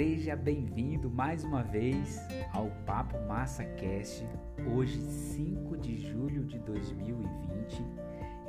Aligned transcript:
Seja 0.00 0.34
bem-vindo 0.34 1.10
mais 1.10 1.44
uma 1.44 1.62
vez 1.62 2.26
ao 2.54 2.70
Papo 2.86 3.20
Massa 3.28 3.62
Cast, 3.62 4.26
hoje 4.74 4.98
5 4.98 5.76
de 5.76 5.98
julho 5.98 6.42
de 6.46 6.58
2020, 6.58 7.84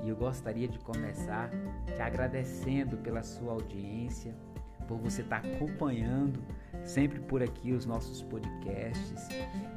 e 0.01 0.07
eu 0.07 0.15
gostaria 0.15 0.65
de 0.65 0.79
começar 0.79 1.49
te 1.85 2.01
agradecendo 2.01 2.95
pela 2.99 3.21
sua 3.21 3.51
audiência, 3.51 4.33
por 4.87 4.97
você 4.99 5.23
estar 5.23 5.45
acompanhando 5.45 6.41
sempre 6.85 7.19
por 7.19 7.43
aqui 7.43 7.73
os 7.73 7.85
nossos 7.85 8.23
podcasts. 8.23 9.27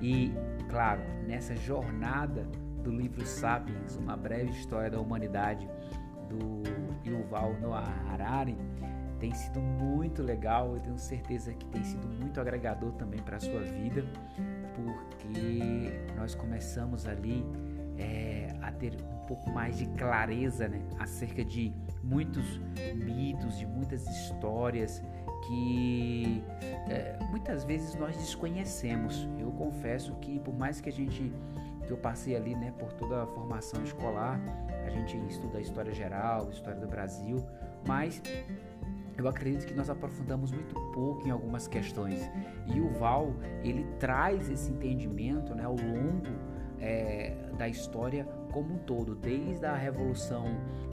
E, 0.00 0.32
claro, 0.70 1.02
nessa 1.26 1.56
jornada 1.56 2.44
do 2.84 2.92
livro 2.92 3.26
Sapiens, 3.26 3.96
uma 3.96 4.16
breve 4.16 4.50
história 4.50 4.92
da 4.92 5.00
humanidade 5.00 5.68
do 6.28 6.62
Yuval 7.04 7.58
Noah 7.60 7.92
Harari, 8.08 8.56
tem 9.24 9.32
sido 9.32 9.58
muito 9.58 10.22
legal. 10.22 10.74
Eu 10.74 10.80
tenho 10.80 10.98
certeza 10.98 11.54
que 11.54 11.64
tem 11.66 11.82
sido 11.82 12.06
muito 12.06 12.38
agregador 12.38 12.92
também 12.92 13.20
para 13.22 13.38
a 13.38 13.40
sua 13.40 13.60
vida, 13.60 14.04
porque 14.74 16.14
nós 16.14 16.34
começamos 16.34 17.06
ali 17.06 17.42
é, 17.96 18.54
a 18.60 18.70
ter 18.70 18.94
um 18.94 19.26
pouco 19.26 19.48
mais 19.50 19.78
de 19.78 19.86
clareza 19.86 20.68
né, 20.68 20.82
acerca 20.98 21.42
de 21.42 21.72
muitos 22.02 22.60
mitos, 22.94 23.58
de 23.58 23.66
muitas 23.66 24.06
histórias 24.06 25.02
que 25.48 26.44
é, 26.90 27.18
muitas 27.30 27.64
vezes 27.64 27.94
nós 27.94 28.14
desconhecemos. 28.18 29.26
Eu 29.38 29.50
confesso 29.52 30.14
que 30.16 30.38
por 30.38 30.54
mais 30.54 30.82
que 30.82 30.90
a 30.90 30.92
gente 30.92 31.32
que 31.86 31.90
eu 31.90 31.98
passei 31.98 32.34
ali, 32.34 32.54
né, 32.54 32.72
por 32.78 32.92
toda 32.92 33.22
a 33.22 33.26
formação 33.26 33.82
escolar, 33.82 34.40
a 34.86 34.90
gente 34.90 35.16
estuda 35.28 35.58
a 35.58 35.60
história 35.60 35.92
geral, 35.92 36.46
a 36.46 36.50
história 36.50 36.80
do 36.80 36.88
Brasil, 36.88 37.44
mas 37.86 38.22
eu 39.16 39.28
acredito 39.28 39.66
que 39.66 39.74
nós 39.74 39.88
aprofundamos 39.88 40.52
muito 40.52 40.74
pouco 40.92 41.26
em 41.26 41.30
algumas 41.30 41.66
questões. 41.66 42.30
E 42.74 42.80
o 42.80 42.88
Val, 42.90 43.34
ele 43.62 43.84
traz 43.98 44.50
esse 44.50 44.70
entendimento 44.70 45.54
né, 45.54 45.64
ao 45.64 45.76
longo 45.76 46.26
é, 46.80 47.34
da 47.56 47.68
história 47.68 48.26
como 48.52 48.74
um 48.74 48.78
todo, 48.78 49.14
desde 49.14 49.64
a 49.66 49.74
revolução 49.74 50.44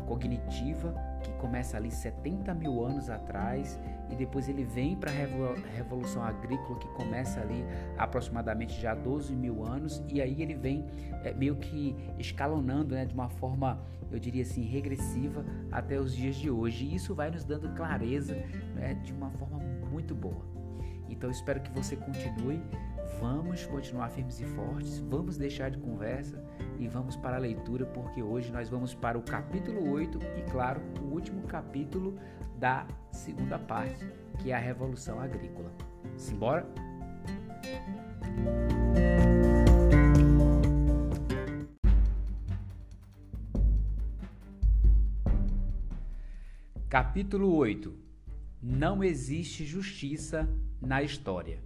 cognitiva, 0.07 0.93
que 1.23 1.31
começa 1.33 1.77
ali 1.77 1.91
70 1.91 2.53
mil 2.53 2.83
anos 2.83 3.09
atrás, 3.09 3.79
e 4.09 4.15
depois 4.15 4.49
ele 4.49 4.63
vem 4.63 4.95
para 4.95 5.11
a 5.11 5.13
Revolução 5.75 6.23
Agrícola, 6.23 6.79
que 6.79 6.87
começa 6.89 7.39
ali 7.39 7.63
aproximadamente 7.97 8.79
já 8.81 8.93
12 8.95 9.35
mil 9.35 9.63
anos, 9.63 10.03
e 10.07 10.21
aí 10.21 10.41
ele 10.41 10.55
vem 10.55 10.85
é, 11.23 11.33
meio 11.33 11.55
que 11.55 11.95
escalonando 12.17 12.95
né, 12.95 13.05
de 13.05 13.13
uma 13.13 13.29
forma, 13.29 13.79
eu 14.11 14.19
diria 14.19 14.43
assim, 14.43 14.63
regressiva 14.63 15.45
até 15.71 15.99
os 15.99 16.15
dias 16.15 16.35
de 16.35 16.49
hoje. 16.49 16.85
E 16.85 16.95
isso 16.95 17.15
vai 17.15 17.31
nos 17.31 17.43
dando 17.43 17.73
clareza 17.75 18.35
né, 18.75 18.93
de 19.03 19.13
uma 19.13 19.29
forma 19.31 19.59
muito 19.89 20.13
boa. 20.13 20.45
Então 21.09 21.29
espero 21.29 21.61
que 21.61 21.71
você 21.71 21.95
continue. 21.95 22.61
Vamos 23.19 23.65
continuar 23.67 24.09
firmes 24.09 24.39
e 24.39 24.45
fortes, 24.45 24.97
vamos 24.97 25.37
deixar 25.37 25.69
de 25.69 25.77
conversa 25.77 26.43
e 26.79 26.87
vamos 26.87 27.15
para 27.15 27.35
a 27.35 27.39
leitura, 27.39 27.85
porque 27.85 28.23
hoje 28.23 28.51
nós 28.51 28.67
vamos 28.67 28.95
para 28.95 29.17
o 29.17 29.21
capítulo 29.21 29.91
8 29.91 30.17
e, 30.37 30.41
claro, 30.49 30.81
o 31.01 31.13
último 31.13 31.43
capítulo 31.43 32.17
da 32.57 32.87
segunda 33.11 33.59
parte, 33.59 34.07
que 34.39 34.51
é 34.51 34.55
a 34.55 34.59
Revolução 34.59 35.19
Agrícola. 35.19 35.71
Simbora? 36.17 36.65
Capítulo 46.91 47.55
8 47.55 47.93
Não 48.61 49.01
existe 49.01 49.63
justiça 49.65 50.45
na 50.81 51.01
história. 51.01 51.63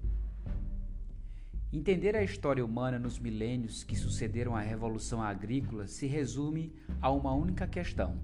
Entender 1.73 2.16
a 2.16 2.22
história 2.22 2.63
humana 2.63 3.00
nos 3.00 3.18
milênios 3.18 3.84
que 3.84 3.96
sucederam 3.96 4.56
à 4.56 4.62
Revolução 4.62 5.24
Agrícola 5.24 5.88
se 5.88 6.06
resume 6.06 6.72
a 7.02 7.09
uma 7.09 7.34
única 7.34 7.66
questão: 7.66 8.19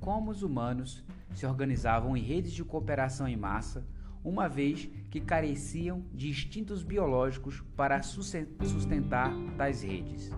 como 0.00 0.30
os 0.30 0.42
humanos 0.42 1.04
se 1.34 1.44
organizavam 1.44 2.16
em 2.16 2.22
redes 2.22 2.54
de 2.54 2.64
cooperação 2.64 3.28
em 3.28 3.36
massa, 3.36 3.86
uma 4.24 4.48
vez 4.48 4.88
que 5.10 5.20
careciam 5.20 6.06
de 6.10 6.30
instintos 6.30 6.82
biológicos 6.82 7.62
para 7.76 8.00
sustentar 8.00 9.30
tais 9.58 9.82
redes. 9.82 10.32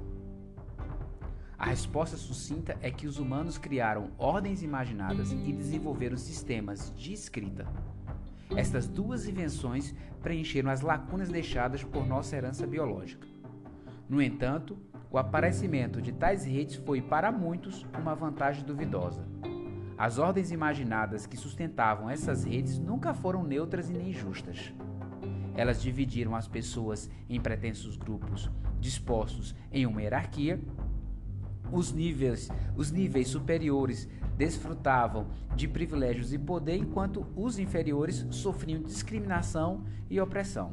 A 1.58 1.64
resposta 1.66 2.18
sucinta 2.18 2.76
é 2.82 2.90
que 2.90 3.06
os 3.06 3.18
humanos 3.18 3.56
criaram 3.56 4.10
ordens 4.18 4.62
imaginadas 4.62 5.32
e 5.32 5.52
desenvolveram 5.52 6.16
sistemas 6.16 6.92
de 6.94 7.14
escrita. 7.14 7.66
Estas 8.54 8.86
duas 8.86 9.26
invenções 9.26 9.94
preencheram 10.22 10.70
as 10.70 10.82
lacunas 10.82 11.30
deixadas 11.30 11.82
por 11.82 12.06
nossa 12.06 12.36
herança 12.36 12.66
biológica. 12.66 13.26
No 14.06 14.20
entanto, 14.20 14.76
o 15.10 15.16
aparecimento 15.16 16.02
de 16.02 16.12
tais 16.12 16.44
redes 16.44 16.76
foi 16.76 17.00
para 17.00 17.32
muitos 17.32 17.86
uma 17.98 18.14
vantagem 18.14 18.62
duvidosa. 18.62 19.26
As 19.96 20.18
ordens 20.18 20.52
imaginadas 20.52 21.26
que 21.26 21.38
sustentavam 21.38 22.10
essas 22.10 22.44
redes 22.44 22.78
nunca 22.78 23.14
foram 23.14 23.42
neutras 23.42 23.88
e 23.88 23.94
nem 23.94 24.12
justas. 24.12 24.74
Elas 25.56 25.80
dividiram 25.80 26.36
as 26.36 26.46
pessoas 26.46 27.10
em 27.30 27.40
pretensos 27.40 27.96
grupos 27.96 28.50
dispostos 28.78 29.54
em 29.72 29.86
uma 29.86 30.02
hierarquia. 30.02 30.60
Os 31.72 31.92
níveis, 31.92 32.48
os 32.76 32.90
níveis 32.90 33.28
superiores 33.28 34.08
desfrutavam 34.36 35.26
de 35.54 35.66
privilégios 35.66 36.32
e 36.32 36.38
poder, 36.38 36.76
enquanto 36.76 37.26
os 37.34 37.58
inferiores 37.58 38.26
sofriam 38.30 38.82
discriminação 38.82 39.84
e 40.08 40.20
opressão. 40.20 40.72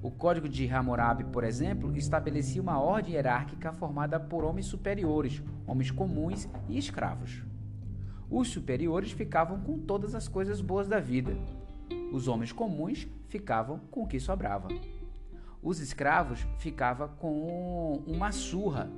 O 0.00 0.10
Código 0.10 0.48
de 0.48 0.68
Hammurabi, 0.68 1.24
por 1.24 1.44
exemplo, 1.44 1.96
estabelecia 1.96 2.60
uma 2.60 2.78
ordem 2.78 3.14
hierárquica 3.14 3.72
formada 3.72 4.20
por 4.20 4.44
homens 4.44 4.66
superiores, 4.66 5.42
homens 5.66 5.90
comuns 5.90 6.48
e 6.68 6.76
escravos. 6.76 7.42
Os 8.30 8.48
superiores 8.48 9.12
ficavam 9.12 9.60
com 9.60 9.78
todas 9.78 10.14
as 10.14 10.28
coisas 10.28 10.60
boas 10.60 10.88
da 10.88 11.00
vida. 11.00 11.36
Os 12.12 12.28
homens 12.28 12.52
comuns 12.52 13.08
ficavam 13.28 13.80
com 13.90 14.02
o 14.02 14.06
que 14.06 14.20
sobrava. 14.20 14.68
Os 15.62 15.80
escravos 15.80 16.46
ficavam 16.58 17.08
com 17.08 18.02
uma 18.06 18.30
surra 18.30 18.90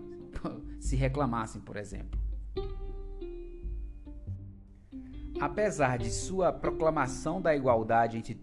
se 0.81 0.97
reclamassem, 0.97 1.61
por 1.61 1.77
exemplo. 1.77 2.19
Apesar 5.41 5.99
de 5.99 6.11
sua 6.11 6.53
proclamação 6.53 7.43
da 7.43 7.55
igualdade 7.55 8.17
entre, 8.17 8.41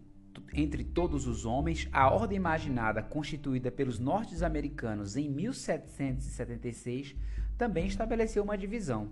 entre 0.54 0.84
todos 0.84 1.26
os 1.26 1.46
homens, 1.46 1.90
a 1.92 2.10
ordem 2.10 2.38
imaginada 2.38 3.02
constituída 3.02 3.72
pelos 3.72 3.98
norte-americanos 3.98 5.16
em 5.18 5.28
1776 5.30 7.16
também 7.58 7.88
estabeleceu 7.88 8.44
uma 8.44 8.58
divisão 8.58 9.10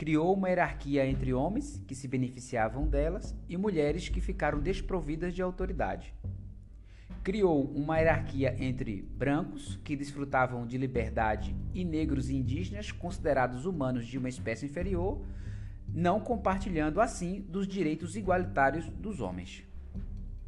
criou 0.00 0.32
uma 0.32 0.48
hierarquia 0.48 1.06
entre 1.06 1.34
homens, 1.34 1.78
que 1.86 1.94
se 1.94 2.08
beneficiavam 2.08 2.88
delas, 2.88 3.36
e 3.46 3.58
mulheres 3.58 4.08
que 4.08 4.18
ficaram 4.18 4.58
desprovidas 4.58 5.34
de 5.34 5.42
autoridade. 5.42 6.14
Criou 7.22 7.64
uma 7.74 7.98
hierarquia 7.98 8.56
entre 8.58 9.02
brancos, 9.02 9.78
que 9.84 9.94
desfrutavam 9.94 10.66
de 10.66 10.78
liberdade, 10.78 11.54
e 11.74 11.84
negros 11.84 12.30
e 12.30 12.36
indígenas, 12.36 12.90
considerados 12.90 13.66
humanos 13.66 14.06
de 14.06 14.16
uma 14.16 14.28
espécie 14.28 14.64
inferior, 14.64 15.20
não 15.86 16.18
compartilhando 16.18 16.98
assim 16.98 17.42
dos 17.42 17.68
direitos 17.68 18.16
igualitários 18.16 18.88
dos 18.88 19.20
homens. 19.20 19.64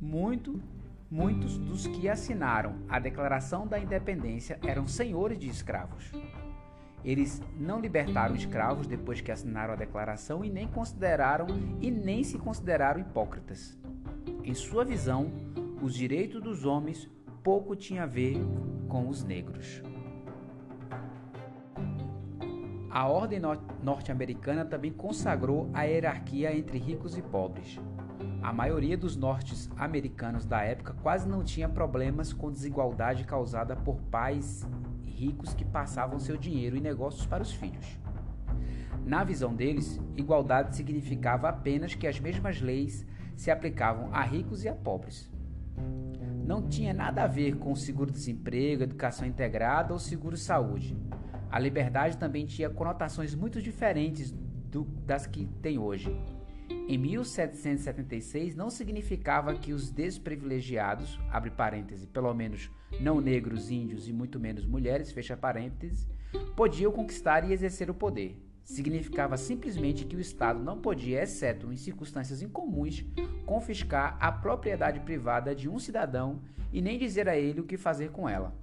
Muito, 0.00 0.62
muitos 1.10 1.58
dos 1.58 1.86
que 1.86 2.08
assinaram 2.08 2.76
a 2.88 2.98
Declaração 2.98 3.66
da 3.66 3.78
Independência 3.78 4.58
eram 4.66 4.86
senhores 4.86 5.38
de 5.38 5.48
escravos. 5.48 6.10
Eles 7.04 7.42
não 7.58 7.80
libertaram 7.80 8.34
escravos 8.34 8.86
depois 8.86 9.20
que 9.20 9.30
assinaram 9.30 9.74
a 9.74 9.76
declaração 9.76 10.44
e 10.44 10.48
nem 10.48 10.68
consideraram 10.68 11.46
e 11.80 11.90
nem 11.90 12.22
se 12.22 12.38
consideraram 12.38 13.00
hipócritas. 13.00 13.76
Em 14.44 14.54
sua 14.54 14.84
visão, 14.84 15.30
os 15.82 15.94
direitos 15.94 16.40
dos 16.40 16.64
homens 16.64 17.10
pouco 17.42 17.74
tinha 17.74 18.04
a 18.04 18.06
ver 18.06 18.38
com 18.88 19.08
os 19.08 19.24
negros. 19.24 19.82
A 22.88 23.08
ordem 23.08 23.40
norte-americana 23.82 24.64
também 24.64 24.92
consagrou 24.92 25.68
a 25.74 25.82
hierarquia 25.82 26.56
entre 26.56 26.78
ricos 26.78 27.18
e 27.18 27.22
pobres. 27.22 27.80
A 28.40 28.52
maioria 28.52 28.96
dos 28.96 29.16
norte-americanos 29.16 30.44
da 30.44 30.62
época 30.62 30.94
quase 31.02 31.28
não 31.28 31.42
tinha 31.42 31.68
problemas 31.68 32.32
com 32.32 32.52
desigualdade 32.52 33.24
causada 33.24 33.74
por 33.74 33.96
pais 34.02 34.64
ricos 35.02 35.52
que 35.52 35.64
passavam 35.64 36.20
seu 36.20 36.36
dinheiro 36.36 36.76
em 36.76 36.80
negócios 36.80 37.26
para 37.26 37.42
os 37.42 37.52
filhos. 37.52 37.98
Na 39.04 39.24
visão 39.24 39.52
deles, 39.52 40.00
igualdade 40.16 40.76
significava 40.76 41.48
apenas 41.48 41.94
que 41.94 42.06
as 42.06 42.20
mesmas 42.20 42.60
leis 42.60 43.04
se 43.34 43.50
aplicavam 43.50 44.10
a 44.12 44.22
ricos 44.22 44.62
e 44.62 44.68
a 44.68 44.74
pobres. 44.74 45.31
Não 46.44 46.68
tinha 46.68 46.92
nada 46.92 47.22
a 47.22 47.26
ver 47.26 47.56
com 47.56 47.74
seguro-desemprego, 47.74 48.82
educação 48.82 49.26
integrada 49.26 49.92
ou 49.92 49.98
seguro-saúde. 49.98 50.96
A 51.50 51.58
liberdade 51.58 52.16
também 52.16 52.46
tinha 52.46 52.68
conotações 52.68 53.34
muito 53.34 53.60
diferentes 53.60 54.32
do, 54.32 54.84
das 55.06 55.26
que 55.26 55.46
tem 55.60 55.78
hoje. 55.78 56.10
em 56.88 56.98
1776 56.98 58.54
não 58.54 58.70
significava 58.70 59.54
que 59.54 59.72
os 59.72 59.90
desprivilegiados, 59.90 61.20
abre 61.30 61.50
pelo 62.06 62.32
menos 62.34 62.70
não 63.00 63.20
negros, 63.20 63.70
índios 63.70 64.08
e 64.08 64.12
muito 64.12 64.40
menos 64.40 64.66
mulheres, 64.66 65.12
fecha 65.12 65.36
podiam 66.56 66.90
conquistar 66.90 67.48
e 67.48 67.52
exercer 67.52 67.90
o 67.90 67.94
poder. 67.94 68.51
Significava 68.64 69.36
simplesmente 69.36 70.04
que 70.04 70.16
o 70.16 70.20
Estado 70.20 70.62
não 70.62 70.80
podia, 70.80 71.22
exceto 71.22 71.72
em 71.72 71.76
circunstâncias 71.76 72.42
incomuns, 72.42 73.04
confiscar 73.44 74.16
a 74.20 74.30
propriedade 74.30 75.00
privada 75.00 75.54
de 75.54 75.68
um 75.68 75.78
cidadão 75.78 76.42
e 76.72 76.80
nem 76.80 76.98
dizer 76.98 77.28
a 77.28 77.36
ele 77.36 77.60
o 77.60 77.66
que 77.66 77.76
fazer 77.76 78.10
com 78.10 78.28
ela. 78.28 78.54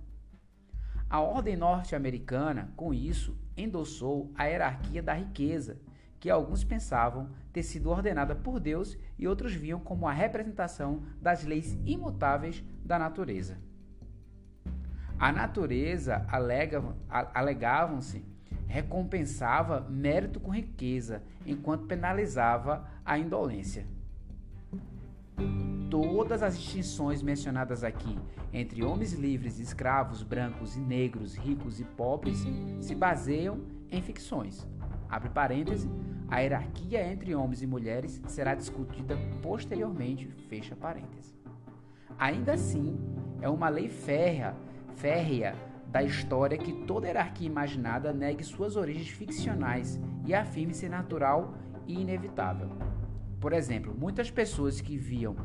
A 1.09 1.19
ordem 1.21 1.57
norte-americana, 1.57 2.71
com 2.75 2.93
isso, 2.93 3.37
endossou 3.57 4.31
a 4.35 4.45
hierarquia 4.45 5.01
da 5.01 5.13
riqueza, 5.13 5.81
que 6.19 6.29
alguns 6.29 6.63
pensavam 6.63 7.29
ter 7.51 7.63
sido 7.63 7.89
ordenada 7.89 8.35
por 8.35 8.59
Deus 8.59 8.97
e 9.17 9.27
outros 9.27 9.53
viam 9.53 9.79
como 9.79 10.07
a 10.07 10.11
representação 10.11 11.03
das 11.21 11.43
leis 11.43 11.77
imutáveis 11.85 12.63
da 12.83 12.99
natureza. 12.99 13.57
A 15.17 15.31
natureza, 15.31 16.25
alegavam-se, 17.33 18.23
recompensava 18.69 19.81
mérito 19.89 20.39
com 20.39 20.51
riqueza, 20.51 21.23
enquanto 21.45 21.87
penalizava 21.87 22.87
a 23.03 23.17
indolência. 23.17 23.85
Todas 25.89 26.43
as 26.43 26.57
distinções 26.57 27.23
mencionadas 27.23 27.83
aqui 27.83 28.17
entre 28.53 28.83
homens 28.83 29.13
livres, 29.13 29.57
escravos, 29.59 30.21
brancos 30.21 30.75
e 30.75 30.79
negros, 30.79 31.35
ricos 31.35 31.79
e 31.79 31.83
pobres 31.83 32.45
se 32.79 32.93
baseiam 32.93 33.59
em 33.91 34.01
ficções. 34.01 34.67
Abre 35.09 35.29
parêntese, 35.29 35.89
a 36.27 36.39
hierarquia 36.39 37.11
entre 37.11 37.33
homens 37.33 37.63
e 37.63 37.67
mulheres 37.67 38.21
será 38.27 38.53
discutida 38.53 39.17
posteriormente, 39.41 40.27
fecha 40.47 40.75
parêntese. 40.75 41.33
Ainda 42.19 42.53
assim, 42.53 42.99
é 43.41 43.49
uma 43.49 43.69
lei 43.69 43.89
férrea, 43.89 44.55
férrea 44.95 45.55
da 45.91 46.03
história 46.03 46.57
que 46.57 46.71
toda 46.85 47.07
hierarquia 47.07 47.47
imaginada 47.47 48.13
negue 48.13 48.43
suas 48.43 48.75
origens 48.75 49.09
ficcionais 49.09 49.99
e 50.25 50.33
afirme 50.33 50.73
ser 50.73 50.89
natural 50.89 51.55
e 51.87 51.99
inevitável. 51.99 52.69
Por 53.39 53.53
exemplo, 53.53 53.95
muitas 53.97 54.29
pessoas 54.29 54.79
que 54.81 54.97
viam 54.97 55.35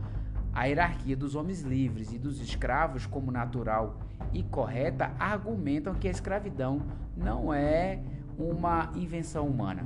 a 0.52 0.66
hierarquia 0.66 1.16
dos 1.16 1.34
homens 1.34 1.62
livres 1.62 2.12
e 2.12 2.18
dos 2.18 2.40
escravos 2.40 3.06
como 3.06 3.30
natural 3.30 3.98
e 4.32 4.42
correta 4.42 5.12
argumentam 5.18 5.94
que 5.94 6.08
a 6.08 6.10
escravidão 6.10 6.82
não 7.16 7.52
é 7.52 8.02
uma 8.38 8.90
invenção 8.94 9.46
humana. 9.46 9.84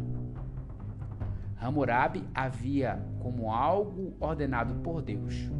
Hammurabi 1.61 2.25
havia 2.35 3.03
como 3.21 3.51
algo 3.51 4.15
ordenado 4.21 4.75
por 4.77 5.03
Deus. 5.03 5.51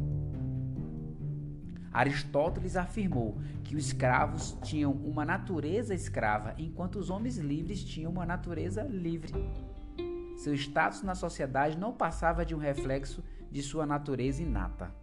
Aristóteles 1.91 2.75
afirmou 2.75 3.39
que 3.63 3.75
os 3.75 3.87
escravos 3.87 4.57
tinham 4.63 4.91
uma 4.91 5.25
natureza 5.25 5.93
escrava, 5.93 6.53
enquanto 6.57 6.97
os 6.97 7.09
homens 7.09 7.37
livres 7.37 7.83
tinham 7.83 8.11
uma 8.11 8.25
natureza 8.25 8.83
livre. 8.83 9.33
Seu 10.37 10.53
status 10.53 11.01
na 11.01 11.15
sociedade 11.15 11.77
não 11.77 11.91
passava 11.91 12.45
de 12.45 12.55
um 12.55 12.59
reflexo 12.59 13.23
de 13.51 13.61
sua 13.61 13.85
natureza 13.85 14.41
inata. 14.41 14.93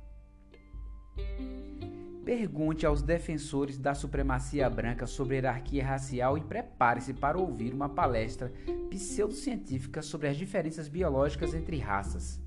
Pergunte 2.24 2.84
aos 2.84 3.02
defensores 3.02 3.78
da 3.78 3.94
supremacia 3.94 4.68
branca 4.68 5.06
sobre 5.06 5.36
hierarquia 5.36 5.86
racial 5.86 6.36
e 6.36 6.40
prepare-se 6.40 7.14
para 7.14 7.38
ouvir 7.38 7.72
uma 7.72 7.88
palestra 7.88 8.52
pseudocientífica 8.90 10.02
sobre 10.02 10.26
as 10.26 10.36
diferenças 10.36 10.88
biológicas 10.88 11.54
entre 11.54 11.78
raças. 11.78 12.40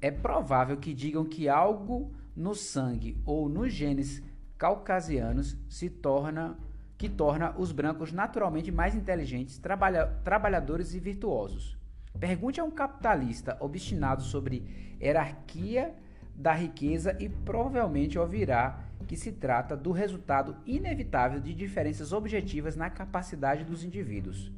É 0.00 0.10
provável 0.10 0.76
que 0.76 0.94
digam 0.94 1.24
que 1.24 1.48
algo 1.48 2.12
no 2.34 2.54
sangue 2.54 3.20
ou 3.26 3.48
nos 3.48 3.72
genes 3.72 4.22
caucasianos 4.56 5.56
se 5.68 5.90
torna 5.90 6.56
que 6.96 7.08
torna 7.08 7.54
os 7.56 7.70
brancos 7.70 8.12
naturalmente 8.12 8.72
mais 8.72 8.96
inteligentes, 8.96 9.56
trabalha, 9.56 10.06
trabalhadores 10.24 10.94
e 10.94 10.98
virtuosos. 10.98 11.78
Pergunte 12.18 12.60
a 12.60 12.64
um 12.64 12.72
capitalista 12.72 13.56
obstinado 13.60 14.22
sobre 14.22 14.96
hierarquia 15.00 15.94
da 16.34 16.52
riqueza 16.52 17.16
e 17.20 17.28
provavelmente 17.28 18.18
ouvirá 18.18 18.84
que 19.06 19.16
se 19.16 19.32
trata 19.32 19.76
do 19.76 19.90
resultado 19.90 20.56
inevitável 20.66 21.40
de 21.40 21.54
diferenças 21.54 22.12
objetivas 22.12 22.76
na 22.76 22.90
capacidade 22.90 23.64
dos 23.64 23.82
indivíduos. 23.82 24.52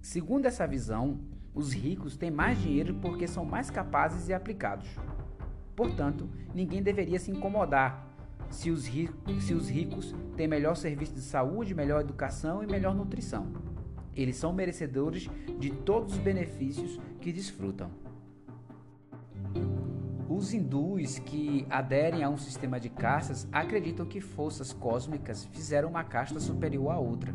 Segundo 0.00 0.46
essa 0.46 0.66
visão, 0.66 1.20
os 1.54 1.72
ricos 1.72 2.16
têm 2.16 2.30
mais 2.30 2.60
dinheiro 2.60 2.94
porque 2.94 3.26
são 3.26 3.44
mais 3.44 3.70
capazes 3.70 4.28
e 4.28 4.32
aplicados. 4.32 4.88
Portanto, 5.74 6.28
ninguém 6.54 6.82
deveria 6.82 7.18
se 7.18 7.30
incomodar 7.30 8.08
se 8.50 8.70
os, 8.70 8.86
ricos, 8.86 9.44
se 9.44 9.54
os 9.54 9.68
ricos 9.68 10.14
têm 10.36 10.48
melhor 10.48 10.74
serviço 10.74 11.14
de 11.14 11.20
saúde, 11.20 11.74
melhor 11.74 12.00
educação 12.00 12.62
e 12.62 12.66
melhor 12.66 12.94
nutrição. 12.94 13.46
Eles 14.14 14.36
são 14.36 14.52
merecedores 14.52 15.30
de 15.58 15.70
todos 15.70 16.14
os 16.14 16.18
benefícios 16.18 17.00
que 17.20 17.32
desfrutam. 17.32 17.90
Os 20.28 20.52
hindus 20.52 21.18
que 21.18 21.66
aderem 21.68 22.22
a 22.22 22.28
um 22.28 22.36
sistema 22.36 22.78
de 22.78 22.88
castas 22.88 23.48
acreditam 23.50 24.06
que 24.06 24.20
forças 24.20 24.72
cósmicas 24.72 25.44
fizeram 25.46 25.88
uma 25.88 26.04
casta 26.04 26.38
superior 26.38 26.90
à 26.90 26.98
outra. 26.98 27.34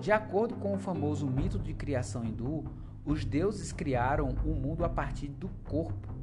De 0.00 0.12
acordo 0.12 0.54
com 0.56 0.74
o 0.74 0.78
famoso 0.78 1.26
mito 1.26 1.58
de 1.58 1.72
criação 1.72 2.24
hindu, 2.24 2.64
os 3.04 3.24
deuses 3.24 3.72
criaram 3.72 4.30
o 4.44 4.54
mundo 4.54 4.84
a 4.84 4.88
partir 4.88 5.28
do 5.28 5.48
corpo 5.64 6.14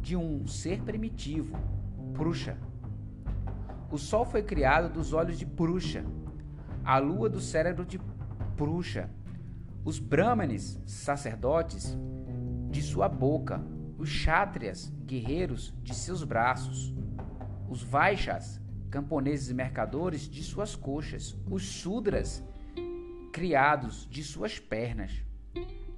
de 0.00 0.16
um 0.16 0.46
ser 0.46 0.82
primitivo, 0.82 1.56
Prusha, 2.14 2.56
o 3.90 3.98
Sol 3.98 4.24
foi 4.24 4.42
criado 4.42 4.92
dos 4.92 5.12
olhos 5.12 5.38
de 5.38 5.46
Purusha, 5.46 6.04
a 6.84 6.98
Lua 6.98 7.28
do 7.28 7.40
cérebro 7.40 7.84
de 7.84 8.00
Purusha, 8.56 9.08
os 9.84 9.98
Brahmanes, 9.98 10.80
sacerdotes, 10.84 11.96
de 12.68 12.82
sua 12.82 13.08
boca, 13.08 13.62
os 13.96 14.10
Kshatriyas, 14.10 14.92
guerreiros, 15.04 15.72
de 15.82 15.94
seus 15.94 16.24
braços, 16.24 16.94
os 17.68 17.82
Vaixas, 17.82 18.60
camponeses 18.90 19.50
e 19.50 19.54
mercadores, 19.54 20.28
de 20.28 20.42
suas 20.42 20.74
coxas, 20.74 21.36
os 21.48 21.64
Sudras, 21.64 22.42
criados 23.32 24.08
de 24.10 24.24
suas 24.24 24.58
pernas. 24.58 25.25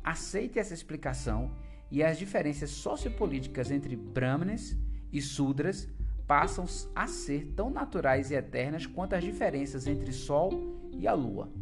Aceite 0.08 0.58
essa 0.58 0.72
explicação 0.72 1.50
e 1.90 2.02
as 2.02 2.16
diferenças 2.16 2.70
sociopolíticas 2.70 3.70
entre 3.70 3.94
Brahmanes 3.94 4.74
e 5.12 5.20
Sudras 5.20 5.86
passam 6.26 6.64
a 6.96 7.06
ser 7.06 7.52
tão 7.54 7.68
naturais 7.68 8.30
e 8.30 8.34
eternas 8.34 8.86
quanto 8.86 9.14
as 9.14 9.22
diferenças 9.22 9.86
entre 9.86 10.10
Sol 10.14 10.50
e 10.92 11.06
a 11.06 11.12
Lua. 11.12 11.52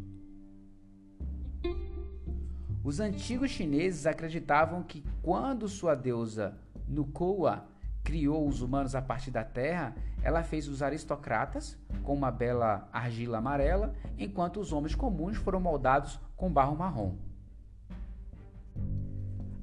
Os 2.84 3.00
antigos 3.00 3.50
chineses 3.50 4.06
acreditavam 4.06 4.84
que 4.84 5.02
quando 5.20 5.68
sua 5.68 5.96
deusa 5.96 6.56
Nukoa 6.86 7.66
criou 8.04 8.46
os 8.46 8.62
humanos 8.62 8.94
a 8.94 9.02
partir 9.02 9.32
da 9.32 9.42
terra, 9.42 9.92
ela 10.22 10.44
fez 10.44 10.68
os 10.68 10.84
aristocratas 10.84 11.76
com 12.04 12.14
uma 12.14 12.30
bela 12.30 12.88
argila 12.92 13.38
amarela, 13.38 13.92
enquanto 14.16 14.60
os 14.60 14.72
homens 14.72 14.94
comuns 14.94 15.36
foram 15.36 15.58
moldados 15.58 16.20
com 16.36 16.48
barro 16.48 16.76
marrom. 16.76 17.25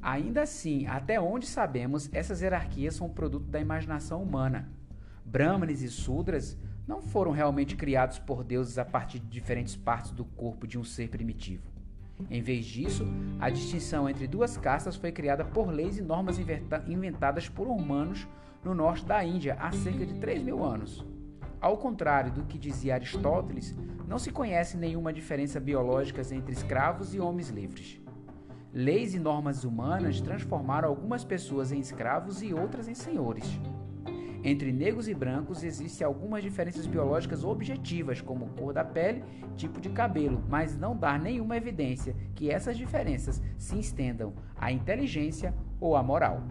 Ainda 0.03 0.41
assim, 0.41 0.86
até 0.86 1.17
onde 1.17 1.48
sabemos, 1.48 2.10
essas 2.12 2.41
hierarquias 2.41 2.95
são 2.95 3.07
produto 3.07 3.45
da 3.45 3.62
imaginação 3.62 4.22
humana. 4.22 4.69
Brahmanes 5.24 5.81
e 5.81 5.88
Sudras 5.88 6.57
não 6.86 7.01
foram 7.01 7.31
realmente 7.31 7.77
criados 7.77 8.19
por 8.19 8.43
deuses 8.43 8.77
a 8.77 8.83
partir 8.83 9.19
de 9.19 9.27
diferentes 9.27 9.77
partes 9.77 10.12
do 10.12 10.25
corpo 10.25 10.67
de 10.67 10.77
um 10.77 10.83
ser 10.83 11.07
primitivo. 11.07 11.72
Em 12.29 12.41
vez 12.41 12.65
disso, 12.65 13.07
a 13.39 13.50
distinção 13.50 14.10
entre 14.10 14.27
duas 14.27 14.57
castas 14.57 14.98
foi 14.98 15.13
criada 15.13 15.45
por 15.45 15.69
leis 15.69 15.98
e 15.98 16.01
normas 16.01 16.38
inventadas 16.86 17.48
por 17.48 17.67
humanos 17.69 18.27
no 18.62 18.75
norte 18.75 19.05
da 19.05 19.24
Índia 19.24 19.55
há 19.57 19.72
cerca 19.72 20.05
de 20.05 20.15
3 20.15 20.43
mil 20.43 20.65
anos. 20.65 21.05
Ao 21.62 21.77
contrário 21.77 22.29
do 22.29 22.43
que 22.43 22.60
dizia 22.60 22.95
Aristóteles, 22.95 23.74
não 24.05 24.19
se 24.19 24.31
conhece 24.31 24.75
nenhuma 24.75 25.13
diferença 25.13 25.62
biológica 25.62 26.22
entre 26.36 26.51
escravos 26.51 27.15
e 27.15 27.22
homens 27.22 27.48
livres. 27.50 28.02
Leis 28.75 29.13
e 29.13 29.20
normas 29.20 29.63
humanas 29.63 30.20
transformaram 30.20 30.89
algumas 30.89 31.24
pessoas 31.24 31.72
em 31.72 31.80
escravos 31.80 32.42
e 32.42 32.56
outras 32.56 32.88
em 32.88 32.96
senhores. 32.96 33.46
Entre 34.44 34.74
negros 34.74 35.08
e 35.08 35.13
brancos 35.13 35.63
existem 35.63 36.03
algumas 36.03 36.42
diferenças 36.42 36.88
biológicas 36.88 37.44
objetivas, 37.44 38.20
como 38.20 38.50
cor 38.58 38.74
da 38.74 38.84
pele, 38.84 39.24
tipo 39.56 39.80
de 39.80 39.89
cabelo, 39.89 40.44
mas 40.50 40.75
não 40.75 40.98
dá 40.98 41.20
nenhuma 41.20 41.56
evidência 41.56 42.15
que 42.34 42.50
essas 42.50 42.75
diferenças 42.75 43.44
se 43.60 43.80
estendam 43.80 44.34
à 44.58 44.72
inteligência 44.72 45.53
ou 45.80 45.96
à 45.96 46.01
moral. 46.01 46.42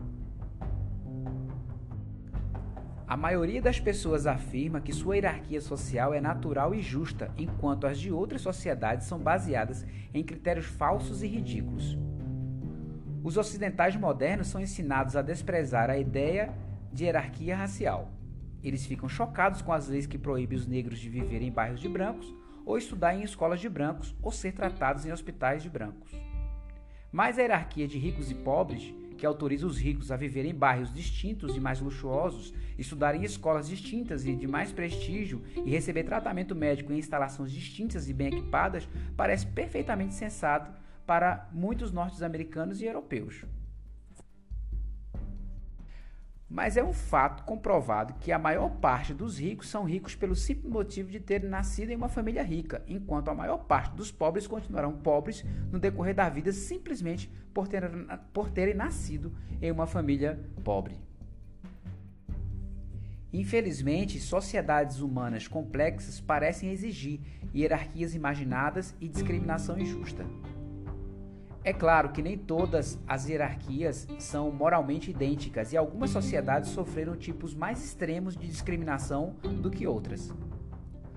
A 3.05 3.17
maioria 3.17 3.61
das 3.61 3.81
pessoas 3.81 4.29
afirma 4.29 4.81
que 4.81 4.93
sua 4.93 5.17
hierarquia 5.17 5.61
social 5.61 6.15
é 6.15 6.21
natural 6.21 6.73
e 6.73 6.81
justa, 6.81 7.33
enquanto 7.37 7.85
as 7.85 7.99
de 7.99 8.13
outras 8.13 8.43
sociedades 8.43 9.09
são 9.09 9.19
baseadas 9.19 9.85
em 10.15 10.23
critérios 10.23 10.67
falsos 10.67 11.21
e 11.25 11.27
ridículos. 11.27 11.99
Os 13.25 13.37
ocidentais 13.37 13.95
modernos 13.95 14.49
são 14.49 14.61
ensinados 14.61 15.15
a 15.15 15.23
desprezar 15.23 15.89
a 15.89 15.97
ideia 15.97 16.53
de 16.93 17.05
hierarquia 17.05 17.57
racial. 17.57 18.11
Eles 18.65 18.85
ficam 18.85 19.09
chocados 19.09 19.63
com 19.63 19.73
as 19.73 19.89
leis 19.89 20.07
que 20.07 20.19
proíbem 20.19 20.59
os 20.59 20.67
negros 20.67 20.99
de 20.99 21.09
viver 21.09 21.41
em 21.41 21.53
bairros 21.53 21.81
de 21.81 21.89
brancos, 21.89 22.35
ou 22.67 22.77
estudar 22.77 23.15
em 23.15 23.23
escolas 23.23 23.61
de 23.61 23.69
brancos, 23.69 24.13
ou 24.21 24.33
ser 24.33 24.53
tratados 24.53 25.07
em 25.07 25.13
hospitais 25.13 25.63
de 25.63 25.71
brancos. 25.71 26.11
Mas 27.13 27.39
a 27.39 27.43
hierarquia 27.43 27.87
de 27.87 27.97
ricos 27.97 28.29
e 28.29 28.35
pobres, 28.35 28.93
que 29.17 29.27
autoriza 29.27 29.69
os 29.69 29.79
ricos 29.79 30.11
a 30.11 30.17
viver 30.17 30.45
em 30.45 30.55
bairros 30.55 30.93
distintos 30.93 31.55
e 31.57 31.61
mais 31.61 31.81
luxuosos, 31.81 32.53
estudar 32.77 33.15
em 33.15 33.23
escolas 33.23 33.69
distintas 33.69 34.27
e 34.27 34.35
de 34.35 34.49
mais 34.49 34.73
prestígio 34.73 35.43
e 35.65 35.71
receber 35.71 36.03
tratamento 36.03 36.57
médico 36.57 36.93
em 36.93 36.99
instalações 36.99 37.53
distintas 37.53 38.09
e 38.09 38.13
bem 38.13 38.29
equipadas, 38.29 38.89
parece 39.17 39.47
perfeitamente 39.47 40.15
sensato 40.15 40.82
para 41.07 41.49
muitos 41.53 41.93
norte-americanos 41.93 42.81
e 42.81 42.87
europeus. 42.87 43.45
Mas 46.49 46.77
é 46.77 46.85
um 46.85 46.93
fato 46.93 47.45
comprovado 47.45 48.13
que 48.21 48.31
a 48.31 48.39
maior 48.39 48.69
parte 48.77 49.15
dos 49.15 49.39
ricos 49.39 49.71
são 49.71 49.85
ricos 49.85 50.15
pelo 50.15 50.37
simples 50.37 50.71
motivo 50.71 51.11
de 51.11 51.19
terem 51.19 51.49
nascido 51.49 51.91
em 51.91 51.97
uma 51.97 52.11
família 52.11 52.43
rica, 52.43 52.83
enquanto 52.87 53.29
a 53.29 53.35
maior 53.35 53.65
parte 53.65 53.97
dos 53.97 54.13
pobres 54.13 54.47
continuarão 54.47 54.93
pobres 54.93 55.43
no 55.71 55.79
decorrer 55.79 56.15
da 56.15 56.29
vida 56.29 56.53
simplesmente 56.53 57.31
por 57.55 57.69
terem, 57.69 58.07
por 58.35 58.51
terem 58.51 58.75
nascido 58.75 59.33
em 59.63 59.71
uma 59.71 59.87
família 59.87 60.39
pobre. 60.63 61.01
Infelizmente, 63.33 64.21
sociedades 64.21 65.01
humanas 65.01 65.49
complexas 65.49 66.21
parecem 66.21 66.71
exigir 66.71 67.19
hierarquias 67.55 68.15
imaginadas 68.15 68.95
e 69.01 69.09
discriminação 69.09 69.79
injusta. 69.79 70.27
É 71.65 71.73
claro 71.73 72.09
que 72.09 72.21
nem 72.21 72.37
todas 72.37 72.99
as 73.07 73.29
hierarquias 73.29 74.09
são 74.19 74.51
moralmente 74.51 75.13
idênticas 75.13 75.73
e 75.73 75.77
algumas 75.77 76.11
sociedades 76.11 76.71
sofreram 76.71 77.15
tipos 77.15 77.55
mais 77.55 77.85
extremos 77.85 78.37
de 78.37 78.49
discriminação 78.49 79.37
do 79.61 79.71
que 79.71 79.87
outras. 79.87 80.35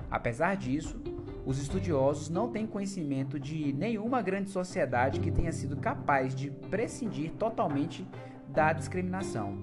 Apesar 0.09 0.55
disso, 0.55 1.01
os 1.47 1.57
estudiosos 1.57 2.29
não 2.29 2.51
têm 2.51 2.67
conhecimento 2.67 3.39
de 3.39 3.73
nenhuma 3.73 4.21
grande 4.21 4.51
sociedade 4.51 5.19
que 5.19 5.31
tenha 5.31 5.51
sido 5.51 5.77
capaz 5.77 6.35
de 6.35 6.51
prescindir 6.51 7.31
totalmente 7.31 8.07
da 8.47 8.71
discriminação. 8.71 9.57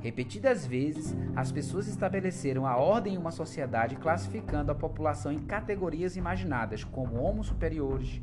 Repetidas 0.00 0.66
vezes, 0.66 1.14
as 1.36 1.52
pessoas 1.52 1.86
estabeleceram 1.88 2.66
a 2.66 2.76
ordem 2.76 3.14
em 3.14 3.18
uma 3.18 3.30
sociedade 3.30 3.96
classificando 3.96 4.72
a 4.72 4.74
população 4.74 5.30
em 5.30 5.38
categorias 5.38 6.16
imaginadas 6.16 6.82
como 6.82 7.22
homens 7.22 7.46
superiores, 7.46 8.20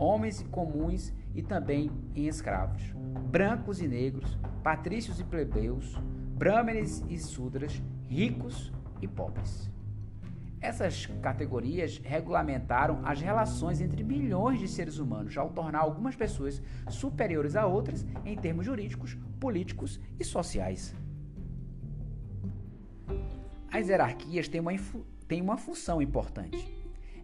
homens 0.00 0.42
comuns 0.50 1.12
e 1.34 1.42
também 1.42 1.90
em 2.16 2.26
escravos, 2.26 2.82
brancos 3.30 3.82
e 3.82 3.86
negros, 3.86 4.38
patrícios 4.62 5.20
e 5.20 5.24
plebeus, 5.24 5.94
brahmanes 6.36 7.04
e 7.08 7.18
sudras, 7.18 7.82
ricos 8.08 8.72
e 9.02 9.06
pobres. 9.06 9.70
Essas 10.58 11.06
categorias 11.22 11.98
regulamentaram 11.98 13.00
as 13.04 13.20
relações 13.20 13.80
entre 13.80 14.02
milhões 14.02 14.58
de 14.58 14.68
seres 14.68 14.98
humanos, 14.98 15.36
ao 15.36 15.50
tornar 15.50 15.80
algumas 15.80 16.16
pessoas 16.16 16.62
superiores 16.88 17.54
a 17.54 17.66
outras 17.66 18.06
em 18.24 18.36
termos 18.36 18.64
jurídicos, 18.64 19.16
políticos 19.38 20.00
e 20.18 20.24
sociais. 20.24 20.94
As 23.70 23.88
hierarquias 23.88 24.48
têm 24.48 24.60
uma, 24.60 24.72
têm 25.28 25.40
uma 25.40 25.56
função 25.56 26.02
importante 26.02 26.79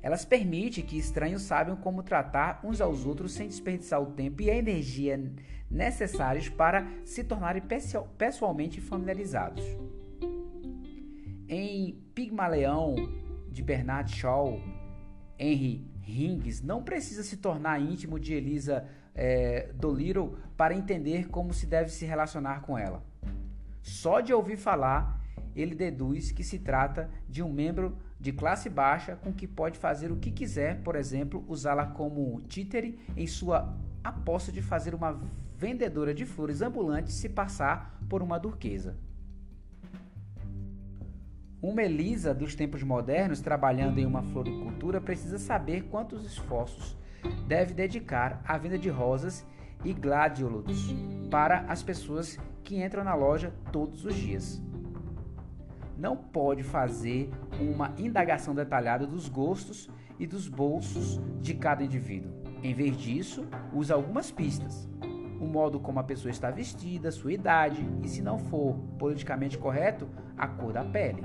elas 0.06 0.24
permitem 0.24 0.84
que 0.84 0.96
estranhos 0.96 1.42
saibam 1.42 1.74
como 1.74 2.00
tratar 2.00 2.60
uns 2.62 2.80
aos 2.80 3.04
outros 3.04 3.32
sem 3.32 3.48
desperdiçar 3.48 4.00
o 4.00 4.12
tempo 4.12 4.40
e 4.40 4.48
a 4.48 4.54
energia 4.54 5.20
necessários 5.68 6.48
para 6.48 6.86
se 7.04 7.24
tornarem 7.24 7.60
pessoalmente 8.16 8.80
familiarizados. 8.80 9.64
Em 11.48 12.00
Pigmaleão, 12.14 12.94
de 13.50 13.64
Bernard 13.64 14.14
Shaw, 14.14 14.60
Henry 15.36 15.90
Hingis 16.06 16.62
não 16.62 16.84
precisa 16.84 17.24
se 17.24 17.38
tornar 17.38 17.80
íntimo 17.80 18.20
de 18.20 18.32
Elisa 18.32 18.88
é, 19.12 19.72
Dolittle 19.74 20.36
para 20.56 20.72
entender 20.72 21.26
como 21.30 21.52
se 21.52 21.66
deve 21.66 21.90
se 21.90 22.06
relacionar 22.06 22.60
com 22.60 22.78
ela. 22.78 23.02
Só 23.82 24.20
de 24.20 24.32
ouvir 24.32 24.56
falar, 24.56 25.20
ele 25.56 25.74
deduz 25.74 26.30
que 26.30 26.44
se 26.44 26.60
trata 26.60 27.10
de 27.28 27.42
um 27.42 27.52
membro 27.52 28.05
de 28.18 28.32
classe 28.32 28.68
baixa 28.68 29.16
com 29.16 29.32
que 29.32 29.46
pode 29.46 29.78
fazer 29.78 30.10
o 30.10 30.16
que 30.16 30.30
quiser, 30.30 30.82
por 30.82 30.96
exemplo, 30.96 31.44
usá-la 31.48 31.86
como 31.86 32.40
títere 32.42 32.98
em 33.16 33.26
sua 33.26 33.76
aposta 34.02 34.50
de 34.50 34.62
fazer 34.62 34.94
uma 34.94 35.20
vendedora 35.56 36.14
de 36.14 36.24
flores 36.24 36.62
ambulante 36.62 37.12
se 37.12 37.28
passar 37.28 37.98
por 38.08 38.22
uma 38.22 38.38
durquesa. 38.38 38.96
Uma 41.60 41.82
Elisa 41.82 42.34
dos 42.34 42.54
tempos 42.54 42.82
modernos 42.82 43.40
trabalhando 43.40 43.98
em 43.98 44.06
uma 44.06 44.22
floricultura 44.22 45.00
precisa 45.00 45.38
saber 45.38 45.84
quantos 45.84 46.24
esforços 46.24 46.96
deve 47.46 47.74
dedicar 47.74 48.40
à 48.46 48.56
venda 48.56 48.78
de 48.78 48.88
rosas 48.88 49.44
e 49.84 49.92
gladiolus 49.92 50.94
para 51.30 51.60
as 51.62 51.82
pessoas 51.82 52.38
que 52.62 52.82
entram 52.82 53.02
na 53.02 53.14
loja 53.14 53.52
todos 53.72 54.04
os 54.04 54.14
dias 54.14 54.62
não 55.96 56.16
pode 56.16 56.62
fazer 56.62 57.30
uma 57.60 57.94
indagação 57.98 58.54
detalhada 58.54 59.06
dos 59.06 59.28
gostos 59.28 59.88
e 60.18 60.26
dos 60.26 60.48
bolsos 60.48 61.20
de 61.40 61.54
cada 61.54 61.82
indivíduo. 61.82 62.32
Em 62.62 62.74
vez 62.74 62.96
disso, 62.96 63.46
usa 63.72 63.94
algumas 63.94 64.30
pistas. 64.30 64.88
O 65.40 65.46
modo 65.46 65.78
como 65.78 66.00
a 66.00 66.04
pessoa 66.04 66.30
está 66.30 66.50
vestida, 66.50 67.10
sua 67.10 67.32
idade 67.32 67.86
e, 68.02 68.08
se 68.08 68.22
não 68.22 68.38
for 68.38 68.74
politicamente 68.98 69.58
correto, 69.58 70.08
a 70.36 70.48
cor 70.48 70.72
da 70.72 70.84
pele. 70.84 71.22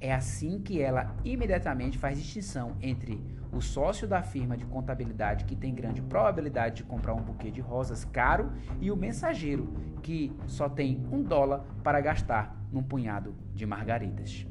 É 0.00 0.12
assim 0.12 0.60
que 0.60 0.80
ela 0.80 1.14
imediatamente 1.24 1.96
faz 1.96 2.18
distinção 2.18 2.76
entre 2.80 3.22
o 3.52 3.60
sócio 3.60 4.08
da 4.08 4.22
firma 4.22 4.56
de 4.56 4.64
contabilidade 4.64 5.44
que 5.44 5.54
tem 5.54 5.74
grande 5.74 6.00
probabilidade 6.00 6.76
de 6.76 6.84
comprar 6.84 7.14
um 7.14 7.22
buquê 7.22 7.50
de 7.50 7.60
rosas 7.60 8.04
caro 8.04 8.50
e 8.80 8.90
o 8.90 8.96
mensageiro 8.96 9.72
que 10.02 10.32
só 10.46 10.68
tem 10.68 11.06
um 11.12 11.22
dólar 11.22 11.64
para 11.84 12.00
gastar 12.00 12.56
num 12.72 12.82
punhado 12.82 13.34
de 13.54 13.66
margaridas. 13.66 14.46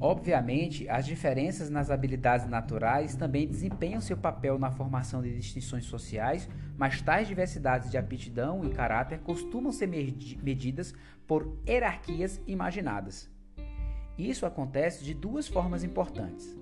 Obviamente, 0.00 0.86
as 0.86 1.06
diferenças 1.06 1.70
nas 1.70 1.90
habilidades 1.90 2.46
naturais 2.46 3.16
também 3.16 3.48
desempenham 3.48 4.02
seu 4.02 4.18
papel 4.18 4.58
na 4.58 4.70
formação 4.70 5.22
de 5.22 5.34
distinções 5.34 5.86
sociais, 5.86 6.46
mas 6.76 7.00
tais 7.00 7.26
diversidades 7.26 7.90
de 7.90 7.96
aptidão 7.96 8.62
e 8.64 8.68
caráter 8.68 9.20
costumam 9.20 9.72
ser 9.72 9.86
medidas 9.86 10.92
por 11.26 11.56
hierarquias 11.66 12.38
imaginadas. 12.46 13.33
Isso 14.18 14.46
acontece 14.46 15.04
de 15.04 15.12
duas 15.12 15.48
formas 15.48 15.82
importantes. 15.82 16.56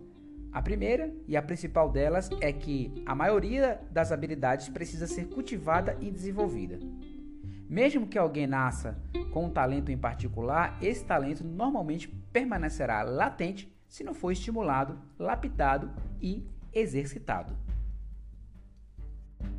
A 0.53 0.61
primeira 0.61 1.13
e 1.27 1.37
a 1.37 1.43
principal 1.43 1.91
delas 1.91 2.29
é 2.41 2.53
que 2.53 3.03
a 3.07 3.15
maioria 3.15 3.81
das 3.91 4.13
habilidades 4.13 4.69
precisa 4.69 5.07
ser 5.07 5.29
cultivada 5.29 5.97
e 6.01 6.11
desenvolvida. 6.11 6.79
Mesmo 7.69 8.07
que 8.07 8.19
alguém 8.19 8.47
nasça 8.47 8.99
com 9.33 9.47
um 9.47 9.51
talento 9.51 9.91
em 9.91 9.97
particular, 9.97 10.77
esse 10.83 11.05
talento 11.05 11.43
normalmente 11.43 12.07
permanecerá 12.07 13.03
latente 13.03 13.75
se 13.89 14.05
não 14.05 14.13
for 14.13 14.31
estimulado, 14.31 14.99
lapidado 15.19 15.91
e 16.21 16.47
exercitado. 16.73 17.57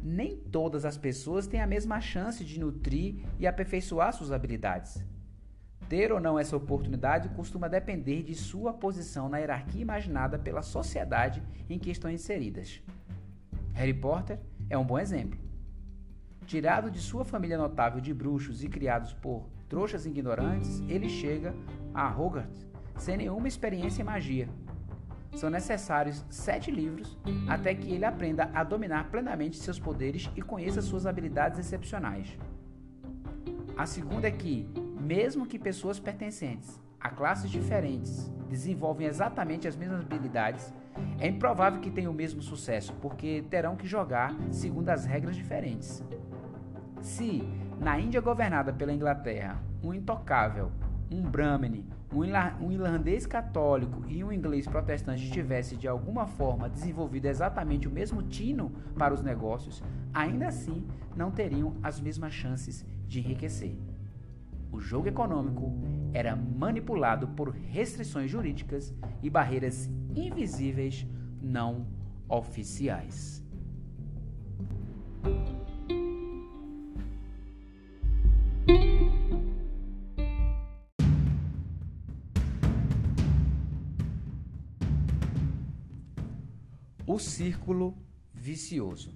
Nem 0.04 0.38
todas 0.38 0.86
as 0.86 0.98
pessoas 0.98 1.48
têm 1.48 1.62
a 1.62 1.68
mesma 1.68 2.00
chance 2.02 2.44
de 2.44 2.60
nutrir 2.60 3.26
e 3.40 3.48
aperfeiçoar 3.48 4.14
suas 4.14 4.32
habilidades. 4.32 5.04
Ter 5.90 6.12
ou 6.12 6.20
não 6.20 6.40
essa 6.40 6.56
oportunidade 6.56 7.30
costuma 7.30 7.68
depender 7.68 8.24
de 8.24 8.36
sua 8.36 8.74
posição 8.74 9.30
na 9.30 9.38
hierarquia 9.38 9.82
imaginada 9.82 10.40
pela 10.40 10.62
sociedade 10.62 11.44
em 11.70 11.78
que 11.78 11.92
estão 11.92 12.10
inseridas. 12.10 12.82
Harry 13.74 13.94
Potter 13.94 14.40
é 14.70 14.78
um 14.78 14.86
bom 14.86 15.00
exemplo. 15.00 15.40
Tirado 16.46 16.92
de 16.92 17.00
sua 17.00 17.24
família 17.24 17.58
notável 17.58 18.02
de 18.02 18.13
bruxos 18.13 18.63
e 18.63 18.68
criados 18.68 19.13
por 19.13 19.50
trouxas 19.70 20.06
ignorantes, 20.06 20.82
ele 20.88 21.10
chega 21.10 21.56
a 21.94 22.08
Hogwarts 22.10 22.68
sem 22.98 23.18
nenhuma 23.18 23.48
experiência 23.48 24.02
em 24.02 24.06
magia. 24.06 24.48
São 25.36 25.50
necessários 25.50 26.24
sete 26.30 26.70
livros 26.70 27.18
até 27.48 27.74
que 27.74 27.92
ele 27.92 28.06
aprenda 28.06 28.52
a 28.54 28.63
dominar 28.63 29.10
plenamente 29.10 29.58
seus 29.58 29.80
poderes 29.80 30.30
e 30.36 30.42
conheça 30.42 30.82
suas 30.82 31.08
habilidades 31.08 31.58
excepcionais. 31.60 32.38
A 33.75 33.88
segunda 33.88 34.28
é 34.28 34.32
que, 34.32 34.70
mesmo 35.04 35.46
que 35.46 35.60
pessoas 35.60 36.00
pertencentes 36.00 36.82
a 37.00 37.10
classes 37.10 37.52
diferentes 37.52 38.32
desenvolvem 38.50 39.08
exatamente 39.08 39.68
as 39.68 39.76
mesmas 39.76 40.02
habilidades, 40.02 40.74
é 41.20 41.28
improvável 41.28 41.82
que 41.82 41.92
tenham 41.92 42.12
o 42.12 42.16
mesmo 42.16 42.42
sucesso, 42.42 42.94
porque 43.02 43.44
terão 43.50 43.76
que 43.76 43.86
jogar 43.86 44.34
segundo 44.52 44.90
as 44.90 45.06
regras 45.06 45.36
diferentes. 45.36 46.02
Se, 47.02 47.44
na 47.80 48.00
Índia 48.00 48.22
governada 48.22 48.72
pela 48.72 48.94
Inglaterra, 48.94 49.62
um 49.84 49.94
intocável, 49.94 50.72
um 51.12 51.22
Brahmane 51.22 51.86
um 52.62 52.72
irlandês 52.72 53.26
católico 53.26 54.04
e 54.08 54.24
um 54.24 54.32
inglês 54.32 54.68
protestante 54.68 55.32
tivesse 55.32 55.76
de 55.76 55.88
alguma 55.88 56.28
forma 56.28 56.70
desenvolvido 56.70 57.26
exatamente 57.26 57.88
o 57.88 57.92
mesmo 57.92 58.22
tino 58.22 58.72
para 58.96 59.14
os 59.14 59.24
negócios, 59.24 59.82
ainda 60.14 60.48
assim 60.48 60.86
não 61.16 61.32
teriam 61.32 61.76
as 61.82 62.00
mesmas 62.00 62.32
chances 62.32 62.86
de 63.08 63.20
enriquecer. 63.20 63.76
O 64.74 64.80
jogo 64.80 65.08
econômico 65.08 65.72
era 66.12 66.36
manipulado 66.36 67.27
por 67.27 67.51
restrições 67.51 68.32
jurídicas 68.32 68.92
e 69.22 69.30
barreiras 69.30 69.88
invisíveis 70.15 71.06
não 71.39 71.86
oficiais. 72.27 73.46
O 87.06 87.20
círculo 87.20 87.96
vicioso. 88.34 89.13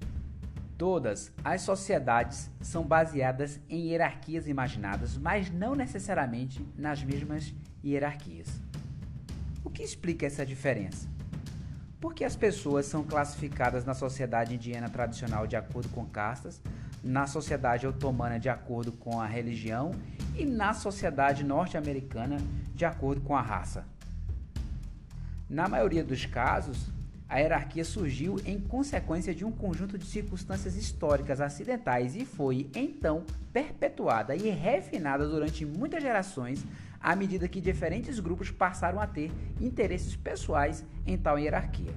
Todas 0.78 1.32
as 1.44 1.62
sociedades 1.62 2.52
são 2.62 2.84
baseadas 2.84 3.60
em 3.68 3.88
hierarquias 3.88 4.48
imaginadas, 4.48 5.18
mas 5.18 5.50
não 5.50 5.74
necessariamente 5.74 6.64
nas 6.78 7.04
mesmas 7.04 7.52
hierarquias. 7.84 8.48
O 9.64 9.72
que 9.72 9.82
explica 9.82 10.28
essa 10.28 10.46
diferença? 10.46 11.10
Porque 12.00 12.24
as 12.24 12.36
pessoas 12.36 12.86
são 12.86 13.04
classificadas 13.04 13.86
na 13.86 13.96
sociedade 13.96 14.54
indiana 14.54 14.88
tradicional 14.88 15.48
de 15.48 15.56
acordo 15.56 15.90
com 15.90 16.06
castas, 16.06 16.62
na 17.04 17.26
sociedade 17.26 17.88
otomana 17.88 18.40
de 18.40 18.50
acordo 18.50 18.92
com 18.92 19.20
a 19.20 19.26
religião 19.26 19.92
e 20.36 20.46
na 20.46 20.76
sociedade 20.76 21.44
norte-americana 21.44 22.38
de 22.76 22.86
acordo 22.86 23.22
com 23.22 23.36
a 23.36 23.42
raça. 23.42 23.84
Na 25.50 25.68
maioria 25.68 26.04
dos 26.04 26.26
casos, 26.28 26.92
a 27.30 27.40
hierarquia 27.40 27.84
surgiu 27.84 28.40
em 28.46 28.60
consequência 28.60 29.36
de 29.36 29.44
um 29.44 29.52
conjunto 29.52 29.98
de 29.98 30.06
circunstâncias 30.06 30.76
históricas 30.78 31.42
acidentais 31.42 32.16
e 32.16 32.26
foi, 32.26 32.70
então, 32.74 33.26
perpetuada 33.52 34.36
e 34.36 34.50
refinada 34.50 35.28
durante 35.28 35.66
muitas 35.66 36.02
gerações 36.02 36.66
à 37.02 37.16
medida 37.16 37.48
que 37.48 37.60
diferentes 37.60 38.20
grupos 38.20 38.50
passaram 38.50 39.00
a 39.00 39.08
ter 39.08 39.32
interesses 39.60 40.16
pessoais 40.16 40.86
em 41.06 41.18
tal 41.18 41.38
hierarquia. 41.38 41.94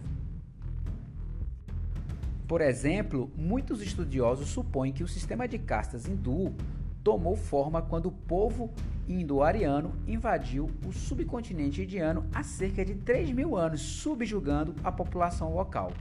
Por 2.48 2.60
exemplo, 2.60 3.30
muitos 3.36 3.80
estudiosos 3.80 4.48
supõem 4.48 4.92
que 4.92 5.04
o 5.04 5.08
sistema 5.08 5.46
de 5.46 5.56
castas 5.56 6.06
hindu 6.06 6.52
tomou 7.02 7.36
forma 7.36 7.82
quando 7.82 8.06
o 8.06 8.12
povo 8.12 8.70
indo-ariano 9.08 9.92
invadiu 10.06 10.70
o 10.86 10.92
subcontinente 10.92 11.82
indiano 11.82 12.26
há 12.34 12.42
cerca 12.42 12.84
de 12.84 12.94
3 12.94 13.30
mil 13.32 13.56
anos, 13.56 13.80
subjugando 13.80 14.74
a 14.84 14.92
população 14.92 15.54
local. 15.54 15.92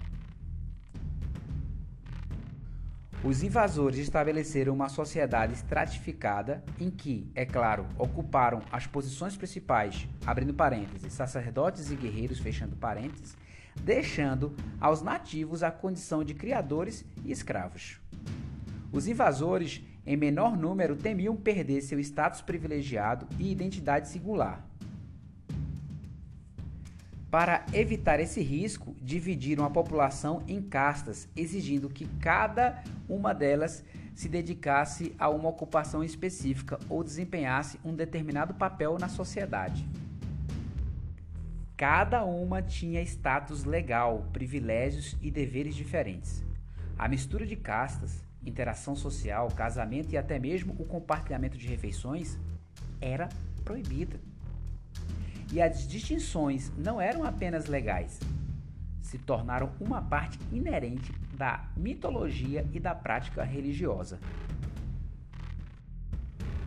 Os 3.21 3.43
invasores 3.43 3.99
estabeleceram 3.99 4.73
uma 4.73 4.87
sociedade 4.87 5.51
estratificada 5.51 6.63
em 6.79 6.89
que, 6.89 7.29
é 7.35 7.45
claro, 7.45 7.85
ocuparam 7.97 8.61
as 8.71 8.87
posições 8.87 9.35
principais, 9.35 10.07
abrindo 10.25 10.53
parênteses, 10.53 11.11
sacerdotes 11.11 11.91
e 11.91 11.97
guerreiros, 11.97 12.39
fechando 12.39 12.77
parênteses, 12.77 13.35
deixando 13.75 14.55
aos 14.79 15.01
nativos 15.01 15.63
a 15.63 15.71
condição 15.71 16.23
de 16.23 16.33
criadores 16.33 17.03
e 17.25 17.29
escravos. 17.29 17.99
Os 18.89 19.05
invasores 19.05 19.83
em 20.09 20.17
menor 20.17 20.57
número 20.57 20.95
temiam 20.95 21.35
perder 21.35 21.81
seu 21.81 21.99
status 21.99 22.41
privilegiado 22.41 23.27
e 23.37 23.51
identidade 23.51 24.09
singular. 24.09 24.65
Para 27.29 27.63
evitar 27.71 28.19
esse 28.19 28.41
risco, 28.41 28.95
dividiram 28.99 29.63
a 29.63 29.69
população 29.69 30.41
em 30.47 30.63
castas, 30.63 31.29
exigindo 31.35 31.91
que 31.91 32.07
cada 32.19 32.83
uma 33.07 33.35
delas 33.35 33.85
se 34.15 34.27
dedicasse 34.27 35.13
a 35.19 35.29
uma 35.29 35.47
ocupação 35.47 36.03
específica 36.03 36.79
ou 36.89 37.03
desempenhasse 37.03 37.79
um 37.85 37.93
determinado 37.93 38.55
papel 38.55 38.97
na 38.99 39.09
sociedade. 39.09 39.87
Cada 41.77 42.25
uma 42.25 42.63
tinha 42.63 43.03
status 43.03 43.63
legal, 43.63 44.25
privilégios 44.33 45.15
e 45.21 45.29
deveres 45.29 45.75
diferentes. 45.75 46.43
A 46.97 47.07
mistura 47.07 47.45
de 47.45 47.55
castas 47.55 48.27
interação 48.45 48.95
social, 48.95 49.47
casamento 49.49 50.11
e 50.11 50.17
até 50.17 50.39
mesmo 50.39 50.75
o 50.79 50.85
compartilhamento 50.85 51.57
de 51.57 51.67
refeições 51.67 52.37
era 53.01 53.29
proibida. 53.63 54.19
E 55.51 55.61
as 55.61 55.87
distinções 55.87 56.71
não 56.77 57.01
eram 57.01 57.23
apenas 57.23 57.65
legais, 57.65 58.19
se 59.01 59.17
tornaram 59.17 59.71
uma 59.79 60.01
parte 60.01 60.37
inerente 60.51 61.11
da 61.35 61.67
mitologia 61.75 62.65
e 62.71 62.79
da 62.79 62.93
prática 62.93 63.43
religiosa. 63.43 64.19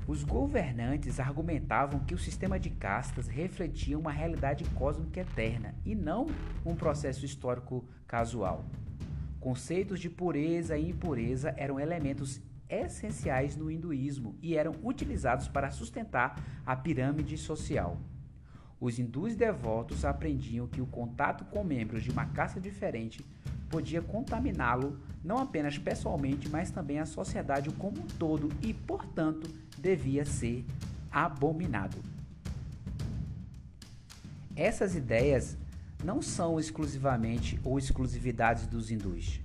Os 0.07 0.25
governantes 0.25 1.21
argumentavam 1.21 2.01
que 2.01 2.15
o 2.15 2.19
sistema 2.19 2.59
de 2.59 2.71
castas 2.71 3.29
refletia 3.29 3.97
uma 3.97 4.11
realidade 4.11 4.65
cósmica 4.71 5.21
eterna 5.21 5.75
e 5.85 5.95
não 5.95 6.27
um 6.67 6.75
processo 6.75 7.25
histórico 7.25 7.85
casual. 8.07 8.65
Conceitos 9.43 9.99
de 9.99 10.09
pureza 10.09 10.79
e 10.79 10.91
impureza 10.91 11.53
eram 11.57 11.81
elementos 11.81 12.41
essenciais 12.69 13.57
no 13.57 13.73
hinduísmo 13.73 14.37
e 14.41 14.57
eram 14.57 14.73
utilizados 14.85 15.49
para 15.49 15.73
sustentar 15.73 16.41
a 16.65 16.77
pirâmide 16.77 17.37
social. 17.37 18.01
Os 18.81 19.01
hindus 19.01 19.35
devotos 19.35 20.05
aprendiam 20.05 20.69
que 20.69 20.81
o 20.81 20.87
contato 20.87 21.45
com 21.47 21.65
membros 21.65 22.05
de 22.05 22.11
uma 22.13 22.27
casta 22.27 22.61
diferente 22.61 23.27
podia 23.69 24.01
contaminá-lo 24.01 25.01
não 25.25 25.39
apenas 25.39 25.77
pessoalmente, 25.77 26.49
mas 26.49 26.71
também 26.71 27.01
a 27.01 27.05
sociedade 27.05 27.69
como 27.71 27.99
um 27.99 28.07
todo 28.07 28.49
e, 28.63 28.73
portanto, 28.73 29.53
devia 29.77 30.25
ser 30.25 30.65
abominado. 31.11 31.99
Essas 34.55 34.95
ideias 34.95 35.59
não 36.03 36.21
são 36.21 36.59
exclusivamente 36.59 37.61
ou 37.65 37.79
exclusividades 37.79 38.67
dos 38.67 38.91
hindus. 38.91 39.41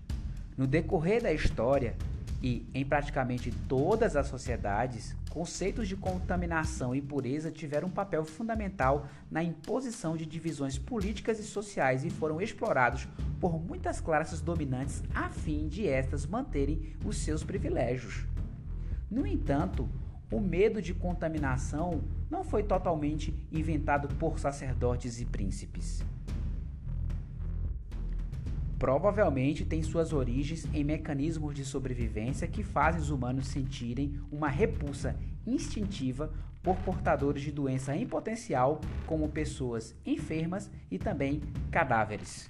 No 0.58 0.66
decorrer 0.66 1.22
da 1.22 1.32
história 1.32 1.96
e 2.42 2.66
em 2.74 2.86
praticamente 2.86 3.52
todas 3.68 4.16
as 4.16 4.28
sociedades, 4.28 5.16
conceitos 5.30 5.88
de 5.88 5.96
contaminação 5.96 6.96
e 6.96 7.02
pureza 7.02 7.52
tiveram 7.52 7.88
um 7.88 7.92
papel 7.92 8.26
fundamental 8.26 9.08
na 9.30 9.44
imposição 9.44 10.18
de 10.18 10.26
divisões 10.26 10.78
políticas 10.78 11.40
e 11.40 11.44
sociais 11.44 12.04
e 12.04 12.10
foram 12.10 12.42
explorados 12.42 13.08
por 13.40 13.60
muitas 13.60 14.02
classes 14.02 14.42
dominantes 14.42 15.04
a 15.14 15.30
fim 15.30 15.68
de 15.68 15.88
estas 15.88 16.26
manterem 16.26 16.96
os 17.06 17.18
seus 17.18 17.44
privilégios. 17.44 18.26
No 19.10 19.26
entanto, 19.26 19.88
o 20.32 20.40
medo 20.40 20.82
de 20.82 20.94
contaminação 20.94 22.02
não 22.30 22.44
foi 22.44 22.64
totalmente 22.64 23.34
inventado 23.52 24.08
por 24.16 24.40
sacerdotes 24.40 25.22
e 25.22 25.26
príncipes 25.26 26.04
provavelmente 28.78 29.66
tem 29.66 29.82
suas 29.82 30.14
origens 30.14 30.68
em 30.74 30.84
mecanismos 30.84 31.56
de 31.56 31.66
sobrevivência 31.66 32.48
que 32.48 32.64
fazem 32.64 33.02
os 33.02 33.10
humanos 33.10 33.48
sentirem 33.48 34.20
uma 34.32 34.50
repulsa 34.50 35.16
instintiva 35.46 36.32
por 36.62 36.76
portadores 36.78 37.44
de 37.44 37.52
doença 37.52 37.96
em 37.96 38.06
potencial, 38.06 38.82
como 39.06 39.30
pessoas 39.30 39.96
enfermas 40.06 40.70
e 40.92 41.00
também 41.00 41.42
cadáveres. 41.72 42.50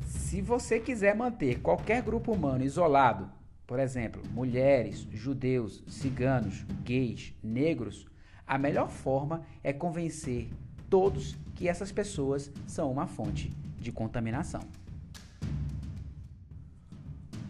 Se 0.00 0.40
você 0.42 0.78
quiser 0.78 1.14
manter 1.14 1.60
qualquer 1.60 2.02
grupo 2.02 2.32
humano 2.32 2.64
isolado, 2.64 3.30
por 3.66 3.78
exemplo, 3.78 4.22
mulheres, 4.32 5.06
judeus, 5.12 5.82
ciganos, 5.86 6.64
gays, 6.82 7.34
negros, 7.42 8.06
a 8.46 8.58
melhor 8.58 8.90
forma 8.90 9.42
é 9.62 9.72
convencer 9.72 10.50
todos 10.88 11.36
que 11.60 11.68
essas 11.68 11.92
pessoas 11.92 12.50
são 12.66 12.90
uma 12.90 13.06
fonte 13.06 13.54
de 13.78 13.92
contaminação. 13.92 14.62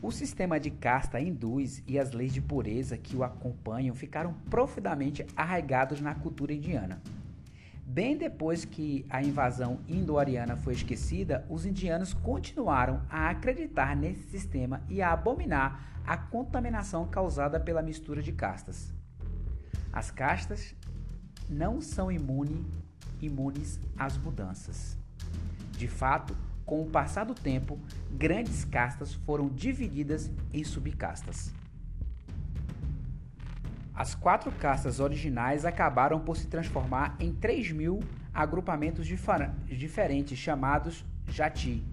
O 0.02 0.10
sistema 0.10 0.58
de 0.58 0.68
casta 0.68 1.20
hindus 1.20 1.80
e 1.86 1.96
as 1.96 2.10
leis 2.10 2.32
de 2.32 2.40
pureza 2.40 2.98
que 2.98 3.14
o 3.14 3.22
acompanham 3.22 3.94
ficaram 3.94 4.34
profundamente 4.50 5.24
arraigados 5.36 6.00
na 6.00 6.12
cultura 6.12 6.52
indiana. 6.52 7.00
Bem 7.86 8.16
depois 8.16 8.64
que 8.64 9.06
a 9.08 9.22
invasão 9.22 9.78
indo-ariana 9.86 10.56
foi 10.56 10.72
esquecida, 10.72 11.46
os 11.48 11.64
indianos 11.64 12.12
continuaram 12.12 13.02
a 13.08 13.30
acreditar 13.30 13.94
nesse 13.94 14.28
sistema 14.28 14.82
e 14.88 15.00
a 15.00 15.12
abominar 15.12 16.02
a 16.04 16.16
contaminação 16.16 17.06
causada 17.06 17.60
pela 17.60 17.80
mistura 17.80 18.20
de 18.20 18.32
castas. 18.32 18.92
As 19.92 20.10
castas 20.10 20.74
não 21.48 21.80
são 21.80 22.10
imunes 22.10 22.58
imunes 23.20 23.80
às 23.96 24.16
mudanças. 24.16 24.96
De 25.72 25.88
fato, 25.88 26.36
com 26.64 26.82
o 26.82 26.90
passar 26.90 27.24
do 27.24 27.34
tempo, 27.34 27.78
grandes 28.10 28.64
castas 28.64 29.14
foram 29.14 29.48
divididas 29.48 30.30
em 30.52 30.62
subcastas. 30.62 31.52
As 33.94 34.14
quatro 34.14 34.50
castas 34.52 35.00
originais 35.00 35.64
acabaram 35.64 36.20
por 36.20 36.36
se 36.36 36.46
transformar 36.46 37.16
em 37.18 37.32
3 37.32 37.72
mil 37.72 38.00
agrupamentos 38.32 39.06
diferentes 39.06 40.38
chamados 40.38 41.04
jati. 41.28 41.84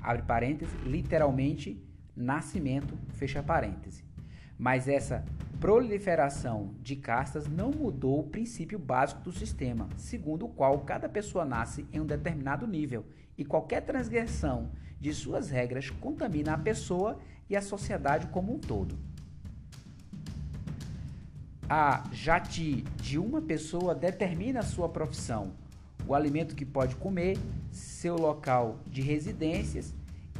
Abre 0.00 0.22
parênteses, 0.22 0.74
literalmente 0.84 1.82
nascimento, 2.16 2.96
fecha 3.14 3.42
parênteses. 3.42 4.04
Mas 4.58 4.88
essa 4.88 5.24
proliferação 5.60 6.74
de 6.82 6.94
castas 6.94 7.46
não 7.46 7.70
mudou 7.70 8.20
o 8.20 8.28
princípio 8.28 8.78
básico 8.78 9.22
do 9.22 9.32
sistema, 9.32 9.88
segundo 9.96 10.44
o 10.44 10.48
qual 10.48 10.80
cada 10.80 11.08
pessoa 11.08 11.44
nasce 11.44 11.86
em 11.92 12.00
um 12.00 12.06
determinado 12.06 12.66
nível 12.66 13.04
e 13.36 13.44
qualquer 13.44 13.80
transgressão 13.80 14.70
de 15.00 15.12
suas 15.12 15.50
regras 15.50 15.90
contamina 15.90 16.54
a 16.54 16.58
pessoa 16.58 17.18
e 17.48 17.56
a 17.56 17.62
sociedade 17.62 18.26
como 18.28 18.54
um 18.54 18.58
todo. 18.58 18.96
A 21.68 22.04
jati 22.12 22.82
de 23.00 23.18
uma 23.18 23.40
pessoa 23.40 23.94
determina 23.94 24.62
sua 24.62 24.88
profissão, 24.88 25.52
o 26.06 26.14
alimento 26.14 26.54
que 26.54 26.64
pode 26.64 26.94
comer, 26.96 27.38
seu 27.72 28.16
local 28.16 28.78
de 28.86 29.00
residências 29.00 29.94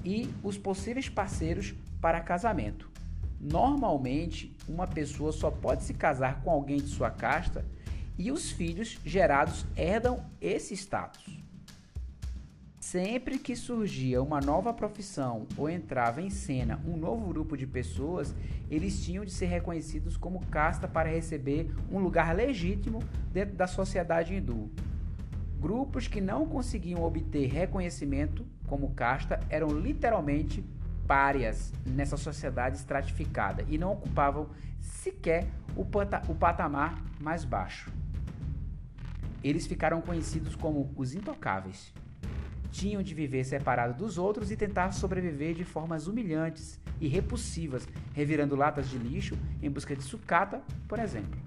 e 0.05 0.29
os 0.43 0.59
possíveis 0.59 1.09
parceiros 1.09 1.75
para 2.01 2.21
casamento. 2.21 2.94
Normalmente, 3.45 4.57
uma 4.67 4.87
pessoa 4.87 5.31
só 5.31 5.51
pode 5.51 5.83
se 5.83 5.93
casar 5.93 6.41
com 6.43 6.51
alguém 6.51 6.79
de 6.79 6.89
sua 6.89 7.11
casta 7.11 7.63
e 8.17 8.33
os 8.33 8.51
filhos 8.51 8.99
gerados 9.05 9.67
herdam 9.77 10.25
esse 10.41 10.73
status. 10.73 11.45
Sempre 12.81 13.39
que 13.39 13.55
surgia 13.55 14.23
uma 14.23 14.41
nova 14.41 14.73
profissão 14.73 15.47
ou 15.59 15.69
entrava 15.69 16.23
em 16.23 16.31
cena 16.31 16.81
um 16.87 16.97
novo 16.97 17.27
grupo 17.27 17.55
de 17.55 17.67
pessoas, 17.67 18.35
eles 18.71 19.05
tinham 19.05 19.27
de 19.27 19.31
ser 19.31 19.47
reconhecidos 19.47 20.17
como 20.17 20.47
casta 20.47 20.89
para 20.89 21.11
receber 21.11 21.71
um 21.93 21.99
lugar 21.99 22.35
legítimo 22.35 23.03
dentro 23.31 23.57
da 23.57 23.67
sociedade 23.67 24.35
hindu. 24.35 24.71
Grupos 25.61 26.09
que 26.09 26.21
não 26.21 26.47
conseguiam 26.47 27.03
obter 27.03 27.47
reconhecimento 27.47 28.47
como 28.67 28.95
casta 28.95 29.39
eram 29.51 29.69
literalmente 29.69 30.65
párias 31.07 31.73
nessa 31.87 32.17
sociedade 32.17 32.77
estratificada 32.77 33.65
e 33.69 33.79
não 33.79 33.93
ocupavam 33.93 34.49
sequer 34.81 35.47
o, 35.77 35.83
o 35.83 36.35
patamar 36.35 37.03
mais 37.21 37.45
baixo. 37.45 37.93
Eles 39.43 39.67
ficaram 39.67 40.01
conhecidos 40.01 40.57
como 40.57 40.93
os 40.97 41.15
intocáveis. 41.15 41.93
Tinham 42.71 43.03
de 43.03 43.15
viver 43.15 43.45
separados 43.45 43.97
dos 43.97 44.19
outros 44.19 44.51
e 44.51 44.57
tentar 44.57 44.93
sobreviver 44.93 45.55
de 45.55 45.65
formas 45.65 46.07
humilhantes 46.07 46.81
e 47.01 47.07
repulsivas, 47.07 47.87
revirando 48.15 48.57
latas 48.57 48.89
de 48.89 48.99
lixo 48.99 49.37
em 49.63 49.71
busca 49.71 49.95
de 49.95 50.03
sucata, 50.03 50.63
por 50.89 50.99
exemplo. 50.99 51.39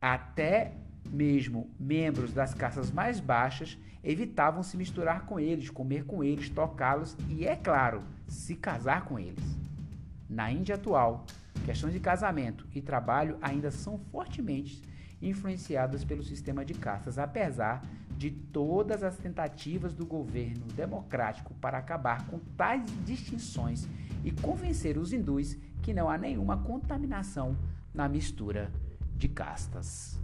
Até 0.00 0.72
mesmo 1.08 1.70
membros 1.78 2.32
das 2.32 2.54
castas 2.54 2.90
mais 2.90 3.20
baixas 3.20 3.78
evitavam 4.02 4.62
se 4.62 4.76
misturar 4.76 5.26
com 5.26 5.38
eles, 5.38 5.70
comer 5.70 6.04
com 6.04 6.24
eles, 6.24 6.48
tocá-los 6.48 7.16
e, 7.28 7.46
é 7.46 7.56
claro, 7.56 8.02
se 8.26 8.54
casar 8.54 9.04
com 9.04 9.18
eles. 9.18 9.44
Na 10.28 10.50
Índia 10.50 10.76
atual, 10.76 11.26
questões 11.64 11.92
de 11.92 12.00
casamento 12.00 12.66
e 12.74 12.80
trabalho 12.80 13.36
ainda 13.42 13.70
são 13.70 13.98
fortemente 14.10 14.82
influenciadas 15.20 16.04
pelo 16.04 16.22
sistema 16.22 16.64
de 16.64 16.72
castas, 16.72 17.18
apesar 17.18 17.82
de 18.16 18.30
todas 18.30 19.02
as 19.02 19.16
tentativas 19.16 19.94
do 19.94 20.06
governo 20.06 20.66
democrático 20.74 21.54
para 21.54 21.78
acabar 21.78 22.26
com 22.26 22.38
tais 22.56 22.84
distinções 23.04 23.88
e 24.24 24.30
convencer 24.30 24.98
os 24.98 25.12
hindus 25.12 25.56
que 25.82 25.92
não 25.92 26.08
há 26.08 26.18
nenhuma 26.18 26.58
contaminação 26.58 27.56
na 27.94 28.08
mistura 28.08 28.70
de 29.16 29.28
castas. 29.28 30.20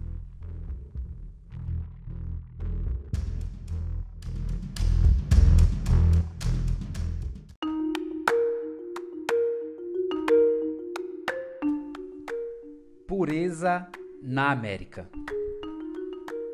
Pureza 13.07 13.87
na 14.21 14.51
América. 14.51 15.09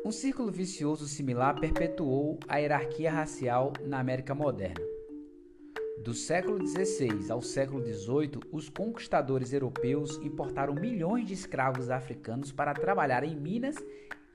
Um 0.05 0.11
círculo 0.11 0.51
vicioso 0.51 1.07
similar 1.07 1.59
perpetuou 1.59 2.39
a 2.47 2.57
hierarquia 2.57 3.11
racial 3.11 3.73
na 3.87 3.99
América 3.99 4.35
moderna. 4.35 4.85
Do 6.03 6.13
século 6.13 6.63
XVI 6.63 7.31
ao 7.31 7.41
século 7.41 7.83
XVIII, 7.83 8.39
os 8.51 8.69
conquistadores 8.69 9.51
europeus 9.51 10.17
importaram 10.17 10.75
milhões 10.75 11.25
de 11.25 11.33
escravos 11.33 11.89
africanos 11.89 12.51
para 12.51 12.75
trabalhar 12.75 13.23
em 13.23 13.35
minas 13.35 13.75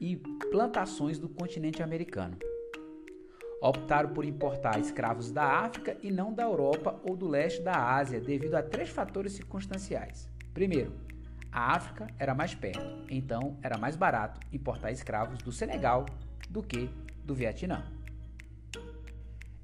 e 0.00 0.16
plantações 0.50 1.20
do 1.20 1.28
continente 1.28 1.84
americano. 1.84 2.36
Optaram 3.62 4.08
por 4.12 4.24
importar 4.24 4.80
escravos 4.80 5.30
da 5.30 5.44
África 5.44 5.96
e 6.02 6.10
não 6.10 6.32
da 6.32 6.42
Europa 6.42 7.00
ou 7.04 7.16
do 7.16 7.28
leste 7.28 7.62
da 7.62 7.94
Ásia, 7.94 8.20
devido 8.20 8.56
a 8.56 8.62
três 8.62 8.88
fatores 8.88 9.34
circunstanciais. 9.34 10.28
Primeiro, 10.52 11.06
a 11.52 11.74
África 11.74 12.06
era 12.18 12.34
mais 12.34 12.54
perto, 12.54 13.04
então 13.08 13.56
era 13.62 13.78
mais 13.78 13.96
barato 13.96 14.40
importar 14.52 14.90
escravos 14.90 15.38
do 15.38 15.52
Senegal 15.52 16.06
do 16.48 16.62
que 16.62 16.90
do 17.24 17.34
Vietnã. 17.34 17.84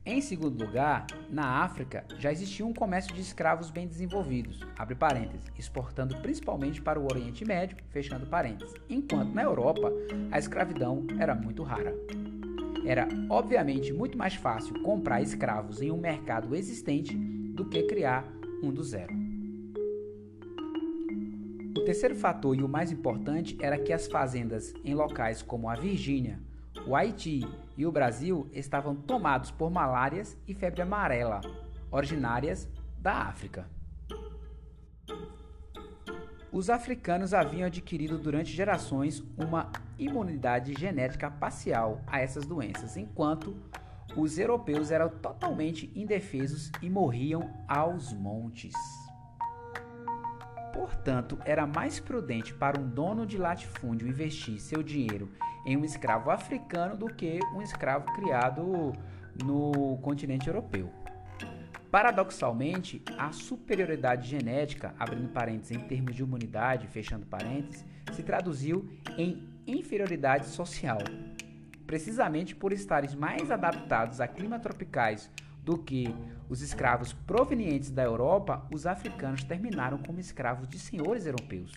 Em 0.06 0.20
segundo 0.20 0.62
lugar, 0.62 1.06
na 1.30 1.62
África 1.62 2.04
já 2.18 2.30
existia 2.30 2.66
um 2.66 2.74
comércio 2.74 3.14
de 3.14 3.22
escravos 3.22 3.70
bem 3.70 3.86
desenvolvidos, 3.86 4.60
abre 4.78 4.94
parênteses, 4.94 5.50
exportando 5.58 6.18
principalmente 6.18 6.82
para 6.82 7.00
o 7.00 7.04
Oriente 7.04 7.42
Médio, 7.42 7.78
fechando 7.88 8.26
parênteses, 8.26 8.74
enquanto 8.86 9.32
na 9.32 9.42
Europa 9.42 9.90
a 10.30 10.38
escravidão 10.38 11.06
era 11.18 11.34
muito 11.34 11.62
rara. 11.62 11.94
Era 12.84 13.08
obviamente 13.30 13.94
muito 13.94 14.18
mais 14.18 14.34
fácil 14.34 14.82
comprar 14.82 15.22
escravos 15.22 15.80
em 15.80 15.90
um 15.90 15.96
mercado 15.96 16.54
existente 16.54 17.16
do 17.16 17.64
que 17.64 17.84
criar 17.84 18.26
um 18.62 18.70
do 18.70 18.84
zero. 18.84 19.23
O 21.76 21.80
terceiro 21.80 22.14
fator 22.14 22.56
e 22.56 22.62
o 22.62 22.68
mais 22.68 22.92
importante 22.92 23.58
era 23.60 23.76
que 23.76 23.92
as 23.92 24.06
fazendas 24.06 24.72
em 24.84 24.94
locais 24.94 25.42
como 25.42 25.68
a 25.68 25.74
Virgínia, 25.74 26.40
o 26.86 26.94
Haiti 26.94 27.40
e 27.76 27.84
o 27.84 27.90
Brasil 27.90 28.48
estavam 28.52 28.94
tomados 28.94 29.50
por 29.50 29.70
malárias 29.70 30.36
e 30.46 30.54
febre 30.54 30.82
amarela, 30.82 31.40
originárias 31.90 32.68
da 32.96 33.22
África. 33.22 33.68
Os 36.52 36.70
africanos 36.70 37.34
haviam 37.34 37.66
adquirido 37.66 38.16
durante 38.16 38.52
gerações 38.52 39.24
uma 39.36 39.72
imunidade 39.98 40.74
genética 40.74 41.28
parcial 41.28 42.00
a 42.06 42.20
essas 42.20 42.46
doenças, 42.46 42.96
enquanto 42.96 43.56
os 44.16 44.38
europeus 44.38 44.92
eram 44.92 45.08
totalmente 45.08 45.90
indefesos 45.96 46.70
e 46.80 46.88
morriam 46.88 47.52
aos 47.66 48.12
montes. 48.12 48.72
Portanto, 50.74 51.38
era 51.44 51.68
mais 51.68 52.00
prudente 52.00 52.52
para 52.52 52.80
um 52.80 52.88
dono 52.88 53.24
de 53.24 53.38
latifúndio 53.38 54.08
investir 54.08 54.58
seu 54.58 54.82
dinheiro 54.82 55.30
em 55.64 55.76
um 55.76 55.84
escravo 55.84 56.32
africano 56.32 56.96
do 56.96 57.06
que 57.06 57.38
um 57.54 57.62
escravo 57.62 58.12
criado 58.12 58.92
no 59.44 59.96
continente 59.98 60.48
europeu. 60.48 60.90
Paradoxalmente, 61.92 63.00
a 63.16 63.30
superioridade 63.30 64.28
genética, 64.28 64.92
abrindo 64.98 65.28
parênteses 65.28 65.70
em 65.70 65.78
termos 65.78 66.16
de 66.16 66.24
humanidade, 66.24 66.88
fechando 66.88 67.24
parênteses, 67.24 67.84
se 68.12 68.24
traduziu 68.24 68.84
em 69.16 69.48
inferioridade 69.64 70.46
social. 70.46 70.98
Precisamente 71.86 72.52
por 72.52 72.72
estarem 72.72 73.14
mais 73.14 73.48
adaptados 73.48 74.20
a 74.20 74.26
climas 74.26 74.60
tropicais 74.60 75.30
do 75.64 75.78
que 75.78 76.14
os 76.48 76.60
escravos 76.60 77.12
provenientes 77.12 77.90
da 77.90 78.02
Europa, 78.02 78.68
os 78.72 78.86
africanos 78.86 79.42
terminaram 79.42 79.98
como 79.98 80.20
escravos 80.20 80.68
de 80.68 80.78
senhores 80.78 81.26
europeus. 81.26 81.72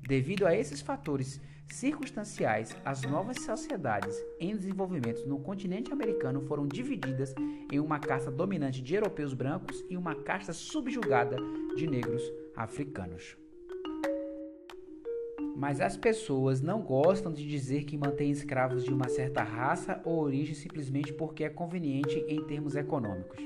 Devido 0.00 0.46
a 0.46 0.54
esses 0.54 0.80
fatores 0.80 1.40
circunstanciais, 1.70 2.76
as 2.84 3.02
novas 3.02 3.42
sociedades 3.42 4.16
em 4.40 4.56
desenvolvimento 4.56 5.26
no 5.26 5.38
continente 5.38 5.92
americano 5.92 6.40
foram 6.42 6.66
divididas 6.66 7.34
em 7.70 7.78
uma 7.78 7.98
casta 7.98 8.30
dominante 8.30 8.82
de 8.82 8.94
europeus 8.94 9.34
brancos 9.34 9.84
e 9.88 9.96
uma 9.96 10.14
casta 10.14 10.52
subjugada 10.52 11.36
de 11.76 11.86
negros 11.86 12.22
africanos. 12.56 13.43
Mas 15.56 15.80
as 15.80 15.96
pessoas 15.96 16.60
não 16.60 16.82
gostam 16.82 17.32
de 17.32 17.46
dizer 17.46 17.84
que 17.84 17.96
mantém 17.96 18.30
escravos 18.30 18.84
de 18.84 18.92
uma 18.92 19.08
certa 19.08 19.42
raça 19.42 20.00
ou 20.04 20.20
origem 20.20 20.54
simplesmente 20.54 21.12
porque 21.12 21.44
é 21.44 21.48
conveniente 21.48 22.24
em 22.28 22.42
termos 22.44 22.74
econômicos. 22.74 23.38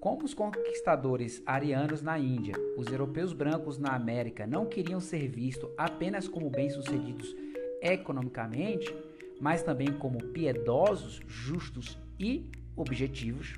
Como 0.00 0.24
os 0.24 0.34
conquistadores 0.34 1.42
arianos 1.46 2.02
na 2.02 2.18
Índia, 2.18 2.54
os 2.76 2.86
europeus 2.88 3.32
brancos 3.32 3.78
na 3.78 3.94
América 3.94 4.46
não 4.46 4.66
queriam 4.66 5.00
ser 5.00 5.28
vistos 5.28 5.70
apenas 5.76 6.28
como 6.28 6.50
bem-sucedidos 6.50 7.34
economicamente, 7.80 8.94
mas 9.40 9.62
também 9.62 9.92
como 9.92 10.18
piedosos, 10.18 11.20
justos 11.26 11.98
e 12.18 12.50
objetivos, 12.76 13.54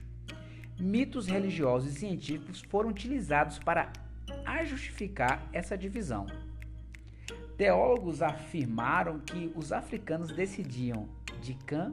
mitos 0.79 1.27
religiosos 1.27 1.95
e 1.95 1.99
científicos 1.99 2.63
foram 2.63 2.91
utilizados 2.91 3.59
para 3.59 3.93
a 4.45 4.65
justificar 4.65 5.49
essa 5.53 5.77
divisão. 5.77 6.27
Teólogos 7.57 8.21
afirmaram 8.21 9.19
que 9.19 9.51
os 9.55 9.73
africanos 9.73 10.31
decidiam 10.31 11.09
de 11.41 11.55
Cã, 11.55 11.91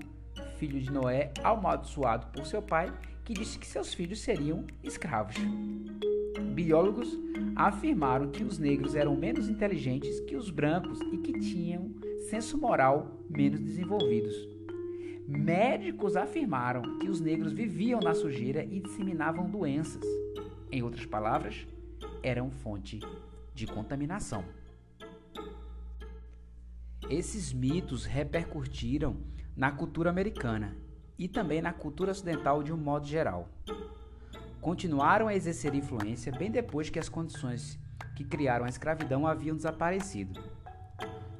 filho 0.58 0.78
de 0.78 0.92
Noé, 0.92 1.32
amaldiçoado 1.42 2.28
por 2.28 2.46
seu 2.46 2.62
pai, 2.62 2.94
que 3.24 3.34
disse 3.34 3.58
que 3.58 3.66
seus 3.66 3.94
filhos 3.94 4.20
seriam 4.20 4.66
escravos. 4.84 5.38
Biólogos 6.54 7.18
afirmaram 7.56 8.30
que 8.30 8.44
os 8.44 8.60
negros 8.60 8.94
eram 8.94 9.16
menos 9.16 9.48
inteligentes 9.48 10.20
que 10.22 10.36
os 10.36 10.50
brancos 10.50 11.00
e 11.14 11.18
que 11.20 11.40
tinham 11.40 11.92
senso 12.30 12.58
moral 12.58 13.22
menos 13.30 13.62
desenvolvidos. 13.62 14.36
Médicos 15.26 16.18
afirmaram 16.18 17.00
que 17.00 17.10
os 17.10 17.22
negros 17.22 17.54
viviam 17.54 18.02
na 18.02 18.14
sujeira 18.14 18.66
e 18.66 18.82
disseminavam 18.82 19.50
doenças. 19.50 20.04
Em 20.70 20.84
outras 20.84 21.06
palavras, 21.06 21.66
eram 22.22 22.52
fonte 22.52 23.00
de 23.56 23.66
contaminação. 23.66 24.44
Esses 27.10 27.52
mitos 27.52 28.06
repercutiram 28.06 29.18
na 29.56 29.72
cultura 29.72 30.10
americana 30.10 30.76
e 31.18 31.28
também 31.28 31.62
na 31.62 31.74
cultura 31.74 32.12
ocidental 32.12 32.64
de 32.64 32.74
um 32.74 32.78
modo 32.78 33.06
geral. 33.06 33.50
Continuaram 34.62 35.28
a 35.28 35.36
exercer 35.36 35.76
influência 35.76 36.32
bem 36.32 36.50
depois 36.50 36.90
que 36.90 37.00
as 37.00 37.10
condições 37.10 37.78
que 38.16 38.24
criaram 38.24 38.66
a 38.66 38.70
escravidão 38.70 39.28
haviam 39.28 39.56
desaparecido. 39.56 40.42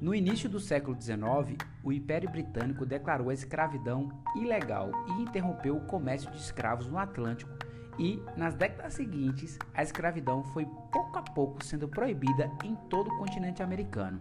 No 0.02 0.14
início 0.14 0.50
do 0.50 0.60
século 0.60 1.00
XIX, 1.00 1.58
o 1.82 1.94
Império 1.94 2.30
Britânico 2.30 2.86
declarou 2.86 3.30
a 3.30 3.34
escravidão 3.34 4.10
ilegal 4.36 4.92
e 5.08 5.22
interrompeu 5.22 5.78
o 5.78 5.86
comércio 5.86 6.30
de 6.30 6.38
escravos 6.38 6.88
no 6.88 6.98
Atlântico, 6.98 7.52
e, 7.98 8.20
nas 8.36 8.56
décadas 8.56 8.96
seguintes, 8.96 9.58
a 9.74 9.84
escravidão 9.84 10.44
foi 10.46 10.66
pouco 10.92 11.18
a 11.18 11.22
pouco 11.22 11.64
sendo 11.64 11.88
proibida 11.88 12.52
em 12.64 12.76
todo 12.90 13.08
o 13.08 13.18
continente 13.18 13.62
americano. 13.62 14.20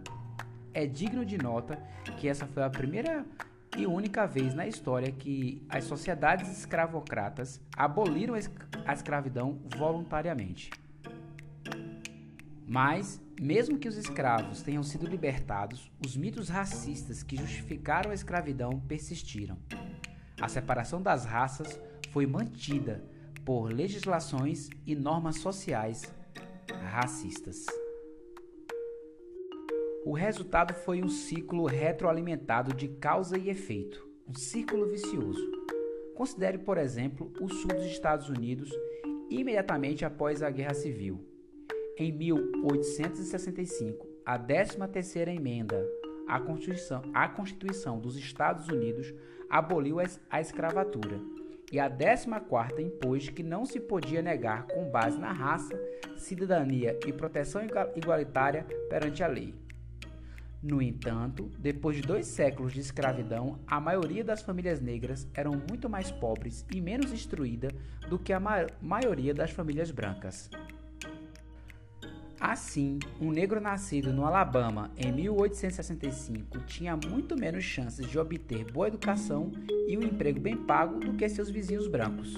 É 0.73 0.85
digno 0.87 1.25
de 1.25 1.37
nota 1.37 1.77
que 2.17 2.27
essa 2.27 2.47
foi 2.47 2.63
a 2.63 2.69
primeira 2.69 3.25
e 3.77 3.85
única 3.85 4.25
vez 4.25 4.53
na 4.53 4.67
história 4.67 5.11
que 5.11 5.65
as 5.69 5.83
sociedades 5.83 6.49
escravocratas 6.57 7.59
aboliram 7.75 8.35
a 8.85 8.93
escravidão 8.93 9.59
voluntariamente. 9.75 10.71
Mas, 12.67 13.21
mesmo 13.39 13.77
que 13.77 13.87
os 13.87 13.97
escravos 13.97 14.61
tenham 14.61 14.83
sido 14.83 15.05
libertados, 15.05 15.91
os 16.03 16.15
mitos 16.15 16.49
racistas 16.49 17.21
que 17.21 17.35
justificaram 17.35 18.11
a 18.11 18.13
escravidão 18.13 18.79
persistiram. 18.87 19.57
A 20.39 20.47
separação 20.47 21.01
das 21.01 21.25
raças 21.25 21.79
foi 22.11 22.25
mantida 22.25 23.03
por 23.45 23.71
legislações 23.71 24.69
e 24.85 24.95
normas 24.95 25.37
sociais 25.39 26.13
racistas. 26.91 27.65
O 30.05 30.11
resultado 30.11 30.73
foi 30.73 31.01
um 31.01 31.07
ciclo 31.07 31.65
retroalimentado 31.65 32.73
de 32.73 32.89
causa 32.89 33.37
e 33.37 33.49
efeito, 33.49 34.05
um 34.27 34.33
círculo 34.33 34.85
vicioso. 34.85 35.41
Considere, 36.13 36.57
por 36.57 36.77
exemplo, 36.77 37.31
o 37.39 37.47
sul 37.47 37.69
dos 37.69 37.85
Estados 37.85 38.27
Unidos 38.27 38.69
imediatamente 39.29 40.03
após 40.03 40.43
a 40.43 40.49
Guerra 40.49 40.73
Civil. 40.73 41.25
Em 41.97 42.11
1865, 42.11 44.05
a 44.25 44.37
13ª 44.37 45.33
emenda 45.33 45.89
à 46.27 46.37
Constituição, 46.37 47.01
à 47.13 47.29
Constituição 47.29 47.97
dos 47.97 48.17
Estados 48.17 48.67
Unidos 48.67 49.13
aboliu 49.49 49.97
a 50.29 50.41
escravatura 50.41 51.17
e 51.71 51.79
a 51.79 51.89
14ª 51.89 52.79
impôs 52.81 53.29
que 53.29 53.41
não 53.41 53.65
se 53.65 53.79
podia 53.79 54.21
negar 54.21 54.67
com 54.67 54.91
base 54.91 55.17
na 55.17 55.31
raça, 55.31 55.79
cidadania 56.17 56.99
e 57.07 57.13
proteção 57.13 57.61
igualitária 57.95 58.65
perante 58.89 59.23
a 59.23 59.27
lei. 59.27 59.62
No 60.63 60.81
entanto, 60.81 61.51
depois 61.59 61.97
de 61.97 62.03
dois 62.03 62.25
séculos 62.25 62.71
de 62.71 62.79
escravidão, 62.79 63.59
a 63.67 63.81
maioria 63.81 64.23
das 64.23 64.41
famílias 64.41 64.79
negras 64.79 65.27
eram 65.33 65.61
muito 65.69 65.89
mais 65.89 66.09
pobres 66.09 66.65
e 66.73 66.79
menos 66.79 67.11
instruída 67.11 67.67
do 68.09 68.17
que 68.17 68.31
a 68.31 68.39
ma 68.39 68.65
maioria 68.81 69.33
das 69.33 69.51
famílias 69.51 69.91
brancas. 69.91 70.49
Assim, 72.39 72.97
um 73.19 73.29
negro 73.29 73.59
nascido 73.59 74.13
no 74.13 74.25
Alabama 74.25 74.89
em 74.95 75.11
1865 75.11 76.59
tinha 76.61 76.95
muito 76.95 77.37
menos 77.37 77.65
chances 77.65 78.07
de 78.09 78.17
obter 78.17 78.71
boa 78.71 78.87
educação 78.87 79.51
e 79.87 79.97
um 79.97 80.03
emprego 80.03 80.39
bem 80.39 80.55
pago 80.55 80.97
do 80.97 81.13
que 81.13 81.27
seus 81.27 81.49
vizinhos 81.49 81.89
brancos. 81.89 82.33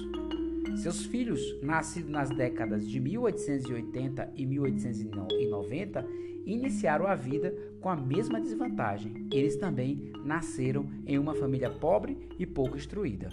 Seus 0.82 1.06
filhos, 1.06 1.40
nascidos 1.62 2.10
nas 2.10 2.28
décadas 2.30 2.88
de 2.88 2.98
1880 2.98 4.32
e 4.34 4.44
1890, 4.44 6.06
iniciaram 6.46 7.06
a 7.06 7.14
vida 7.14 7.52
com 7.80 7.90
a 7.90 7.96
mesma 7.96 8.40
desvantagem. 8.40 9.28
Eles 9.32 9.56
também 9.56 10.12
nasceram 10.24 10.88
em 11.04 11.18
uma 11.18 11.34
família 11.34 11.70
pobre 11.70 12.30
e 12.38 12.46
pouco 12.46 12.76
instruída. 12.76 13.28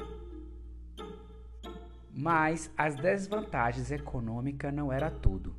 Mas 2.11 2.71
as 2.77 2.95
desvantagens 2.95 3.91
econômicas 3.91 4.73
não 4.73 4.91
era 4.91 5.09
tudo. 5.09 5.55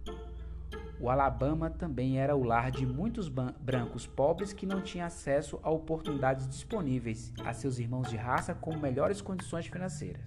O 1.01 1.11
Alabama 1.11 1.69
também 1.69 2.19
era 2.19 2.37
o 2.37 2.45
lar 2.45 2.71
de 2.71 2.87
muitos 2.87 3.29
brancos 3.29 4.07
pobres 4.07 4.53
que 4.53 4.65
não 4.65 4.81
tinham 4.81 5.07
acesso 5.07 5.59
a 5.63 5.71
oportunidades 5.71 6.49
disponíveis 6.49 7.33
a 7.45 7.53
seus 7.53 7.79
irmãos 7.79 8.09
de 8.09 8.17
raça 8.17 8.55
com 8.55 8.77
melhores 8.77 9.21
condições 9.21 9.67
financeiras. 9.67 10.25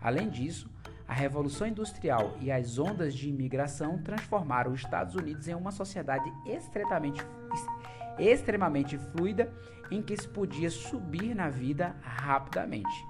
Além 0.00 0.30
disso, 0.30 0.70
a 1.06 1.12
Revolução 1.12 1.66
Industrial 1.66 2.34
e 2.40 2.50
as 2.50 2.78
ondas 2.78 3.14
de 3.14 3.28
imigração 3.28 3.98
transformaram 3.98 4.72
os 4.72 4.80
Estados 4.80 5.14
Unidos 5.14 5.46
em 5.48 5.54
uma 5.54 5.70
sociedade 5.70 6.32
extremamente, 8.18 8.96
fluida 9.12 9.52
em 9.90 10.00
que 10.00 10.16
se 10.16 10.26
podia 10.26 10.70
subir 10.70 11.34
na 11.34 11.50
vida 11.50 11.94
rapidamente. 12.00 13.04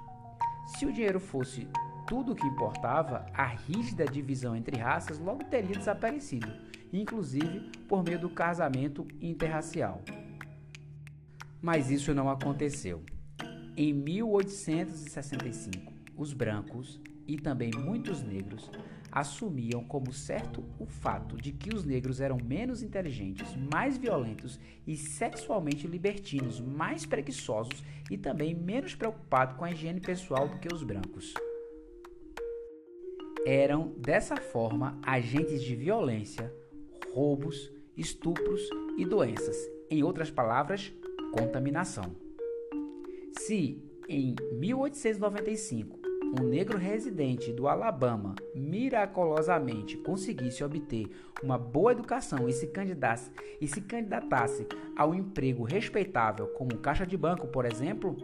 Se 0.66 0.86
o 0.86 0.92
dinheiro 0.92 1.20
fosse 1.20 1.68
tudo 2.06 2.32
o 2.32 2.34
que 2.34 2.46
importava, 2.46 3.26
a 3.32 3.46
rígida 3.46 4.04
divisão 4.04 4.56
entre 4.56 4.76
raças 4.76 5.18
logo 5.18 5.44
teria 5.44 5.76
desaparecido, 5.76 6.52
inclusive 6.92 7.70
por 7.88 8.02
meio 8.02 8.18
do 8.18 8.28
casamento 8.28 9.06
interracial. 9.20 10.02
Mas 11.62 11.90
isso 11.90 12.12
não 12.12 12.28
aconteceu. 12.28 13.02
Em 13.76 13.92
1865, 13.92 15.92
os 16.16 16.32
brancos 16.32 17.00
e 17.26 17.36
também 17.36 17.70
muitos 17.76 18.22
negros 18.22 18.70
assumiam 19.14 19.84
como 19.84 20.12
certo 20.12 20.64
o 20.76 20.86
fato 20.86 21.36
de 21.36 21.52
que 21.52 21.72
os 21.72 21.84
negros 21.84 22.20
eram 22.20 22.36
menos 22.36 22.82
inteligentes, 22.82 23.54
mais 23.72 23.96
violentos 23.96 24.58
e 24.84 24.96
sexualmente 24.96 25.86
libertinos, 25.86 26.60
mais 26.60 27.06
preguiçosos 27.06 27.80
e 28.10 28.18
também 28.18 28.52
menos 28.52 28.96
preocupados 28.96 29.56
com 29.56 29.64
a 29.64 29.70
higiene 29.70 30.00
pessoal 30.00 30.48
do 30.48 30.58
que 30.58 30.72
os 30.72 30.82
brancos. 30.82 31.32
Eram, 33.46 33.94
dessa 33.98 34.36
forma, 34.36 34.98
agentes 35.00 35.62
de 35.62 35.76
violência, 35.76 36.52
roubos, 37.12 37.70
estupros 37.96 38.68
e 38.98 39.04
doenças. 39.04 39.56
Em 39.88 40.02
outras 40.02 40.30
palavras, 40.30 40.92
contaminação. 41.32 42.16
Se 43.38 43.80
em 44.08 44.34
1895 44.58 46.03
um 46.40 46.44
negro 46.44 46.78
residente 46.78 47.52
do 47.52 47.68
Alabama 47.68 48.34
miraculosamente 48.54 49.96
conseguisse 49.98 50.64
obter 50.64 51.08
uma 51.42 51.56
boa 51.56 51.92
educação 51.92 52.48
e 52.48 52.52
se 52.52 52.66
candidatasse, 52.66 53.30
e 53.60 53.68
se 53.68 53.80
candidatasse 53.80 54.66
ao 54.96 55.14
emprego 55.14 55.62
respeitável 55.62 56.48
como 56.48 56.78
caixa 56.78 57.06
de 57.06 57.16
banco, 57.16 57.46
por 57.46 57.64
exemplo, 57.64 58.16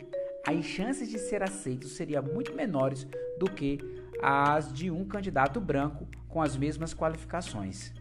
as 0.47 0.65
chances 0.65 1.09
de 1.09 1.19
ser 1.19 1.43
aceito 1.43 1.87
seriam 1.87 2.23
muito 2.23 2.55
menores 2.55 3.07
do 3.39 3.51
que 3.51 3.79
as 4.23 4.73
de 4.73 4.91
um 4.91 5.05
candidato 5.05 5.61
branco 5.61 6.07
com 6.29 6.43
as 6.43 6.57
mesmas 6.57 6.95
qualificações. 6.95 7.93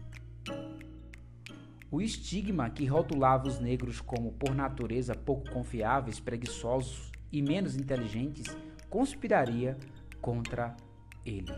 O 1.90 2.00
estigma 2.00 2.70
que 2.70 2.86
rotulava 2.86 3.48
os 3.48 3.58
negros 3.58 4.00
como 4.00 4.32
por 4.32 4.54
natureza 4.54 5.14
pouco 5.14 5.50
confiáveis, 5.50 6.20
preguiçosos 6.20 7.10
e 7.32 7.42
menos 7.42 7.76
inteligentes 7.76 8.46
conspiraria 8.88 9.76
contra 10.20 10.76
ele. 11.24 11.52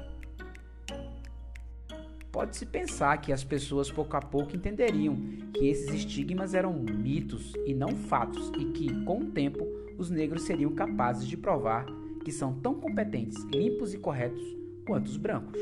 Pode-se 2.31 2.64
pensar 2.64 3.18
que 3.18 3.31
as 3.31 3.44
pessoas 3.44 3.90
pouco 3.90 4.16
a 4.16 4.20
pouco 4.20 4.57
entenderiam 4.57 5.14
que 5.53 5.68
esses 5.68 5.92
estigmas 5.92 6.55
eram 6.55 6.72
mitos 6.72 7.53
e 7.66 7.75
não 7.75 7.94
fatos 7.94 8.51
e 8.59 8.64
que, 8.72 9.05
com 9.05 9.18
o 9.20 9.31
tempo, 9.31 9.66
os 9.98 10.09
negros 10.09 10.44
seriam 10.44 10.72
capazes 10.72 11.29
de 11.29 11.37
provar 11.37 11.85
que 12.25 12.33
são 12.33 12.55
tão 12.55 12.75
competentes, 12.75 13.42
limpos 13.44 13.92
e 13.92 13.98
corretos 13.98 14.42
quanto 14.87 15.09
os 15.09 15.18
brancos. 15.18 15.61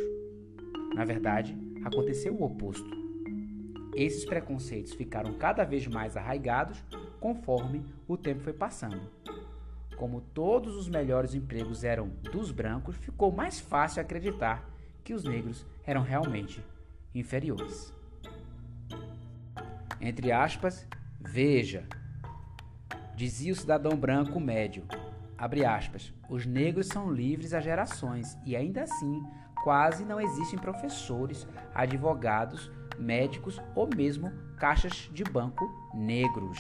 Na 0.95 1.05
verdade, 1.05 1.59
aconteceu 1.85 2.35
o 2.35 2.45
oposto. 2.45 2.89
Esses 3.97 4.25
preconceitos 4.25 4.93
ficaram 4.93 5.35
cada 5.35 5.65
vez 5.65 5.87
mais 5.89 6.17
arraigados 6.17 6.85
conforme 7.19 7.85
o 8.07 8.17
tempo 8.17 8.43
foi 8.43 8.53
passando 8.53 9.01
como 10.01 10.23
todos 10.23 10.77
os 10.77 10.89
melhores 10.89 11.35
empregos 11.35 11.85
eram 11.85 12.09
dos 12.33 12.51
brancos, 12.51 12.97
ficou 12.97 13.31
mais 13.31 13.61
fácil 13.61 14.01
acreditar 14.01 14.67
que 15.05 15.13
os 15.13 15.25
negros 15.25 15.67
eram 15.85 16.01
realmente 16.01 16.65
inferiores. 17.15 17.95
Entre 20.01 20.33
aspas, 20.33 20.87
veja, 21.21 21.87
dizia 23.15 23.53
o 23.53 23.55
cidadão 23.55 23.95
branco 23.95 24.41
médio, 24.41 24.87
abre 25.37 25.67
aspas, 25.67 26.15
os 26.31 26.47
negros 26.47 26.87
são 26.87 27.13
livres 27.13 27.53
há 27.53 27.61
gerações 27.61 28.39
e 28.47 28.57
ainda 28.57 28.85
assim 28.85 29.23
quase 29.63 30.03
não 30.03 30.19
existem 30.19 30.59
professores, 30.59 31.47
advogados, 31.75 32.73
médicos 32.99 33.61
ou 33.75 33.87
mesmo 33.95 34.33
caixas 34.57 35.11
de 35.13 35.25
banco 35.25 35.71
negros. 35.93 36.59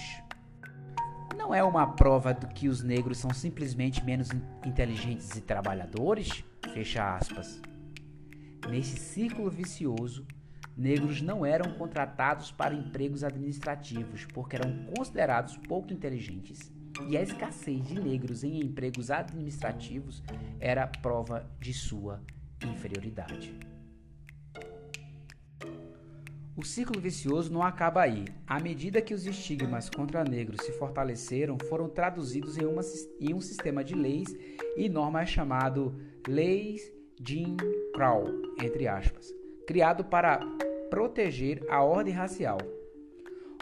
Não 1.40 1.54
é 1.54 1.64
uma 1.64 1.86
prova 1.86 2.34
do 2.34 2.46
que 2.48 2.68
os 2.68 2.82
negros 2.82 3.16
são 3.16 3.32
simplesmente 3.32 4.04
menos 4.04 4.28
inteligentes 4.62 5.34
e 5.34 5.40
trabalhadores? 5.40 6.44
Fecha 6.74 7.16
aspas. 7.16 7.62
Nesse 8.68 8.98
círculo 8.98 9.50
vicioso, 9.50 10.26
negros 10.76 11.22
não 11.22 11.44
eram 11.44 11.72
contratados 11.72 12.52
para 12.52 12.74
empregos 12.74 13.24
administrativos 13.24 14.26
porque 14.26 14.56
eram 14.56 14.84
considerados 14.94 15.56
pouco 15.56 15.94
inteligentes. 15.94 16.70
E 17.08 17.16
a 17.16 17.22
escassez 17.22 17.88
de 17.88 17.98
negros 17.98 18.44
em 18.44 18.60
empregos 18.60 19.10
administrativos 19.10 20.22
era 20.60 20.86
prova 20.86 21.50
de 21.58 21.72
sua 21.72 22.20
inferioridade. 22.62 23.69
O 26.60 26.62
ciclo 26.62 27.00
vicioso 27.00 27.50
não 27.50 27.62
acaba 27.62 28.02
aí. 28.02 28.26
À 28.46 28.60
medida 28.60 29.00
que 29.00 29.14
os 29.14 29.24
estigmas 29.24 29.88
contra 29.88 30.22
negros 30.22 30.60
se 30.62 30.72
fortaleceram, 30.72 31.56
foram 31.70 31.88
traduzidos 31.88 32.58
em, 32.58 32.66
uma, 32.66 32.82
em 33.18 33.32
um 33.32 33.40
sistema 33.40 33.82
de 33.82 33.94
leis 33.94 34.28
e 34.76 34.86
normas 34.86 35.30
chamado 35.30 35.98
Leis 36.28 36.92
Jim 37.26 37.56
Crow, 37.94 38.26
entre 38.62 38.86
aspas, 38.86 39.32
criado 39.66 40.04
para 40.04 40.38
proteger 40.90 41.64
a 41.70 41.82
ordem 41.82 42.12
racial. 42.12 42.58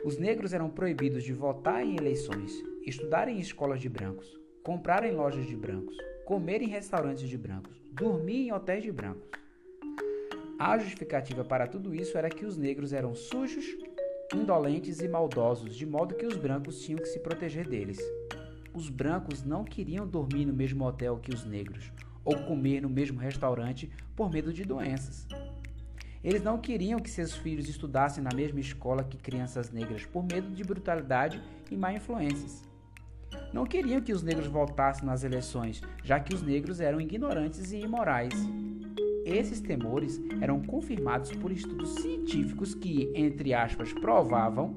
Os 0.05 0.19
negros 0.19 0.53
eram 0.53 0.69
proibidos 0.69 1.23
de 1.23 1.33
votar 1.33 1.85
em 1.85 1.95
eleições, 1.95 2.53
estudar 2.85 3.29
em 3.29 3.39
escolas 3.39 3.81
de 3.81 3.89
brancos, 3.89 4.41
comprar 4.65 5.05
em 5.05 5.15
lojas 5.15 5.47
de 5.47 5.55
brancos, 5.55 5.97
comer 6.27 6.63
em 6.63 6.69
restaurantes 6.69 7.29
de 7.29 7.39
brancos, 7.39 7.81
dormir 7.93 8.49
em 8.49 8.53
hotéis 8.53 8.83
de 8.83 8.91
brancos. 8.91 9.31
A 10.59 10.77
justificativa 10.77 11.45
para 11.45 11.69
tudo 11.69 11.95
isso 11.95 12.19
era 12.19 12.29
que 12.29 12.45
os 12.45 12.57
negros 12.57 12.93
eram 12.93 13.15
sujos, 13.15 13.65
indolentes 14.35 14.99
e 14.99 15.07
maldosos, 15.07 15.77
de 15.77 15.87
modo 15.87 16.17
que 16.17 16.27
os 16.27 16.37
brancos 16.37 16.83
tinham 16.83 16.99
que 16.99 17.07
se 17.07 17.21
proteger 17.21 17.69
deles. 17.69 17.99
Os 18.75 18.91
brancos 18.91 19.45
não 19.45 19.63
queriam 19.63 20.05
dormir 20.05 20.45
no 20.47 20.53
mesmo 20.53 20.85
hotel 20.85 21.17
que 21.19 21.33
os 21.33 21.45
negros, 21.45 21.93
ou 22.25 22.37
comer 22.43 22.83
no 22.83 22.91
mesmo 22.91 23.21
restaurante 23.21 23.89
por 24.17 24.33
medo 24.33 24.53
de 24.53 24.65
doenças. 24.65 25.29
Eles 26.25 26.43
não 26.43 26.59
queriam 26.59 26.99
que 26.99 27.09
seus 27.09 27.35
filhos 27.35 27.69
estudassem 27.69 28.25
na 28.25 28.35
mesma 28.35 28.59
escola 28.59 29.05
que 29.05 29.17
crianças 29.17 29.71
negras 29.71 30.05
por 30.07 30.25
medo 30.25 30.51
de 30.51 30.65
brutalidade 30.65 31.41
e 31.71 31.77
má 31.77 31.93
influências. 31.93 32.65
Não 33.53 33.65
queriam 33.65 34.01
que 34.01 34.13
os 34.13 34.25
negros 34.25 34.49
votassem 34.49 35.07
nas 35.07 35.23
eleições, 35.23 35.81
já 36.03 36.19
que 36.19 36.35
os 36.35 36.43
negros 36.43 36.81
eram 36.81 37.01
ignorantes 37.01 37.71
e 37.71 37.79
imorais. 37.79 38.35
Esses 39.29 39.61
temores 39.61 40.19
eram 40.41 40.63
confirmados 40.63 41.31
por 41.33 41.53
estudos 41.53 41.97
científicos 41.97 42.75
que, 42.75 43.13
entre 43.15 43.53
aspas, 43.53 43.93
provavam 43.93 44.75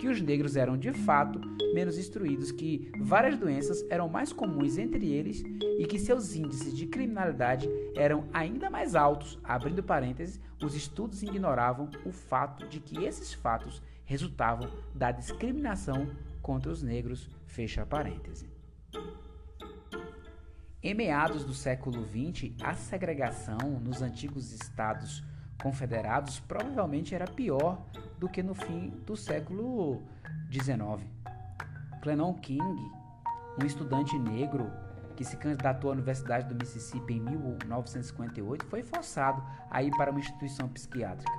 que 0.00 0.08
os 0.08 0.18
negros 0.22 0.56
eram 0.56 0.78
de 0.78 0.94
fato 0.94 1.38
menos 1.74 1.98
instruídos, 1.98 2.50
que 2.50 2.90
várias 2.98 3.36
doenças 3.36 3.84
eram 3.90 4.08
mais 4.08 4.32
comuns 4.32 4.78
entre 4.78 5.12
eles 5.12 5.44
e 5.78 5.84
que 5.84 5.98
seus 5.98 6.34
índices 6.34 6.74
de 6.74 6.86
criminalidade 6.86 7.68
eram 7.94 8.24
ainda 8.32 8.70
mais 8.70 8.94
altos. 8.94 9.38
Abrindo 9.44 9.82
parênteses, 9.82 10.40
os 10.62 10.74
estudos 10.74 11.22
ignoravam 11.22 11.90
o 12.06 12.10
fato 12.10 12.66
de 12.66 12.80
que 12.80 13.04
esses 13.04 13.34
fatos 13.34 13.82
resultavam 14.06 14.70
da 14.94 15.12
discriminação 15.12 16.08
contra 16.40 16.72
os 16.72 16.82
negros. 16.82 17.28
Fecha 17.44 17.84
parênteses. 17.84 18.48
Em 20.84 20.94
meados 20.94 21.44
do 21.44 21.54
século 21.54 22.04
XX, 22.04 22.52
a 22.60 22.74
segregação 22.74 23.56
nos 23.80 24.02
antigos 24.02 24.50
estados 24.52 25.22
confederados 25.62 26.40
provavelmente 26.40 27.14
era 27.14 27.24
pior 27.24 27.86
do 28.18 28.28
que 28.28 28.42
no 28.42 28.52
fim 28.52 28.88
do 29.06 29.16
século 29.16 30.02
XIX. 30.50 31.08
Clennon 32.02 32.34
King, 32.34 32.90
um 33.62 33.64
estudante 33.64 34.18
negro 34.18 34.72
que 35.14 35.24
se 35.24 35.36
candidatou 35.36 35.90
à 35.90 35.92
Universidade 35.92 36.48
do 36.48 36.56
Mississippi 36.56 37.14
em 37.14 37.20
1958, 37.20 38.66
foi 38.66 38.82
forçado 38.82 39.40
a 39.70 39.84
ir 39.84 39.92
para 39.92 40.10
uma 40.10 40.18
instituição 40.18 40.68
psiquiátrica. 40.68 41.32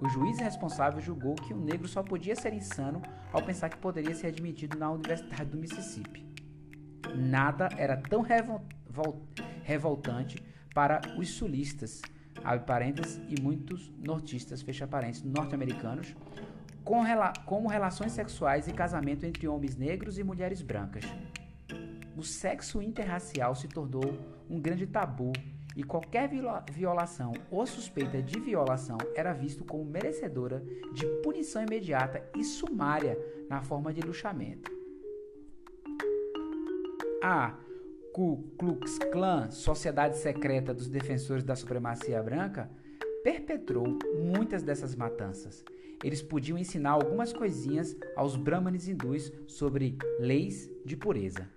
O 0.00 0.08
juiz 0.08 0.38
responsável 0.38 1.00
julgou 1.00 1.34
que 1.34 1.52
o 1.52 1.58
negro 1.60 1.88
só 1.88 2.00
podia 2.00 2.36
ser 2.36 2.52
insano 2.52 3.02
ao 3.32 3.42
pensar 3.42 3.70
que 3.70 3.78
poderia 3.78 4.14
ser 4.14 4.28
admitido 4.28 4.78
na 4.78 4.88
Universidade 4.92 5.50
do 5.50 5.56
Mississippi. 5.56 6.24
Nada 7.16 7.68
era 7.76 7.96
tão 7.96 8.22
revoltante 8.22 8.83
revoltante 9.62 10.42
para 10.74 11.00
os 11.16 11.30
sulistas, 11.30 12.02
abre 12.42 12.66
parênteses, 12.66 13.20
e 13.28 13.40
muitos 13.40 13.92
nortistas, 13.98 14.62
fecha 14.62 14.86
parênteses, 14.86 15.22
norte-americanos, 15.22 16.14
com 16.84 17.00
rela 17.00 17.32
como 17.46 17.68
relações 17.68 18.12
sexuais 18.12 18.68
e 18.68 18.72
casamento 18.72 19.24
entre 19.24 19.48
homens 19.48 19.76
negros 19.76 20.18
e 20.18 20.24
mulheres 20.24 20.60
brancas. 20.60 21.04
O 22.16 22.22
sexo 22.22 22.82
interracial 22.82 23.54
se 23.54 23.66
tornou 23.66 24.18
um 24.48 24.60
grande 24.60 24.86
tabu 24.86 25.32
e 25.76 25.82
qualquer 25.82 26.30
violação 26.70 27.32
ou 27.50 27.66
suspeita 27.66 28.22
de 28.22 28.38
violação 28.38 28.98
era 29.16 29.32
visto 29.32 29.64
como 29.64 29.84
merecedora 29.84 30.62
de 30.92 31.06
punição 31.22 31.62
imediata 31.62 32.22
e 32.36 32.44
sumária 32.44 33.18
na 33.48 33.62
forma 33.62 33.92
de 33.92 34.00
luxamento. 34.00 34.70
Ah, 37.22 37.56
Ku 38.14 38.44
Klux 38.56 38.96
Klan, 39.10 39.50
Sociedade 39.50 40.16
Secreta 40.18 40.72
dos 40.72 40.88
Defensores 40.88 41.42
da 41.42 41.56
Supremacia 41.56 42.22
Branca, 42.22 42.70
perpetrou 43.24 43.98
muitas 44.14 44.62
dessas 44.62 44.94
matanças. 44.94 45.64
Eles 46.00 46.22
podiam 46.22 46.56
ensinar 46.56 46.92
algumas 46.92 47.32
coisinhas 47.32 47.96
aos 48.14 48.36
brahmanes 48.36 48.86
hindus 48.86 49.32
sobre 49.48 49.98
leis 50.20 50.70
de 50.84 50.96
pureza. 50.96 51.48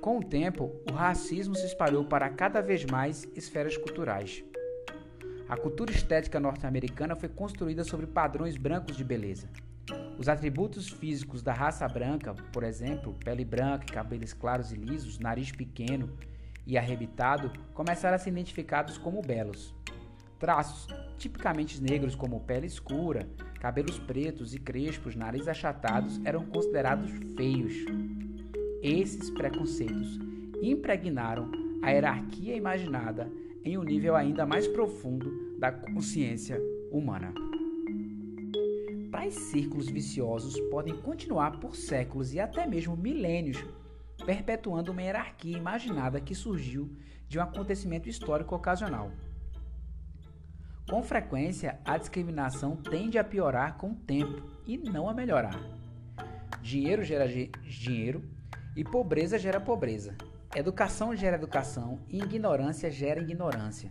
Com 0.00 0.16
o 0.16 0.24
tempo, 0.24 0.74
o 0.90 0.94
racismo 0.94 1.54
se 1.54 1.66
espalhou 1.66 2.06
para 2.06 2.30
cada 2.30 2.62
vez 2.62 2.86
mais 2.86 3.28
esferas 3.36 3.76
culturais. 3.76 4.42
A 5.46 5.58
cultura 5.58 5.92
estética 5.92 6.40
norte-americana 6.40 7.14
foi 7.14 7.28
construída 7.28 7.84
sobre 7.84 8.06
padrões 8.06 8.56
brancos 8.56 8.96
de 8.96 9.04
beleza. 9.04 9.46
Os 10.18 10.28
atributos 10.28 10.88
físicos 10.88 11.42
da 11.42 11.52
raça 11.52 11.86
branca, 11.88 12.34
por 12.52 12.62
exemplo, 12.62 13.14
pele 13.24 13.44
branca, 13.44 13.92
cabelos 13.92 14.32
claros 14.32 14.72
e 14.72 14.76
lisos, 14.76 15.18
nariz 15.18 15.50
pequeno 15.52 16.10
e 16.66 16.76
arrebitado, 16.76 17.52
começaram 17.74 18.16
a 18.16 18.18
ser 18.18 18.30
identificados 18.30 18.98
como 18.98 19.22
belos. 19.22 19.74
Traços 20.38 20.86
tipicamente 21.16 21.82
negros, 21.82 22.14
como 22.14 22.40
pele 22.40 22.66
escura, 22.66 23.28
cabelos 23.58 23.98
pretos 23.98 24.54
e 24.54 24.58
crespos, 24.58 25.16
nariz 25.16 25.48
achatados, 25.48 26.20
eram 26.24 26.46
considerados 26.46 27.10
feios. 27.36 27.74
Esses 28.82 29.30
preconceitos 29.30 30.18
impregnaram 30.62 31.50
a 31.82 31.90
hierarquia 31.90 32.54
imaginada 32.54 33.30
em 33.64 33.76
um 33.76 33.82
nível 33.82 34.14
ainda 34.14 34.46
mais 34.46 34.68
profundo 34.68 35.58
da 35.58 35.72
consciência 35.72 36.60
humana. 36.90 37.47
Tais 39.10 39.34
círculos 39.34 39.88
viciosos 39.88 40.60
podem 40.70 40.94
continuar 40.94 41.58
por 41.58 41.74
séculos 41.74 42.34
e 42.34 42.40
até 42.40 42.66
mesmo 42.66 42.94
milênios, 42.94 43.64
perpetuando 44.26 44.92
uma 44.92 45.02
hierarquia 45.02 45.56
imaginada 45.56 46.20
que 46.20 46.34
surgiu 46.34 46.94
de 47.26 47.38
um 47.38 47.42
acontecimento 47.42 48.08
histórico 48.08 48.54
ocasional. 48.54 49.10
Com 50.90 51.02
frequência, 51.02 51.80
a 51.84 51.96
discriminação 51.96 52.76
tende 52.76 53.18
a 53.18 53.24
piorar 53.24 53.78
com 53.78 53.92
o 53.92 53.94
tempo 53.94 54.42
e 54.66 54.76
não 54.76 55.08
a 55.08 55.14
melhorar. 55.14 55.58
Dinheiro 56.60 57.02
gera 57.02 57.26
dinheiro 57.26 58.22
e 58.76 58.84
pobreza 58.84 59.38
gera 59.38 59.60
pobreza. 59.60 60.16
Educação 60.54 61.16
gera 61.16 61.36
educação 61.36 61.98
e 62.08 62.18
ignorância 62.18 62.90
gera 62.90 63.20
ignorância. 63.20 63.90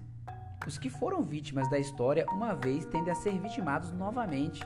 Os 0.66 0.78
que 0.78 0.90
foram 0.90 1.24
vítimas 1.24 1.70
da 1.70 1.80
história 1.80 2.26
uma 2.30 2.54
vez 2.54 2.86
tendem 2.86 3.12
a 3.12 3.16
ser 3.16 3.40
vitimados 3.40 3.92
novamente 3.92 4.62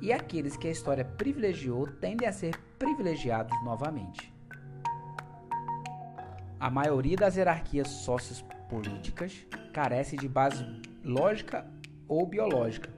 e 0.00 0.12
aqueles 0.12 0.56
que 0.56 0.68
a 0.68 0.70
história 0.70 1.04
privilegiou 1.04 1.86
tendem 1.86 2.26
a 2.28 2.32
ser 2.32 2.56
privilegiados 2.78 3.56
novamente. 3.64 4.32
A 6.58 6.70
maioria 6.70 7.16
das 7.16 7.36
hierarquias 7.36 7.88
sociopolíticas 7.88 9.46
carece 9.72 10.16
de 10.16 10.28
base 10.28 10.64
lógica 11.02 11.66
ou 12.08 12.26
biológica. 12.26 12.88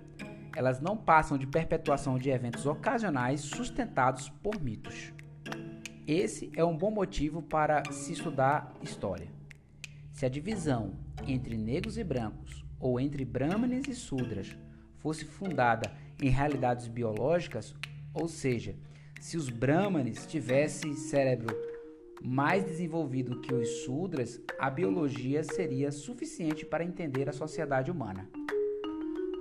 Elas 0.54 0.80
não 0.80 0.96
passam 0.96 1.36
de 1.36 1.46
perpetuação 1.46 2.18
de 2.18 2.30
eventos 2.30 2.64
ocasionais 2.64 3.40
sustentados 3.40 4.28
por 4.28 4.60
mitos. 4.60 5.12
Esse 6.06 6.52
é 6.54 6.64
um 6.64 6.76
bom 6.76 6.90
motivo 6.90 7.42
para 7.42 7.82
se 7.90 8.12
estudar 8.12 8.72
história. 8.80 9.28
Se 10.12 10.24
a 10.24 10.28
divisão 10.28 10.94
entre 11.26 11.56
negros 11.58 11.98
e 11.98 12.04
brancos 12.04 12.64
ou 12.78 13.00
entre 13.00 13.24
Brahmanes 13.24 13.88
e 13.88 13.94
Sudras, 13.94 14.56
fosse 14.98 15.24
fundada 15.24 15.92
em 16.20 16.28
realidades 16.28 16.88
biológicas, 16.88 17.74
ou 18.14 18.28
seja, 18.28 18.74
se 19.20 19.36
os 19.36 19.48
Brahmanes 19.48 20.26
tivessem 20.26 20.94
cérebro 20.94 21.54
mais 22.22 22.64
desenvolvido 22.64 23.40
que 23.40 23.54
os 23.54 23.68
Sudras, 23.84 24.40
a 24.58 24.70
biologia 24.70 25.42
seria 25.44 25.92
suficiente 25.92 26.64
para 26.64 26.84
entender 26.84 27.28
a 27.28 27.32
sociedade 27.32 27.90
humana. 27.90 28.28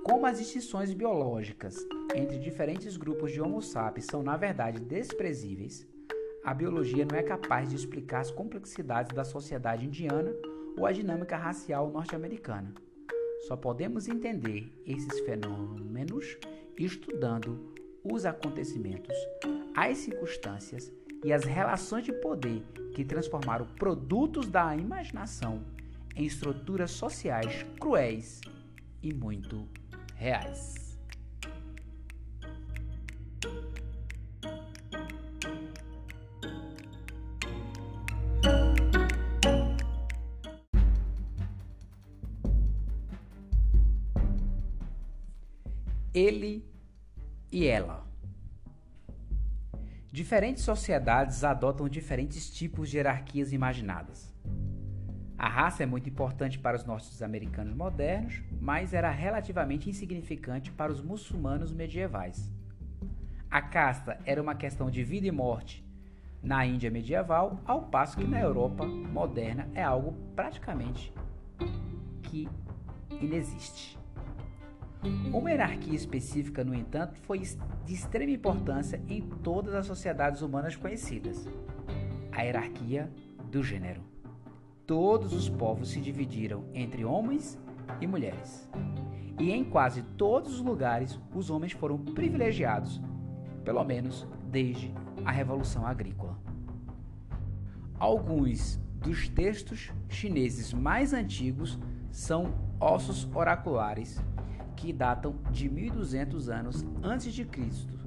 Como 0.04 0.26
as 0.26 0.38
distinções 0.38 0.92
biológicas 0.92 1.76
entre 2.14 2.38
diferentes 2.38 2.96
grupos 2.96 3.32
de 3.32 3.40
Homo 3.40 3.60
sapiens 3.60 4.06
são, 4.06 4.22
na 4.22 4.36
verdade, 4.36 4.80
desprezíveis, 4.80 5.86
a 6.44 6.54
biologia 6.54 7.04
não 7.04 7.18
é 7.18 7.22
capaz 7.22 7.70
de 7.70 7.76
explicar 7.76 8.20
as 8.20 8.30
complexidades 8.30 9.12
da 9.12 9.24
sociedade 9.24 9.84
indiana 9.84 10.32
ou 10.76 10.86
a 10.86 10.92
dinâmica 10.92 11.36
racial 11.36 11.90
norte-americana. 11.90 12.72
Só 13.48 13.56
podemos 13.56 14.06
entender 14.06 14.72
esses 14.86 15.18
fenômenos 15.20 16.38
estudando 16.78 17.74
os 18.04 18.24
acontecimentos, 18.24 19.16
as 19.74 19.98
circunstâncias 19.98 20.92
e 21.24 21.32
as 21.32 21.44
relações 21.44 22.04
de 22.04 22.12
poder 22.12 22.62
que 22.94 23.04
transformaram 23.04 23.66
produtos 23.76 24.48
da 24.48 24.76
imaginação 24.76 25.62
em 26.14 26.24
estruturas 26.24 26.92
sociais 26.92 27.64
cruéis 27.78 28.40
e 29.02 29.12
muito 29.12 29.68
reais. 30.14 30.85
Ele 46.16 46.66
e 47.52 47.66
ela. 47.66 48.10
Diferentes 50.10 50.62
sociedades 50.62 51.44
adotam 51.44 51.90
diferentes 51.90 52.50
tipos 52.50 52.88
de 52.88 52.96
hierarquias 52.96 53.52
imaginadas. 53.52 54.34
A 55.36 55.46
raça 55.46 55.82
é 55.82 55.86
muito 55.86 56.08
importante 56.08 56.58
para 56.58 56.74
os 56.74 56.86
norte-americanos 56.86 57.74
modernos, 57.74 58.42
mas 58.58 58.94
era 58.94 59.10
relativamente 59.10 59.90
insignificante 59.90 60.72
para 60.72 60.90
os 60.90 61.02
muçulmanos 61.02 61.70
medievais. 61.70 62.50
A 63.50 63.60
casta 63.60 64.18
era 64.24 64.40
uma 64.40 64.54
questão 64.54 64.90
de 64.90 65.04
vida 65.04 65.26
e 65.26 65.30
morte 65.30 65.86
na 66.42 66.64
Índia 66.64 66.90
medieval, 66.90 67.60
ao 67.66 67.90
passo 67.90 68.16
que 68.16 68.24
na 68.24 68.40
Europa 68.40 68.86
moderna 68.86 69.68
é 69.74 69.82
algo 69.82 70.14
praticamente 70.34 71.12
que 72.22 72.48
inexiste. 73.20 73.95
Uma 75.32 75.50
hierarquia 75.50 75.94
específica, 75.94 76.64
no 76.64 76.74
entanto, 76.74 77.14
foi 77.22 77.40
de 77.40 77.94
extrema 77.94 78.32
importância 78.32 79.00
em 79.08 79.20
todas 79.20 79.74
as 79.74 79.86
sociedades 79.86 80.42
humanas 80.42 80.74
conhecidas: 80.74 81.46
a 82.32 82.42
hierarquia 82.42 83.10
do 83.50 83.62
gênero. 83.62 84.02
Todos 84.86 85.32
os 85.32 85.48
povos 85.48 85.90
se 85.90 86.00
dividiram 86.00 86.64
entre 86.72 87.04
homens 87.04 87.58
e 88.00 88.06
mulheres. 88.06 88.68
E 89.38 89.50
em 89.50 89.64
quase 89.64 90.02
todos 90.02 90.54
os 90.54 90.60
lugares, 90.60 91.20
os 91.34 91.50
homens 91.50 91.72
foram 91.72 91.98
privilegiados, 91.98 93.00
pelo 93.64 93.84
menos 93.84 94.26
desde 94.50 94.94
a 95.24 95.30
Revolução 95.30 95.86
Agrícola. 95.86 96.38
Alguns 97.98 98.80
dos 99.00 99.28
textos 99.28 99.92
chineses 100.08 100.72
mais 100.72 101.12
antigos 101.12 101.78
são 102.10 102.54
ossos 102.80 103.28
oraculares 103.34 104.22
que 104.76 104.92
datam 104.92 105.36
de 105.50 105.68
1200 105.68 106.48
anos 106.50 106.84
antes 107.02 107.32
de 107.32 107.44
Cristo, 107.44 107.98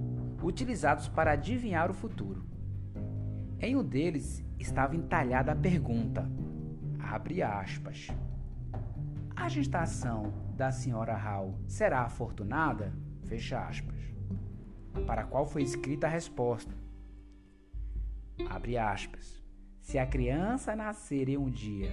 utilizados 0.42 1.08
para 1.08 1.32
adivinhar 1.32 1.90
o 1.90 1.94
futuro. 1.94 2.46
Em 3.60 3.76
um 3.76 3.84
deles 3.84 4.46
estava 4.58 4.96
entalhada 4.96 5.52
a 5.52 5.56
pergunta: 5.56 6.30
abre 7.00 7.42
aspas. 7.42 8.08
A 9.36 9.50
gestação 9.50 10.34
da 10.56 10.72
senhora 10.72 11.16
Hall 11.16 11.56
será 11.68 12.02
afortunada? 12.02 12.94
Fecha 13.24 13.60
aspas. 13.60 14.00
Para 15.06 15.22
a 15.22 15.26
qual 15.26 15.46
foi 15.46 15.64
escrita 15.64 16.08
a 16.08 16.10
resposta: 16.10 16.74
abre 18.50 18.78
aspas. 18.78 19.42
Se 19.82 19.98
a 19.98 20.06
criança 20.06 20.76
nascer 20.76 21.30
em 21.30 21.38
um 21.38 21.50
dia, 21.50 21.90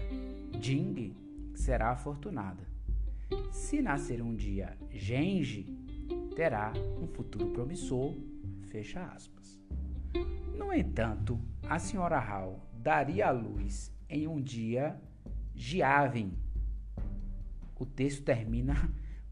Jing 0.61 1.17
será 1.55 1.93
afortunada. 1.93 2.76
Se 3.51 3.83
nascer 3.83 4.23
um 4.23 4.35
dia 4.35 4.77
Genji, 4.91 5.65
terá 6.37 6.73
um 7.01 7.07
futuro 7.09 7.51
promissor, 7.51 8.15
fecha 8.69 9.05
aspas. 9.05 9.61
No 10.55 10.73
entanto, 10.73 11.41
a 11.69 11.79
senhora 11.79 12.21
Hall 12.21 12.61
daria 12.73 13.29
à 13.29 13.31
luz 13.33 13.93
em 14.09 14.29
um 14.29 14.41
dia 14.41 15.01
Jiavin. 15.55 16.33
O 17.79 17.85
texto 17.85 18.23
termina 18.23 18.75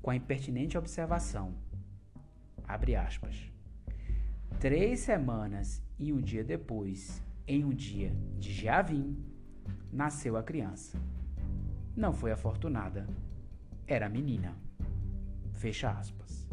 com 0.03 0.11
a 0.11 0.17
impertinente 0.17 0.77
observação. 0.77 1.55
Abre 2.67 2.97
aspas. 2.97 3.51
Três 4.59 5.01
semanas 5.01 5.83
e 5.99 6.13
um 6.13 6.21
dia 6.21 6.43
depois, 6.43 7.23
em 7.47 7.65
um 7.65 7.71
dia 7.71 8.13
de 8.39 8.53
Jiavin, 8.53 9.17
nasceu 9.93 10.37
a 10.37 10.43
criança. 10.43 10.99
Não 11.97 12.13
foi 12.13 12.33
afortunada, 12.33 13.07
era 13.87 14.09
menina. 14.09 14.57
Fecha 15.53 15.91
aspas. 15.91 16.49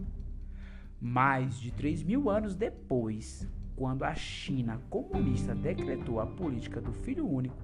Mais 1.00 1.60
de 1.60 1.72
3 1.72 2.04
mil 2.04 2.30
anos 2.30 2.56
depois, 2.56 3.48
quando 3.76 4.04
a 4.04 4.14
China 4.14 4.80
comunista 4.90 5.56
decretou 5.56 6.20
a 6.20 6.28
política 6.28 6.80
do 6.80 6.92
filho 6.92 7.28
único, 7.28 7.58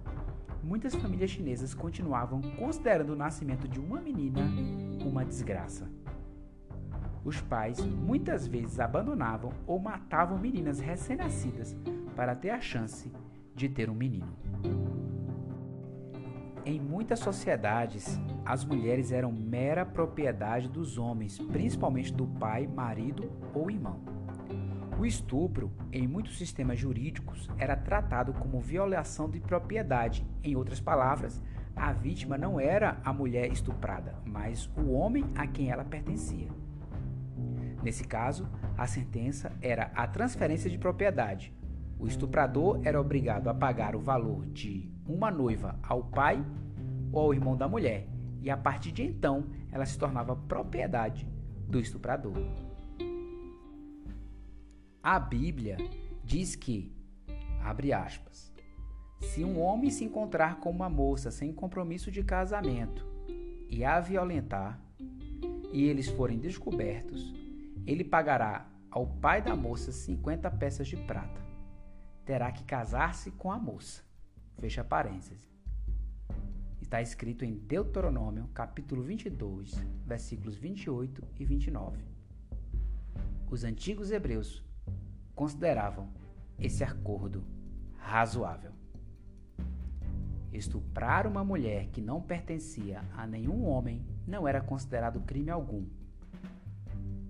muitas 0.64 0.96
famílias 0.96 1.30
chinesas 1.30 1.74
continuavam 1.74 2.42
considerando 2.42 3.12
o 3.12 3.16
nascimento 3.16 3.68
de 3.68 3.80
uma 3.80 4.02
menina 4.02 4.42
uma 5.06 5.24
desgraça. 5.24 5.90
Os 7.24 7.42
pais 7.42 7.80
muitas 7.80 8.48
vezes 8.48 8.80
abandonavam 8.80 9.52
ou 9.66 9.80
matavam 9.80 10.38
meninas 10.38 10.80
recém-nascidas 10.80 11.76
para 12.16 12.36
ter 12.36 12.52
a 12.52 12.62
chance 12.62 13.12
de 13.54 13.68
ter 13.68 13.90
um 13.90 13.96
menino. 13.96 14.34
Em 16.68 16.82
muitas 16.82 17.20
sociedades, 17.20 18.20
as 18.46 18.66
mulheres 18.66 19.14
eram 19.14 19.32
mera 19.32 19.86
propriedade 19.86 20.68
dos 20.68 20.98
homens, 20.98 21.40
principalmente 21.40 22.14
do 22.14 22.28
pai, 22.28 22.68
marido 22.68 23.32
ou 23.54 23.72
irmão. 23.72 24.02
O 25.00 25.06
estupro, 25.06 25.72
em 25.94 26.06
muitos 26.06 26.38
sistemas 26.38 26.78
jurídicos, 26.78 27.50
era 27.58 27.78
tratado 27.78 28.34
como 28.34 28.60
violação 28.60 29.30
de 29.30 29.40
propriedade. 29.40 30.28
Em 30.44 30.58
outras 30.58 30.82
palavras, 30.82 31.42
a 31.74 31.94
vítima 31.94 32.38
não 32.38 32.60
era 32.60 33.00
a 33.02 33.14
mulher 33.14 33.50
estuprada, 33.50 34.16
mas 34.26 34.70
o 34.76 34.92
homem 34.92 35.24
a 35.36 35.48
quem 35.48 35.72
ela 35.72 35.86
pertencia. 35.86 36.50
Nesse 37.82 38.04
caso, 38.04 38.46
a 38.78 38.86
sentença 38.86 39.54
era 39.62 39.90
a 39.96 40.06
transferência 40.06 40.70
de 40.70 40.78
propriedade. 40.78 41.56
O 41.98 42.08
estuprador 42.08 42.82
era 42.84 43.00
obrigado 43.00 43.48
a 43.48 43.54
pagar 43.54 43.96
o 43.96 44.02
valor 44.02 44.46
de 44.48 44.97
uma 45.08 45.32
noiva 45.32 45.80
ao 45.82 46.04
pai 46.04 46.44
ou 47.12 47.22
ao 47.22 47.34
irmão 47.34 47.56
da 47.56 47.68
mulher, 47.68 48.08
e 48.42 48.50
a 48.50 48.58
partir 48.58 48.92
de 48.92 49.04
então 49.04 49.46
ela 49.72 49.86
se 49.86 49.98
tornava 49.98 50.36
propriedade 50.36 51.28
do 51.68 51.80
estuprador. 51.80 52.36
A 55.02 55.20
Bíblia 55.20 55.78
diz 56.24 56.56
que, 56.56 56.92
abre 57.64 57.94
aspas, 57.94 58.52
se 59.22 59.44
um 59.44 59.60
homem 59.60 59.90
se 59.90 60.04
encontrar 60.04 60.60
com 60.60 60.70
uma 60.70 60.90
moça 60.90 61.32
sem 61.32 61.54
compromisso 61.54 62.12
de 62.12 62.24
casamento 62.24 63.06
e 63.70 63.84
a 63.84 64.00
violentar, 64.00 64.80
e 65.72 65.84
eles 65.86 66.08
forem 66.08 66.40
descobertos, 66.40 67.34
ele 67.86 68.04
pagará 68.04 68.70
ao 68.90 69.06
pai 69.06 69.42
da 69.42 69.56
moça 69.56 69.92
50 69.92 70.50
peças 70.52 70.88
de 70.88 70.98
prata. 70.98 71.42
Terá 72.26 72.52
que 72.52 72.64
casar-se 72.64 73.32
com 73.32 73.52
a 73.52 73.58
moça. 73.58 74.07
Fecha 74.60 74.84
parênteses. 74.84 75.48
Está 76.82 77.00
escrito 77.00 77.46
em 77.46 77.54
Deuteronômio, 77.54 78.48
capítulo 78.56 79.04
22, 79.04 79.76
versículos 80.04 80.58
28 80.58 81.24
e 81.40 81.46
29. 81.46 82.00
Os 83.52 83.64
antigos 83.64 84.10
hebreus 84.10 84.64
consideravam 85.36 86.10
esse 86.58 86.84
acordo 86.84 87.44
razoável. 87.98 88.72
Estuprar 90.52 91.28
uma 91.28 91.44
mulher 91.44 91.90
que 91.90 92.02
não 92.02 92.20
pertencia 92.20 93.04
a 93.16 93.28
nenhum 93.28 93.64
homem 93.64 94.04
não 94.26 94.48
era 94.48 94.60
considerado 94.60 95.22
crime 95.22 95.52
algum. 95.52 95.86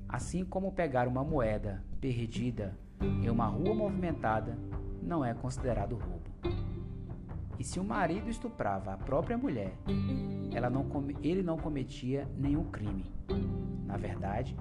Assim 0.08 0.46
como 0.46 0.72
pegar 0.72 1.10
uma 1.10 1.26
moeda 1.26 1.84
perdida 2.00 2.78
em 3.02 3.30
uma 3.30 3.48
rua 3.48 3.76
movimentada 3.76 4.58
não 5.04 5.26
é 5.26 5.34
considerado 5.34 5.98
roubo. 5.98 6.77
E 7.60 7.64
se 7.64 7.80
o 7.80 7.84
marido 7.84 8.30
estuprava 8.30 8.94
a 8.94 8.98
própria 8.98 9.38
mulher, 9.38 9.74
não, 10.70 10.86
ele 11.24 11.42
não 11.42 11.58
cometia 11.58 12.28
nenhum 12.38 12.66
crime. 12.66 13.12
Na 13.86 13.98
verdade, 13.98 14.56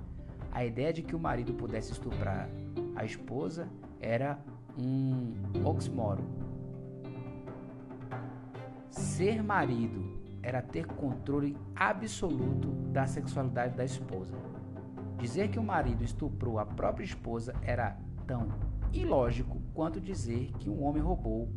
a 0.51 0.65
ideia 0.65 0.93
de 0.93 1.03
que 1.03 1.15
o 1.15 1.19
marido 1.19 1.53
pudesse 1.53 1.93
estuprar 1.93 2.49
a 2.95 3.05
esposa 3.05 3.69
era 4.01 4.39
um 4.79 5.35
oxímoro. 5.65 6.25
Ser 8.89 9.43
marido 9.43 10.19
era 10.43 10.63
ter 10.63 10.87
controle 10.87 11.57
absoluto 11.75 12.69
da 12.93 13.07
sexualidade 13.07 13.77
da 13.77 13.85
esposa. 13.85 14.35
Dizer 15.19 15.49
que 15.49 15.59
o 15.59 15.63
marido 15.63 16.03
estuprou 16.05 16.59
a 16.59 16.65
própria 16.65 17.05
esposa 17.05 17.55
era 17.63 17.99
tão 18.27 18.49
ilógico 18.93 19.61
quanto 19.75 20.01
dizer 20.01 20.53
que 20.59 20.71
um 20.71 20.83
homem 20.85 21.03
roubou 21.03 21.51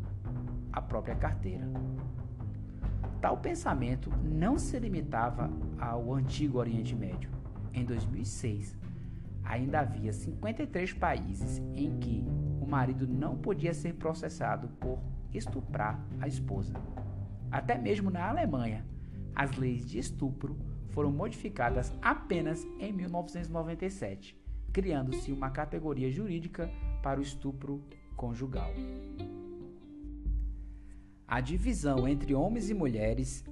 a 0.71 0.81
própria 0.81 1.15
carteira. 1.15 1.67
Tal 3.21 3.37
pensamento 3.37 4.09
não 4.23 4.57
se 4.57 4.79
limitava 4.79 5.49
ao 5.77 6.13
antigo 6.13 6.57
Oriente 6.57 6.95
Médio. 6.95 7.29
Em 7.73 7.83
2006, 7.83 8.77
ainda 9.43 9.81
havia 9.81 10.13
53 10.13 10.93
países 10.93 11.61
em 11.75 11.99
que 11.99 12.23
o 12.61 12.65
marido 12.65 13.07
não 13.07 13.37
podia 13.37 13.73
ser 13.73 13.95
processado 13.95 14.69
por 14.79 14.99
estuprar 15.33 15.99
a 16.21 16.27
esposa. 16.27 16.73
Até 17.51 17.77
mesmo 17.77 18.09
na 18.09 18.27
Alemanha, 18.27 18.85
as 19.35 19.55
leis 19.57 19.85
de 19.85 19.99
estupro 19.99 20.57
foram 20.89 21.11
modificadas 21.11 21.93
apenas 22.01 22.65
em 22.79 22.91
1997, 22.93 24.37
criando-se 24.71 25.31
uma 25.31 25.49
categoria 25.49 26.11
jurídica 26.11 26.69
para 27.01 27.19
o 27.19 27.23
estupro 27.23 27.83
conjugal. 28.15 28.71
A 31.31 31.41
divisão 31.41 32.07
entre 32.07 32.33
homens 32.33 32.71
e 32.71 32.73
mulheres 32.73 33.45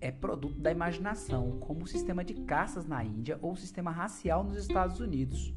é 0.00 0.08
produto 0.08 0.60
da 0.60 0.70
imaginação, 0.70 1.58
como 1.58 1.82
o 1.82 1.86
sistema 1.86 2.24
de 2.24 2.32
caças 2.32 2.86
na 2.86 3.02
Índia 3.02 3.36
ou 3.42 3.54
o 3.54 3.56
sistema 3.56 3.90
racial 3.90 4.44
nos 4.44 4.56
Estados 4.56 5.00
Unidos. 5.00 5.52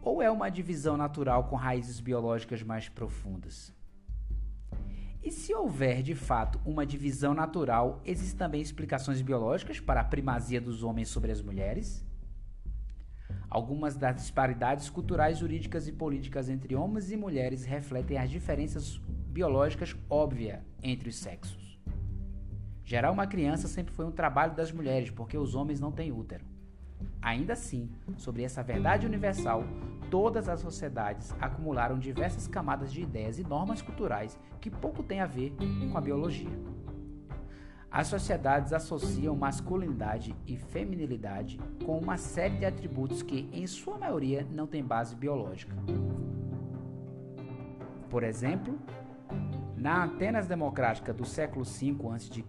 Ou 0.00 0.22
é 0.22 0.30
uma 0.30 0.48
divisão 0.48 0.96
natural 0.96 1.48
com 1.48 1.56
raízes 1.56 1.98
biológicas 1.98 2.62
mais 2.62 2.88
profundas? 2.88 3.74
E 5.24 5.32
se 5.32 5.52
houver 5.52 6.02
de 6.02 6.14
fato 6.14 6.60
uma 6.64 6.86
divisão 6.86 7.34
natural, 7.34 8.00
existem 8.04 8.38
também 8.38 8.60
explicações 8.60 9.20
biológicas 9.20 9.80
para 9.80 10.02
a 10.02 10.04
primazia 10.04 10.60
dos 10.60 10.84
homens 10.84 11.08
sobre 11.08 11.32
as 11.32 11.42
mulheres? 11.42 12.06
Algumas 13.50 13.96
das 13.96 14.14
disparidades 14.14 14.88
culturais, 14.88 15.38
jurídicas 15.38 15.88
e 15.88 15.92
políticas 15.92 16.48
entre 16.48 16.76
homens 16.76 17.10
e 17.10 17.16
mulheres 17.16 17.64
refletem 17.64 18.18
as 18.18 18.30
diferenças 18.30 19.00
biológicas 19.38 19.94
óbvias 20.10 20.58
entre 20.82 21.08
os 21.08 21.14
sexos. 21.14 21.78
Gerar 22.84 23.12
uma 23.12 23.24
criança 23.24 23.68
sempre 23.68 23.94
foi 23.94 24.04
um 24.04 24.10
trabalho 24.10 24.52
das 24.56 24.72
mulheres, 24.72 25.10
porque 25.10 25.38
os 25.38 25.54
homens 25.54 25.78
não 25.78 25.92
têm 25.92 26.10
útero. 26.10 26.44
Ainda 27.22 27.52
assim, 27.52 27.88
sobre 28.16 28.42
essa 28.42 28.64
verdade 28.64 29.06
universal, 29.06 29.62
todas 30.10 30.48
as 30.48 30.58
sociedades 30.58 31.32
acumularam 31.40 32.00
diversas 32.00 32.48
camadas 32.48 32.92
de 32.92 33.00
ideias 33.00 33.38
e 33.38 33.44
normas 33.44 33.80
culturais 33.80 34.36
que 34.60 34.72
pouco 34.72 35.04
têm 35.04 35.20
a 35.20 35.26
ver 35.26 35.54
com 35.88 35.96
a 35.96 36.00
biologia. 36.00 36.50
As 37.88 38.08
sociedades 38.08 38.72
associam 38.72 39.36
masculinidade 39.36 40.34
e 40.48 40.56
feminilidade 40.56 41.60
com 41.86 41.96
uma 41.96 42.16
série 42.16 42.56
de 42.56 42.64
atributos 42.66 43.22
que, 43.22 43.48
em 43.52 43.68
sua 43.68 43.96
maioria, 43.98 44.44
não 44.50 44.66
têm 44.66 44.82
base 44.82 45.14
biológica. 45.14 45.76
Por 48.10 48.24
exemplo, 48.24 48.76
na 49.78 50.04
Atenas 50.04 50.46
democrática 50.46 51.12
do 51.12 51.24
século 51.24 51.64
V 51.64 51.96
a.C., 52.12 52.44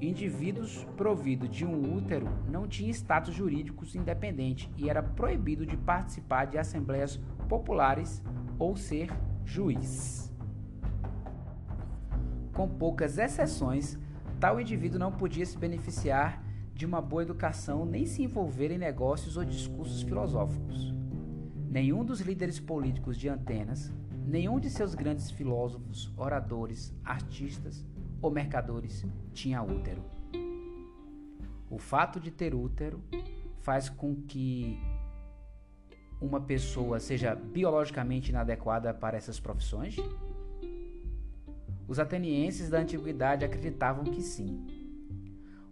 Indivíduos 0.00 0.84
providos 0.96 1.48
de 1.48 1.66
um 1.66 1.96
útero 1.96 2.28
não 2.48 2.68
tinham 2.68 2.90
status 2.90 3.34
jurídicos 3.34 3.96
independente 3.96 4.70
e 4.76 4.88
era 4.88 5.02
proibido 5.02 5.66
de 5.66 5.76
participar 5.76 6.44
de 6.44 6.56
assembleias 6.56 7.20
populares 7.48 8.22
ou 8.60 8.76
ser 8.76 9.10
juiz. 9.44 10.32
Com 12.52 12.68
poucas 12.68 13.18
exceções, 13.18 13.98
tal 14.38 14.60
indivíduo 14.60 15.00
não 15.00 15.10
podia 15.10 15.44
se 15.44 15.58
beneficiar 15.58 16.44
de 16.72 16.86
uma 16.86 17.02
boa 17.02 17.22
educação 17.22 17.84
nem 17.84 18.06
se 18.06 18.22
envolver 18.22 18.70
em 18.70 18.78
negócios 18.78 19.36
ou 19.36 19.44
discursos 19.44 20.02
filosóficos. 20.02 20.94
Nenhum 21.68 22.04
dos 22.04 22.20
líderes 22.20 22.60
políticos 22.60 23.16
de 23.16 23.28
Atenas, 23.28 23.92
nenhum 24.28 24.60
de 24.60 24.68
seus 24.68 24.94
grandes 24.94 25.30
filósofos, 25.30 26.12
oradores, 26.16 26.94
artistas, 27.02 27.84
ou 28.20 28.30
mercadores 28.30 29.04
tinha 29.32 29.62
útero. 29.62 30.02
O 31.70 31.78
fato 31.78 32.20
de 32.20 32.30
ter 32.30 32.54
útero 32.54 33.02
faz 33.60 33.88
com 33.88 34.14
que 34.14 34.78
uma 36.20 36.40
pessoa 36.40 37.00
seja 37.00 37.34
biologicamente 37.34 38.30
inadequada 38.30 38.92
para 38.92 39.16
essas 39.16 39.40
profissões? 39.40 39.96
Os 41.86 41.98
atenienses 41.98 42.68
da 42.68 42.80
antiguidade 42.80 43.46
acreditavam 43.46 44.04
que 44.04 44.20
sim. 44.20 44.66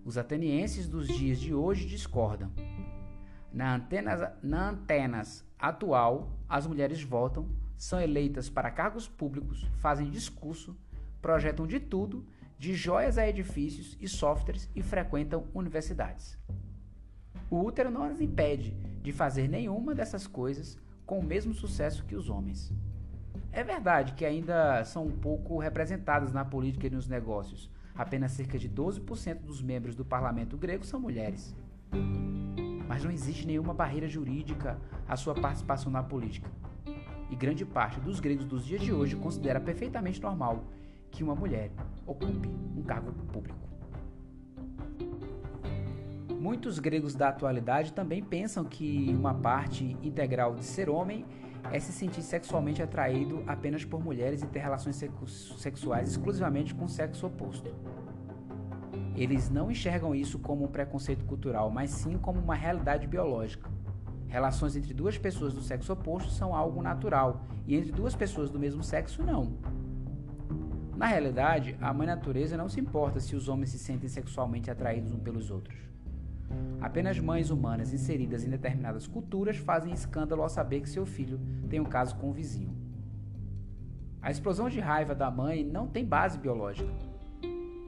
Os 0.02 0.16
atenienses 0.16 0.88
dos 0.88 1.08
dias 1.08 1.38
de 1.38 1.52
hoje 1.52 1.86
discordam. 1.86 2.50
Na 3.52 3.74
Antenas, 3.74 4.32
na 4.42 4.70
Antenas 4.70 5.44
atual, 5.58 6.30
as 6.48 6.66
mulheres 6.66 7.02
votam, 7.02 7.48
são 7.76 8.00
eleitas 8.00 8.48
para 8.48 8.70
cargos 8.70 9.08
públicos, 9.08 9.66
fazem 9.78 10.10
discurso, 10.10 10.76
projetam 11.20 11.66
de 11.66 11.78
tudo 11.80 12.26
de 12.58 12.74
joias 12.74 13.18
a 13.18 13.28
edifícios 13.28 13.96
e 14.00 14.08
softwares 14.08 14.68
e 14.74 14.82
frequentam 14.82 15.44
universidades. 15.54 16.38
O 17.50 17.60
útero 17.60 17.90
não 17.90 18.04
as 18.04 18.20
impede 18.20 18.74
de 19.02 19.12
fazer 19.12 19.48
nenhuma 19.48 19.94
dessas 19.94 20.26
coisas 20.26 20.78
com 21.04 21.18
o 21.18 21.24
mesmo 21.24 21.54
sucesso 21.54 22.04
que 22.04 22.16
os 22.16 22.28
homens. 22.28 22.72
É 23.52 23.62
verdade 23.62 24.14
que 24.14 24.24
ainda 24.24 24.84
são 24.84 25.06
um 25.06 25.16
pouco 25.16 25.58
representadas 25.58 26.32
na 26.32 26.44
política 26.44 26.86
e 26.86 26.90
nos 26.90 27.06
negócios. 27.06 27.70
Apenas 27.94 28.32
cerca 28.32 28.58
de 28.58 28.68
12% 28.68 29.42
dos 29.42 29.62
membros 29.62 29.94
do 29.94 30.04
parlamento 30.04 30.56
grego 30.56 30.84
são 30.84 31.00
mulheres. 31.00 31.54
Mas 32.88 33.04
não 33.04 33.10
existe 33.10 33.46
nenhuma 33.46 33.72
barreira 33.72 34.08
jurídica 34.08 34.78
à 35.08 35.16
sua 35.16 35.34
participação 35.34 35.90
na 35.90 36.02
política. 36.02 36.50
E 37.30 37.36
grande 37.36 37.64
parte 37.64 38.00
dos 38.00 38.20
gregos 38.20 38.44
dos 38.44 38.64
dias 38.64 38.80
de 38.80 38.92
hoje 38.92 39.16
considera 39.16 39.60
perfeitamente 39.60 40.20
normal 40.20 40.64
que 41.10 41.24
uma 41.24 41.34
mulher 41.34 41.70
ocupe 42.06 42.48
um 42.76 42.82
cargo 42.82 43.12
público. 43.32 43.58
Muitos 46.38 46.78
gregos 46.78 47.14
da 47.14 47.30
atualidade 47.30 47.92
também 47.92 48.22
pensam 48.22 48.64
que 48.64 49.12
uma 49.12 49.34
parte 49.34 49.96
integral 50.02 50.54
de 50.54 50.64
ser 50.64 50.88
homem 50.88 51.24
é 51.72 51.80
se 51.80 51.92
sentir 51.92 52.22
sexualmente 52.22 52.82
atraído 52.82 53.42
apenas 53.46 53.84
por 53.84 54.02
mulheres 54.02 54.42
e 54.42 54.46
ter 54.46 54.60
relações 54.60 55.02
sexuais 55.58 56.10
exclusivamente 56.10 56.74
com 56.74 56.84
o 56.84 56.88
sexo 56.88 57.26
oposto. 57.26 57.74
Eles 59.16 59.50
não 59.50 59.70
enxergam 59.70 60.14
isso 60.14 60.38
como 60.38 60.64
um 60.64 60.68
preconceito 60.68 61.24
cultural, 61.24 61.70
mas 61.70 61.90
sim 61.90 62.18
como 62.18 62.38
uma 62.38 62.54
realidade 62.54 63.06
biológica. 63.06 63.68
Relações 64.28 64.76
entre 64.76 64.92
duas 64.92 65.16
pessoas 65.16 65.54
do 65.54 65.60
sexo 65.60 65.92
oposto 65.92 66.30
são 66.30 66.54
algo 66.54 66.82
natural, 66.82 67.44
e 67.66 67.76
entre 67.76 67.92
duas 67.92 68.14
pessoas 68.14 68.50
do 68.50 68.58
mesmo 68.58 68.82
sexo, 68.82 69.22
não. 69.22 69.58
Na 70.96 71.06
realidade, 71.06 71.76
a 71.80 71.92
mãe 71.92 72.06
natureza 72.06 72.56
não 72.56 72.68
se 72.68 72.80
importa 72.80 73.20
se 73.20 73.36
os 73.36 73.48
homens 73.48 73.70
se 73.70 73.78
sentem 73.78 74.08
sexualmente 74.08 74.70
atraídos 74.70 75.12
uns 75.12 75.20
pelos 75.20 75.50
outros. 75.50 75.76
Apenas 76.80 77.18
mães 77.18 77.50
humanas 77.50 77.92
inseridas 77.92 78.44
em 78.44 78.50
determinadas 78.50 79.06
culturas 79.06 79.56
fazem 79.56 79.92
escândalo 79.92 80.42
ao 80.42 80.48
saber 80.48 80.80
que 80.80 80.88
seu 80.88 81.04
filho 81.04 81.40
tem 81.68 81.80
um 81.80 81.84
caso 81.84 82.16
com 82.16 82.30
o 82.30 82.32
vizinho. 82.32 82.74
A 84.22 84.30
explosão 84.30 84.68
de 84.68 84.80
raiva 84.80 85.14
da 85.14 85.30
mãe 85.30 85.64
não 85.64 85.86
tem 85.86 86.04
base 86.04 86.38
biológica. 86.38 86.90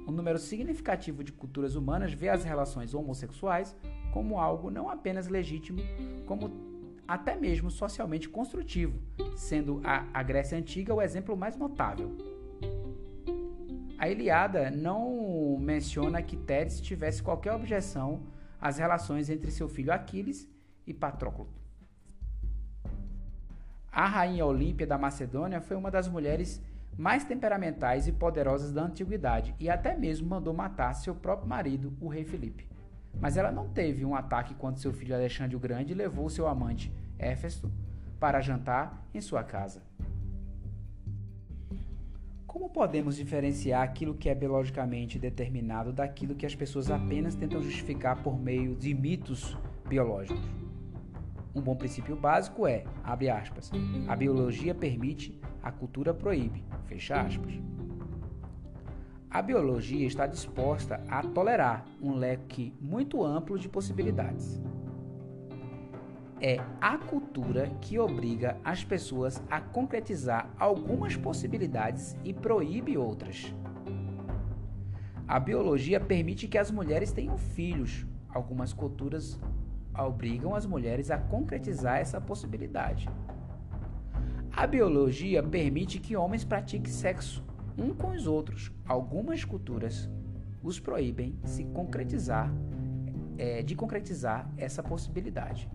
Um 0.07 0.13
número 0.13 0.39
significativo 0.39 1.23
de 1.23 1.33
culturas 1.33 1.75
humanas 1.75 2.13
vê 2.13 2.29
as 2.29 2.45
relações 2.45 2.95
homossexuais 2.95 3.77
como 4.19 4.41
algo 4.41 4.69
não 4.69 4.91
apenas 4.91 5.29
legítimo, 5.29 5.79
como 6.27 6.51
até 7.07 7.37
mesmo 7.37 7.71
socialmente 7.71 8.29
construtivo, 8.29 8.99
sendo 9.37 9.81
a, 9.85 10.07
a 10.13 10.25
Grécia 10.25 10.59
Antiga 10.59 10.93
o 10.93 11.01
exemplo 11.01 11.37
mais 11.37 11.57
notável. 11.57 12.19
A 13.97 14.09
Ilíada 14.09 14.73
não 14.73 15.57
menciona 15.61 16.21
que 16.21 16.37
Tétis 16.37 16.81
tivesse 16.81 17.23
qualquer 17.23 17.53
objeção 17.53 18.25
às 18.61 18.77
relações 18.77 19.31
entre 19.31 19.53
seu 19.53 19.69
filho 19.69 19.93
Aquiles 19.93 20.49
e 20.85 20.93
Patroclo. 20.93 21.47
A 23.93 24.05
rainha 24.05 24.45
Olímpia 24.45 24.87
da 24.87 24.99
Macedônia 24.99 25.61
foi 25.61 25.77
uma 25.77 25.93
das 25.93 26.09
mulheres 26.09 26.61
mais 26.97 27.23
temperamentais 27.23 28.09
e 28.09 28.13
poderosas 28.13 28.73
da 28.73 28.83
antiguidade 28.83 29.55
e 29.61 29.71
até 29.71 29.97
mesmo 29.97 30.29
mandou 30.29 30.53
matar 30.53 30.93
seu 30.95 31.15
próprio 31.15 31.49
marido, 31.49 31.97
o 32.01 32.09
rei 32.09 32.25
Filipe. 32.25 32.67
Mas 33.21 33.37
ela 33.37 33.51
não 33.51 33.69
teve 33.69 34.05
um 34.05 34.15
ataque 34.15 34.55
quando 34.55 34.79
seu 34.79 34.93
filho 34.93 35.15
Alexandre 35.15 35.57
o 35.57 35.61
Grande 35.61 35.95
levou 35.95 36.29
seu 36.31 36.47
amante 36.47 36.93
Éfesto 37.19 37.71
para 38.21 38.41
jantar 38.41 39.07
em 39.13 39.21
sua 39.21 39.43
casa. 39.43 39.83
Como 42.47 42.71
podemos 42.71 43.17
diferenciar 43.17 43.83
aquilo 43.83 44.15
que 44.15 44.29
é 44.29 44.35
biologicamente 44.35 45.19
determinado 45.19 45.93
daquilo 45.93 46.35
que 46.35 46.47
as 46.47 46.55
pessoas 46.55 46.91
apenas 46.91 47.35
tentam 47.35 47.63
justificar 47.63 48.23
por 48.23 48.39
meio 48.39 48.75
de 48.75 48.95
mitos 48.95 49.57
biológicos? 49.89 50.43
Um 51.55 51.61
bom 51.61 51.77
princípio 51.77 52.17
básico 52.17 52.67
é, 52.67 52.85
abre 53.05 53.29
aspas, 53.29 53.71
a 54.07 54.17
biologia 54.17 54.75
permite, 54.75 55.39
a 55.63 55.71
cultura 55.71 56.15
proíbe, 56.15 56.65
fecha 56.87 57.21
aspas. 57.21 57.53
A 59.31 59.43
biologia 59.43 60.07
está 60.07 60.27
disposta 60.27 61.05
a 61.07 61.23
tolerar 61.23 61.85
um 62.01 62.15
leque 62.15 62.73
muito 62.81 63.23
amplo 63.23 63.59
de 63.59 63.69
possibilidades. 63.69 64.59
É 66.41 66.57
a 66.81 66.97
cultura 66.97 67.69
que 67.83 67.99
obriga 67.99 68.57
as 68.65 68.83
pessoas 68.85 69.43
a 69.51 69.61
concretizar 69.61 70.51
algumas 70.59 71.15
possibilidades 71.15 72.17
e 72.25 72.33
proíbe 72.33 72.97
outras. 72.97 73.55
A 75.27 75.39
biologia 75.39 76.01
permite 76.01 76.49
que 76.49 76.57
as 76.57 76.71
mulheres 76.71 77.13
tenham 77.13 77.37
filhos. 77.37 78.07
Algumas 78.31 78.73
culturas 78.73 79.39
obrigam 79.95 80.55
as 80.55 80.65
mulheres 80.65 81.11
a 81.11 81.19
concretizar 81.19 81.99
essa 81.99 82.19
possibilidade. 82.19 83.11
A 84.51 84.67
biologia 84.67 85.43
permite 85.43 85.99
que 85.99 86.17
homens 86.17 86.45
pratiquem 86.45 86.91
sexo 86.91 87.47
um 87.79 87.95
com 87.95 88.11
os 88.11 88.27
outros. 88.27 88.73
Algumas 88.87 89.45
culturas 89.45 90.11
os 90.63 90.81
proíbem 90.81 91.39
se 91.45 91.65
concretizar, 91.67 92.53
é, 93.39 93.63
de 93.63 93.77
concretizar 93.77 94.51
essa 94.57 94.83
possibilidade. 94.83 95.71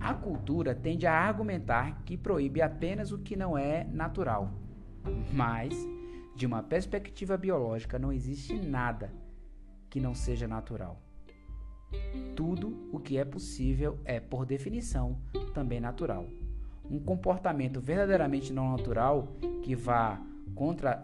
A 0.00 0.14
cultura 0.14 0.74
tende 0.74 1.06
a 1.06 1.12
argumentar 1.12 2.02
que 2.04 2.16
proíbe 2.16 2.62
apenas 2.62 3.12
o 3.12 3.18
que 3.18 3.36
não 3.36 3.56
é 3.56 3.84
natural, 3.84 4.52
mas, 5.32 5.74
de 6.34 6.46
uma 6.46 6.62
perspectiva 6.62 7.36
biológica, 7.36 7.98
não 7.98 8.12
existe 8.12 8.54
nada 8.58 9.12
que 9.88 10.00
não 10.00 10.14
seja 10.14 10.48
natural. 10.48 11.00
Tudo 12.34 12.88
o 12.90 12.98
que 12.98 13.18
é 13.18 13.24
possível 13.24 14.00
é, 14.04 14.18
por 14.18 14.46
definição, 14.46 15.18
também 15.52 15.78
natural. 15.78 16.26
Um 16.90 16.98
comportamento 16.98 17.80
verdadeiramente 17.80 18.52
não 18.52 18.70
natural 18.70 19.28
que 19.62 19.76
vá 19.76 20.20
contra 20.54 21.02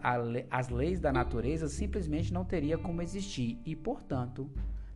as 0.49 0.69
leis 0.69 0.99
da 0.99 1.11
natureza 1.11 1.67
simplesmente 1.67 2.33
não 2.33 2.45
teria 2.45 2.77
como 2.77 3.01
existir 3.01 3.59
e, 3.65 3.75
portanto, 3.75 4.49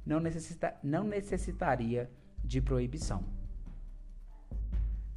não, 0.05 0.19
necessita 0.19 0.75
não 0.83 1.03
necessitaria 1.03 2.09
de 2.43 2.61
proibição. 2.61 3.23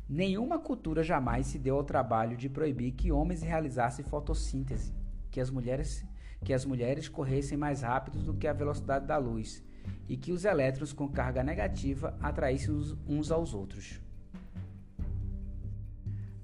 Nenhuma 0.08 0.58
cultura 0.58 1.02
jamais 1.02 1.48
se 1.48 1.58
deu 1.58 1.76
ao 1.76 1.84
trabalho 1.84 2.36
de 2.36 2.48
proibir 2.48 2.92
que 2.92 3.10
homens 3.10 3.42
realizassem 3.42 4.04
fotossíntese, 4.04 4.94
que 5.30 5.40
as 5.40 5.50
mulheres, 5.50 6.06
que 6.44 6.52
as 6.52 6.64
mulheres 6.64 7.08
corressem 7.08 7.58
mais 7.58 7.82
rápido 7.82 8.22
do 8.22 8.34
que 8.34 8.46
a 8.46 8.52
velocidade 8.52 9.06
da 9.06 9.16
luz 9.16 9.64
e 10.08 10.16
que 10.16 10.30
os 10.30 10.44
elétrons 10.44 10.92
com 10.92 11.08
carga 11.08 11.42
negativa 11.42 12.16
atraíssem 12.20 12.74
uns 13.06 13.32
aos 13.32 13.52
outros. 13.52 14.00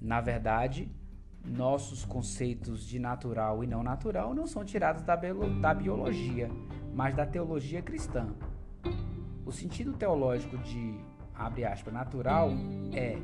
Na 0.01 0.21
verdade, 0.21 0.91
nossos 1.45 2.05
conceitos 2.05 2.87
de 2.87 2.99
natural 2.99 3.63
e 3.65 3.67
não 3.67 3.83
natural 3.83 4.35
não 4.35 4.47
são 4.47 4.65
tirados 4.65 5.03
da, 5.03 5.17
da 5.17 5.75
biologia, 5.75 6.51
mas 6.95 7.15
da 7.15 7.27
teologia 7.27 7.83
cristã. 7.83 8.29
O 9.45 9.53
sentido 9.53 9.93
teológico 9.93 10.57
de, 10.59 10.95
abre 11.35 11.65
aspas, 11.65 11.93
natural 11.93 12.51
é, 12.93 13.19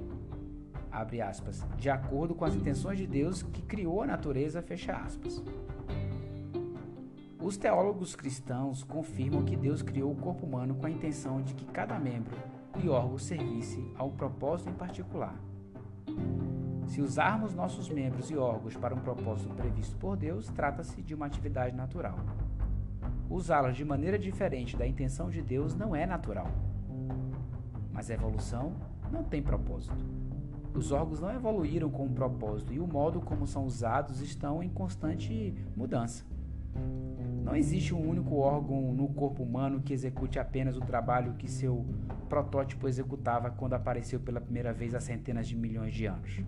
abre 0.91 1.21
aspas, 1.21 1.65
de 1.77 1.89
acordo 1.89 2.35
com 2.35 2.45
as 2.45 2.55
intenções 2.55 2.99
de 2.99 3.07
Deus 3.07 3.43
que 3.43 3.63
criou 3.63 4.03
a 4.03 4.07
natureza, 4.07 4.61
fecha 4.61 4.93
aspas. 4.93 5.43
Os 7.41 7.57
teólogos 7.57 8.17
cristãos 8.17 8.83
confirmam 8.83 9.45
que 9.45 9.57
Deus 9.57 9.81
criou 9.81 10.13
o 10.13 10.17
corpo 10.17 10.45
humano 10.45 10.75
com 10.75 10.87
a 10.87 10.91
intenção 10.91 11.41
de 11.41 11.55
que 11.55 11.65
cada 11.67 11.99
membro 11.99 12.37
e 12.83 12.89
órgão 12.89 13.17
servisse 13.17 13.83
a 13.97 14.05
um 14.05 14.11
propósito 14.11 14.71
em 14.71 14.75
particular. 14.75 15.35
Se 16.89 17.03
usarmos 17.03 17.55
nossos 17.55 17.91
membros 17.91 18.31
e 18.31 18.37
órgãos 18.37 18.75
para 18.75 18.95
um 18.95 18.99
propósito 18.99 19.55
previsto 19.55 19.95
por 19.99 20.17
Deus, 20.17 20.49
trata-se 20.49 21.03
de 21.03 21.15
uma 21.15 21.27
atividade 21.27 21.77
natural. 21.77 22.19
Usá-los 23.29 23.77
de 23.77 23.85
maneira 23.85 24.19
diferente 24.19 24.75
da 24.75 24.87
intenção 24.87 25.29
de 25.29 25.43
Deus 25.43 25.75
não 25.75 25.95
é 25.95 26.07
natural. 26.07 26.51
Mas 27.93 28.11
a 28.11 28.15
evolução 28.15 28.73
não 29.13 29.23
tem 29.23 29.43
propósito. 29.43 29.95
Os 30.75 30.91
órgãos 30.91 31.21
não 31.21 31.31
evoluíram 31.31 31.91
com 31.91 32.07
um 32.07 32.13
propósito 32.13 32.73
e 32.73 32.81
o 32.81 32.87
modo 32.87 33.21
como 33.21 33.47
são 33.47 33.67
usados 33.67 34.23
estão 34.23 34.63
em 34.63 34.71
constante 34.71 35.55
mudança. 35.77 36.25
Não 37.45 37.55
existe 37.55 37.95
um 37.95 38.09
único 38.09 38.37
órgão 38.37 38.95
no 38.95 39.09
corpo 39.09 39.43
humano 39.43 39.83
que 39.83 39.93
execute 39.93 40.39
apenas 40.39 40.77
o 40.77 40.81
trabalho 40.81 41.35
que 41.35 41.51
seu 41.51 41.85
protótipo 42.31 42.89
executava 42.89 43.51
quando 43.51 43.75
apareceu 43.75 44.21
pela 44.21 44.41
primeira 44.41 44.73
vez 44.73 44.95
há 44.95 45.01
centenas 45.01 45.47
de 45.47 45.55
milhões 45.55 45.93
de 45.93 46.07
anos. 46.07 46.43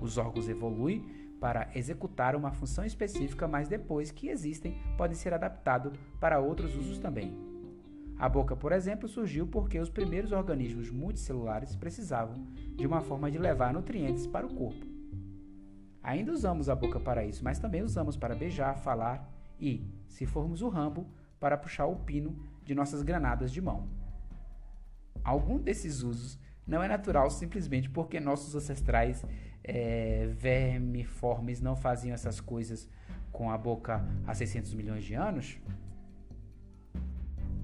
Os 0.00 0.18
órgãos 0.18 0.48
evoluem 0.48 1.04
para 1.40 1.68
executar 1.74 2.34
uma 2.34 2.50
função 2.52 2.84
específica, 2.84 3.46
mas 3.46 3.68
depois 3.68 4.10
que 4.10 4.28
existem, 4.28 4.80
podem 4.96 5.16
ser 5.16 5.34
adaptados 5.34 5.92
para 6.18 6.40
outros 6.40 6.74
usos 6.76 6.98
também. 6.98 7.36
A 8.18 8.28
boca, 8.28 8.56
por 8.56 8.72
exemplo, 8.72 9.06
surgiu 9.06 9.46
porque 9.46 9.78
os 9.78 9.90
primeiros 9.90 10.32
organismos 10.32 10.90
multicelulares 10.90 11.76
precisavam 11.76 12.46
de 12.74 12.86
uma 12.86 13.02
forma 13.02 13.30
de 13.30 13.38
levar 13.38 13.74
nutrientes 13.74 14.26
para 14.26 14.46
o 14.46 14.54
corpo. 14.54 14.86
Ainda 16.02 16.32
usamos 16.32 16.68
a 16.68 16.74
boca 16.74 16.98
para 16.98 17.24
isso, 17.24 17.44
mas 17.44 17.58
também 17.58 17.82
usamos 17.82 18.16
para 18.16 18.34
beijar, 18.34 18.78
falar 18.78 19.30
e, 19.60 19.84
se 20.06 20.24
formos 20.24 20.62
o 20.62 20.68
rambo, 20.68 21.06
para 21.38 21.58
puxar 21.58 21.86
o 21.86 21.96
pino 21.96 22.38
de 22.64 22.74
nossas 22.74 23.02
granadas 23.02 23.52
de 23.52 23.60
mão. 23.60 23.88
Algum 25.22 25.58
desses 25.58 26.02
usos 26.02 26.38
não 26.66 26.82
é 26.82 26.88
natural 26.88 27.28
simplesmente 27.30 27.90
porque 27.90 28.18
nossos 28.18 28.54
ancestrais 28.54 29.24
é, 29.66 30.28
vermiformes 30.38 31.60
não 31.60 31.76
faziam 31.76 32.14
essas 32.14 32.40
coisas 32.40 32.88
com 33.32 33.50
a 33.50 33.58
boca 33.58 34.02
há 34.26 34.32
600 34.32 34.72
milhões 34.74 35.04
de 35.04 35.14
anos? 35.14 35.58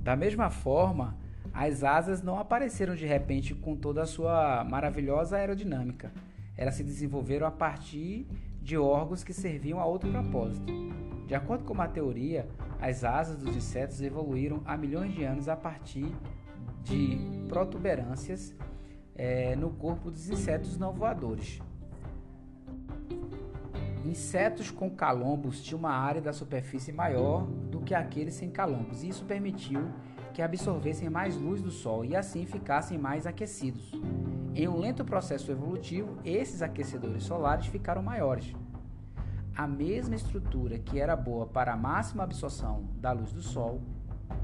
Da 0.02 0.16
mesma 0.16 0.50
forma, 0.50 1.16
as 1.54 1.84
asas 1.84 2.22
não 2.22 2.38
apareceram 2.38 2.96
de 2.96 3.06
repente 3.06 3.54
com 3.54 3.76
toda 3.76 4.02
a 4.02 4.06
sua 4.06 4.64
maravilhosa 4.64 5.36
aerodinâmica. 5.36 6.12
Elas 6.56 6.74
se 6.74 6.82
desenvolveram 6.82 7.46
a 7.46 7.50
partir 7.50 8.26
de 8.60 8.76
órgãos 8.76 9.22
que 9.22 9.32
serviam 9.32 9.80
a 9.80 9.86
outro 9.86 10.10
propósito. 10.10 10.72
De 11.26 11.34
acordo 11.34 11.64
com 11.64 11.72
uma 11.72 11.88
teoria, 11.88 12.48
as 12.80 13.04
asas 13.04 13.36
dos 13.36 13.56
insetos 13.56 14.02
evoluíram 14.02 14.60
há 14.64 14.76
milhões 14.76 15.14
de 15.14 15.22
anos 15.22 15.48
a 15.48 15.56
partir 15.56 16.12
de 16.82 17.16
protuberâncias 17.48 18.54
é, 19.14 19.54
no 19.54 19.70
corpo 19.70 20.10
dos 20.10 20.28
insetos 20.28 20.76
não 20.76 20.92
voadores. 20.92 21.60
Insetos 24.04 24.70
com 24.70 24.90
calombos 24.90 25.62
tinham 25.62 25.78
uma 25.78 25.92
área 25.92 26.20
da 26.20 26.32
superfície 26.32 26.92
maior 26.92 27.46
do 27.46 27.80
que 27.80 27.94
aqueles 27.94 28.34
sem 28.34 28.50
calombos, 28.50 29.02
e 29.02 29.08
isso 29.08 29.24
permitiu 29.24 29.88
que 30.34 30.42
absorvessem 30.42 31.08
mais 31.08 31.36
luz 31.36 31.62
do 31.62 31.70
Sol 31.70 32.04
e 32.04 32.16
assim 32.16 32.44
ficassem 32.44 32.98
mais 32.98 33.26
aquecidos. 33.26 33.92
Em 34.54 34.66
um 34.66 34.78
lento 34.78 35.04
processo 35.04 35.52
evolutivo, 35.52 36.18
esses 36.24 36.62
aquecedores 36.62 37.22
solares 37.22 37.66
ficaram 37.66 38.02
maiores. 38.02 38.52
A 39.54 39.66
mesma 39.66 40.16
estrutura 40.16 40.78
que 40.78 40.98
era 40.98 41.14
boa 41.14 41.46
para 41.46 41.74
a 41.74 41.76
máxima 41.76 42.24
absorção 42.24 42.84
da 42.96 43.12
luz 43.12 43.32
do 43.32 43.42
Sol, 43.42 43.80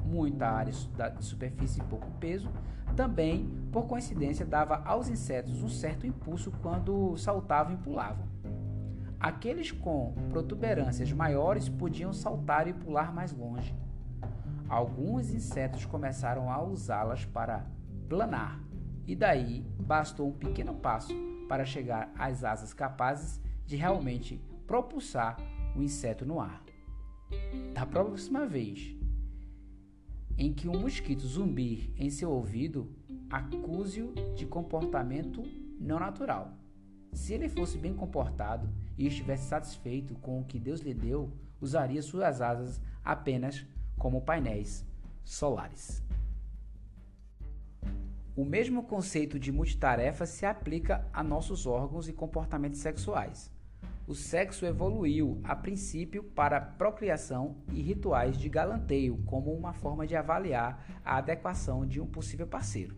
muita 0.04 0.46
área 0.46 0.72
de 0.72 1.24
superfície 1.24 1.80
e 1.80 1.84
pouco 1.84 2.10
peso, 2.20 2.48
também, 2.94 3.48
por 3.72 3.86
coincidência, 3.86 4.44
dava 4.44 4.82
aos 4.84 5.08
insetos 5.08 5.62
um 5.62 5.68
certo 5.68 6.06
impulso 6.06 6.52
quando 6.62 7.16
saltavam 7.16 7.74
e 7.74 7.76
pulavam. 7.76 8.26
Aqueles 9.20 9.72
com 9.72 10.14
protuberâncias 10.30 11.12
maiores 11.12 11.68
podiam 11.68 12.12
saltar 12.12 12.68
e 12.68 12.72
pular 12.72 13.12
mais 13.12 13.32
longe. 13.32 13.74
Alguns 14.68 15.32
insetos 15.32 15.84
começaram 15.84 16.50
a 16.50 16.62
usá-las 16.62 17.24
para 17.24 17.66
planar, 18.08 18.62
e 19.06 19.16
daí 19.16 19.66
bastou 19.80 20.28
um 20.28 20.32
pequeno 20.32 20.74
passo 20.74 21.12
para 21.48 21.64
chegar 21.64 22.12
às 22.16 22.44
asas 22.44 22.72
capazes 22.72 23.40
de 23.66 23.74
realmente 23.74 24.40
propulsar 24.66 25.36
o 25.74 25.82
inseto 25.82 26.24
no 26.24 26.40
ar. 26.40 26.62
Da 27.74 27.84
próxima 27.84 28.46
vez 28.46 28.94
em 30.36 30.52
que 30.52 30.68
um 30.68 30.80
mosquito 30.80 31.26
zumbir 31.26 31.90
em 31.96 32.08
seu 32.08 32.30
ouvido, 32.30 32.88
acuse-o 33.28 34.12
de 34.36 34.46
comportamento 34.46 35.42
não 35.80 35.98
natural. 35.98 36.52
Se 37.12 37.34
ele 37.34 37.48
fosse 37.48 37.76
bem 37.76 37.92
comportado 37.92 38.68
e 38.98 39.06
estivesse 39.06 39.48
satisfeito 39.48 40.14
com 40.16 40.40
o 40.40 40.44
que 40.44 40.58
Deus 40.58 40.80
lhe 40.80 40.92
deu, 40.92 41.32
usaria 41.60 42.02
suas 42.02 42.40
asas 42.40 42.80
apenas 43.04 43.64
como 43.96 44.20
painéis 44.20 44.84
solares. 45.24 46.02
O 48.36 48.44
mesmo 48.44 48.84
conceito 48.84 49.38
de 49.38 49.50
multitarefa 49.50 50.24
se 50.26 50.46
aplica 50.46 51.04
a 51.12 51.24
nossos 51.24 51.66
órgãos 51.66 52.08
e 52.08 52.12
comportamentos 52.12 52.80
sexuais. 52.80 53.50
o 54.06 54.14
sexo 54.14 54.64
evoluiu, 54.64 55.38
a 55.44 55.54
princípio, 55.54 56.22
para 56.22 56.58
procriação 56.58 57.56
e 57.70 57.82
rituais 57.82 58.38
de 58.38 58.48
galanteio, 58.48 59.18
como 59.26 59.52
uma 59.52 59.74
forma 59.74 60.06
de 60.06 60.16
avaliar 60.16 60.82
a 61.04 61.18
adequação 61.18 61.86
de 61.86 62.00
um 62.00 62.06
possível 62.06 62.46
parceiro. 62.46 62.96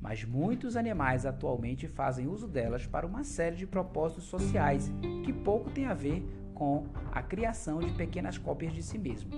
Mas 0.00 0.24
muitos 0.24 0.76
animais 0.76 1.24
atualmente 1.26 1.88
fazem 1.88 2.26
uso 2.26 2.46
delas 2.46 2.86
para 2.86 3.06
uma 3.06 3.24
série 3.24 3.56
de 3.56 3.66
propósitos 3.66 4.24
sociais 4.24 4.92
que 5.24 5.32
pouco 5.32 5.70
tem 5.70 5.86
a 5.86 5.94
ver 5.94 6.22
com 6.54 6.86
a 7.12 7.22
criação 7.22 7.80
de 7.80 7.92
pequenas 7.92 8.38
cópias 8.38 8.72
de 8.72 8.82
si 8.82 8.98
mesmo. 8.98 9.30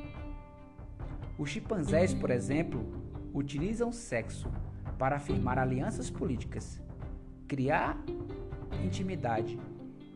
Os 1.39 1.51
chimpanzés, 1.51 2.13
por 2.13 2.31
exemplo, 2.31 2.85
utilizam 3.33 3.93
sexo 3.93 4.51
para 4.99 5.17
afirmar 5.17 5.59
alianças 5.59 6.11
políticas, 6.11 6.83
criar 7.47 7.97
intimidade 8.85 9.59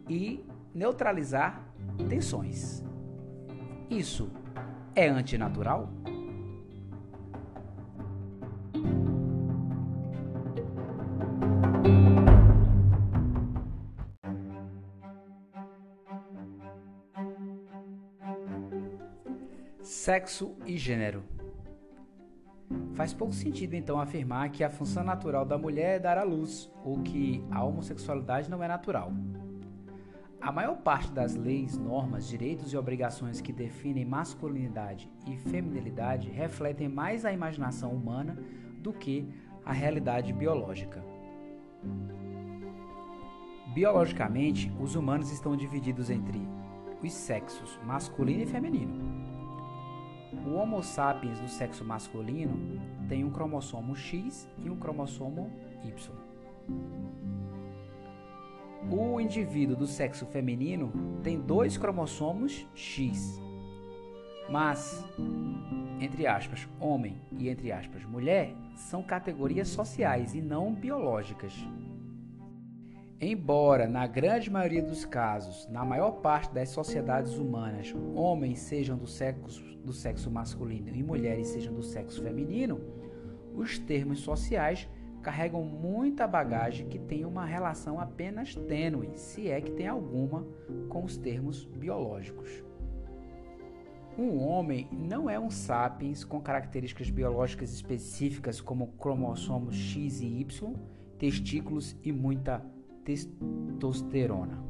e 0.08 0.44
neutralizar 0.74 1.64
tensões. 2.08 2.84
Isso 3.88 4.30
é 4.94 5.08
antinatural? 5.08 5.88
Sexo 20.04 20.56
e 20.66 20.76
gênero. 20.76 21.22
Faz 22.92 23.14
pouco 23.14 23.32
sentido 23.32 23.74
então 23.74 24.00
afirmar 24.00 24.50
que 24.50 24.64
a 24.64 24.68
função 24.68 25.04
natural 25.04 25.44
da 25.44 25.56
mulher 25.56 25.94
é 25.94 25.98
dar 26.00 26.18
à 26.18 26.24
luz, 26.24 26.68
ou 26.84 27.00
que 27.04 27.40
a 27.52 27.62
homossexualidade 27.62 28.50
não 28.50 28.60
é 28.64 28.66
natural. 28.66 29.12
A 30.40 30.50
maior 30.50 30.78
parte 30.78 31.12
das 31.12 31.36
leis, 31.36 31.78
normas, 31.78 32.26
direitos 32.26 32.72
e 32.72 32.76
obrigações 32.76 33.40
que 33.40 33.52
definem 33.52 34.04
masculinidade 34.04 35.08
e 35.24 35.36
feminilidade 35.36 36.28
refletem 36.30 36.88
mais 36.88 37.24
a 37.24 37.32
imaginação 37.32 37.92
humana 37.92 38.36
do 38.78 38.92
que 38.92 39.24
a 39.64 39.72
realidade 39.72 40.32
biológica. 40.32 41.00
Biologicamente, 43.72 44.68
os 44.80 44.96
humanos 44.96 45.30
estão 45.30 45.56
divididos 45.56 46.10
entre 46.10 46.42
os 47.00 47.12
sexos 47.12 47.78
masculino 47.84 48.42
e 48.42 48.46
feminino. 48.46 49.21
O 50.44 50.54
Homo 50.54 50.82
sapiens 50.82 51.38
do 51.40 51.48
sexo 51.48 51.84
masculino 51.84 52.80
tem 53.08 53.24
um 53.24 53.30
cromossomo 53.30 53.94
X 53.94 54.48
e 54.58 54.68
um 54.68 54.76
cromossomo 54.76 55.50
Y. 55.84 56.12
O 58.90 59.20
indivíduo 59.20 59.76
do 59.76 59.86
sexo 59.86 60.26
feminino 60.26 60.92
tem 61.22 61.40
dois 61.40 61.76
cromossomos 61.76 62.66
X. 62.74 63.40
Mas, 64.50 65.04
entre 66.00 66.26
aspas, 66.26 66.68
homem 66.80 67.20
e 67.38 67.48
entre 67.48 67.70
aspas, 67.70 68.04
mulher 68.04 68.54
são 68.74 69.02
categorias 69.02 69.68
sociais 69.68 70.34
e 70.34 70.42
não 70.42 70.74
biológicas. 70.74 71.54
Embora, 73.24 73.86
na 73.86 74.04
grande 74.04 74.50
maioria 74.50 74.82
dos 74.82 75.04
casos, 75.04 75.68
na 75.68 75.84
maior 75.84 76.10
parte 76.10 76.52
das 76.52 76.70
sociedades 76.70 77.38
humanas, 77.38 77.94
homens 78.16 78.58
sejam 78.58 78.98
do 78.98 79.06
sexo, 79.06 79.62
do 79.84 79.92
sexo 79.92 80.28
masculino 80.28 80.88
e 80.88 81.04
mulheres 81.04 81.46
sejam 81.46 81.72
do 81.72 81.84
sexo 81.84 82.20
feminino, 82.20 82.80
os 83.54 83.78
termos 83.78 84.18
sociais 84.18 84.88
carregam 85.22 85.62
muita 85.62 86.26
bagagem 86.26 86.88
que 86.88 86.98
tem 86.98 87.24
uma 87.24 87.44
relação 87.44 88.00
apenas 88.00 88.56
tênue, 88.56 89.12
se 89.14 89.48
é 89.48 89.60
que 89.60 89.70
tem 89.70 89.86
alguma, 89.86 90.44
com 90.88 91.04
os 91.04 91.16
termos 91.16 91.64
biológicos. 91.64 92.50
Um 94.18 94.36
homem 94.40 94.88
não 94.90 95.30
é 95.30 95.38
um 95.38 95.48
sapiens 95.48 96.24
com 96.24 96.40
características 96.40 97.08
biológicas 97.08 97.72
específicas 97.72 98.60
como 98.60 98.88
cromossomos 98.98 99.76
X 99.76 100.20
e 100.20 100.40
Y, 100.40 100.74
testículos 101.20 101.96
e 102.02 102.10
muita 102.10 102.60
testosterona. 103.04 104.62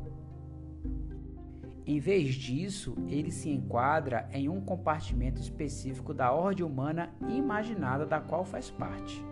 Em 1.84 1.98
vez 1.98 2.34
disso, 2.34 2.96
ele 3.08 3.30
se 3.30 3.50
enquadra 3.50 4.28
em 4.32 4.48
um 4.48 4.60
compartimento 4.60 5.40
específico 5.40 6.14
da 6.14 6.30
ordem 6.32 6.64
humana 6.64 7.12
imaginada 7.28 8.06
da 8.06 8.20
qual 8.20 8.44
faz 8.44 8.70
parte. 8.70 9.24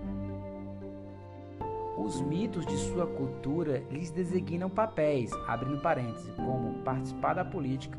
Os 1.96 2.20
mitos 2.20 2.66
de 2.66 2.76
sua 2.76 3.06
cultura 3.06 3.84
lhes 3.90 4.10
designam 4.10 4.68
papéis, 4.68 5.30
abrindo 5.46 5.80
parênteses, 5.80 6.34
como 6.34 6.82
participar 6.82 7.34
da 7.34 7.44
política, 7.44 7.98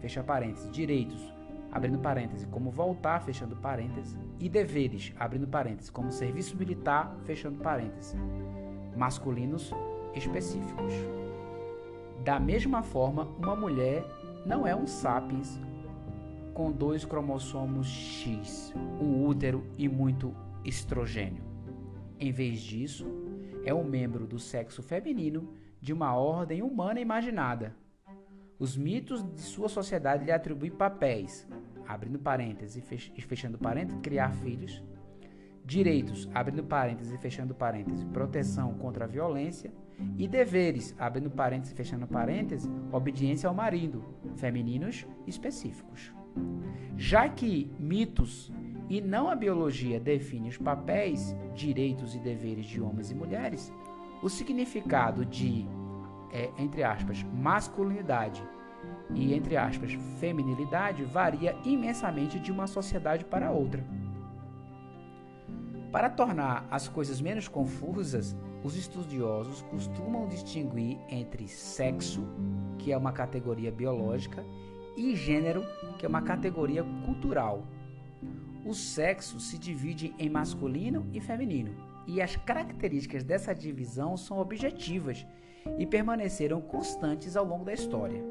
fecha 0.00 0.24
parênteses, 0.24 0.70
direitos, 0.72 1.32
abrindo 1.70 1.98
parênteses, 1.98 2.46
como 2.50 2.70
voltar, 2.70 3.22
fechando 3.22 3.54
parênteses, 3.54 4.16
e 4.40 4.48
deveres, 4.48 5.12
abrindo 5.18 5.46
parênteses, 5.46 5.90
como 5.90 6.10
serviço 6.10 6.56
militar, 6.56 7.16
fechando 7.24 7.58
parênteses, 7.58 8.16
masculinos 8.96 9.72
específicos. 10.14 10.92
Da 12.24 12.38
mesma 12.38 12.82
forma, 12.82 13.24
uma 13.38 13.56
mulher 13.56 14.04
não 14.46 14.66
é 14.66 14.74
um 14.74 14.86
sapiens 14.86 15.60
com 16.54 16.70
dois 16.70 17.04
cromossomos 17.04 17.86
X, 17.86 18.72
um 19.00 19.26
útero 19.26 19.64
e 19.78 19.88
muito 19.88 20.34
estrogênio. 20.64 21.42
Em 22.20 22.30
vez 22.30 22.60
disso, 22.60 23.06
é 23.64 23.74
um 23.74 23.84
membro 23.84 24.26
do 24.26 24.38
sexo 24.38 24.82
feminino 24.82 25.52
de 25.80 25.92
uma 25.92 26.14
ordem 26.14 26.62
humana 26.62 27.00
imaginada. 27.00 27.74
Os 28.58 28.76
mitos 28.76 29.24
de 29.34 29.40
sua 29.40 29.68
sociedade 29.68 30.24
lhe 30.24 30.30
atribuem 30.30 30.70
papéis, 30.70 31.48
abrindo 31.86 32.18
parênteses 32.18 32.76
e 33.16 33.22
fechando 33.22 33.58
parênteses, 33.58 34.00
criar 34.00 34.32
filhos, 34.34 34.82
direitos, 35.64 36.28
abrindo 36.32 36.62
parênteses 36.62 37.12
e 37.12 37.18
fechando 37.18 37.54
parênteses, 37.54 38.04
proteção 38.04 38.74
contra 38.74 39.04
a 39.04 39.08
violência, 39.08 39.72
e 40.16 40.26
deveres, 40.26 40.94
abrindo 40.98 41.30
parênteses 41.30 41.72
e 41.72 41.76
fechando 41.76 42.06
parênteses, 42.06 42.70
obediência 42.90 43.48
ao 43.48 43.54
marido, 43.54 44.04
femininos 44.36 45.06
específicos. 45.26 46.12
Já 46.96 47.28
que 47.28 47.70
mitos 47.78 48.52
e 48.88 49.00
não 49.00 49.28
a 49.30 49.34
biologia 49.34 49.98
define 49.98 50.48
os 50.48 50.58
papéis, 50.58 51.34
direitos 51.54 52.14
e 52.14 52.18
deveres 52.18 52.66
de 52.66 52.80
homens 52.80 53.10
e 53.10 53.14
mulheres, 53.14 53.72
o 54.22 54.28
significado 54.28 55.24
de, 55.24 55.66
é, 56.30 56.50
entre 56.58 56.82
aspas, 56.82 57.22
masculinidade 57.22 58.42
e, 59.14 59.34
entre 59.34 59.56
aspas, 59.56 59.92
feminilidade 60.18 61.04
varia 61.04 61.56
imensamente 61.64 62.38
de 62.38 62.52
uma 62.52 62.66
sociedade 62.66 63.24
para 63.24 63.50
outra. 63.50 63.84
Para 65.90 66.08
tornar 66.08 66.66
as 66.70 66.88
coisas 66.88 67.20
menos 67.20 67.48
confusas, 67.48 68.36
os 68.62 68.76
estudiosos 68.76 69.62
costumam 69.62 70.28
distinguir 70.28 70.98
entre 71.08 71.48
sexo, 71.48 72.22
que 72.78 72.92
é 72.92 72.96
uma 72.96 73.12
categoria 73.12 73.72
biológica, 73.72 74.44
e 74.96 75.16
gênero, 75.16 75.64
que 75.98 76.06
é 76.06 76.08
uma 76.08 76.22
categoria 76.22 76.84
cultural. 77.04 77.66
O 78.64 78.74
sexo 78.74 79.40
se 79.40 79.58
divide 79.58 80.14
em 80.18 80.28
masculino 80.28 81.08
e 81.12 81.20
feminino, 81.20 81.74
e 82.06 82.20
as 82.20 82.36
características 82.36 83.24
dessa 83.24 83.54
divisão 83.54 84.16
são 84.16 84.38
objetivas 84.38 85.26
e 85.78 85.86
permaneceram 85.86 86.60
constantes 86.60 87.36
ao 87.36 87.44
longo 87.44 87.64
da 87.64 87.72
história. 87.72 88.22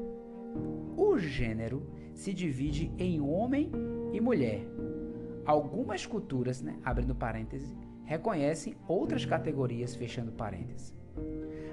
O 0.96 1.18
gênero 1.18 1.86
se 2.14 2.32
divide 2.32 2.92
em 2.98 3.20
homem 3.20 3.70
e 4.12 4.20
mulher. 4.20 4.66
Algumas 5.44 6.06
culturas, 6.06 6.62
né, 6.62 6.78
abrindo 6.84 7.14
parênteses, 7.14 7.74
reconhecem 8.04 8.76
outras 8.86 9.24
categorias, 9.24 9.94
fechando 9.94 10.32
parênteses. 10.32 10.94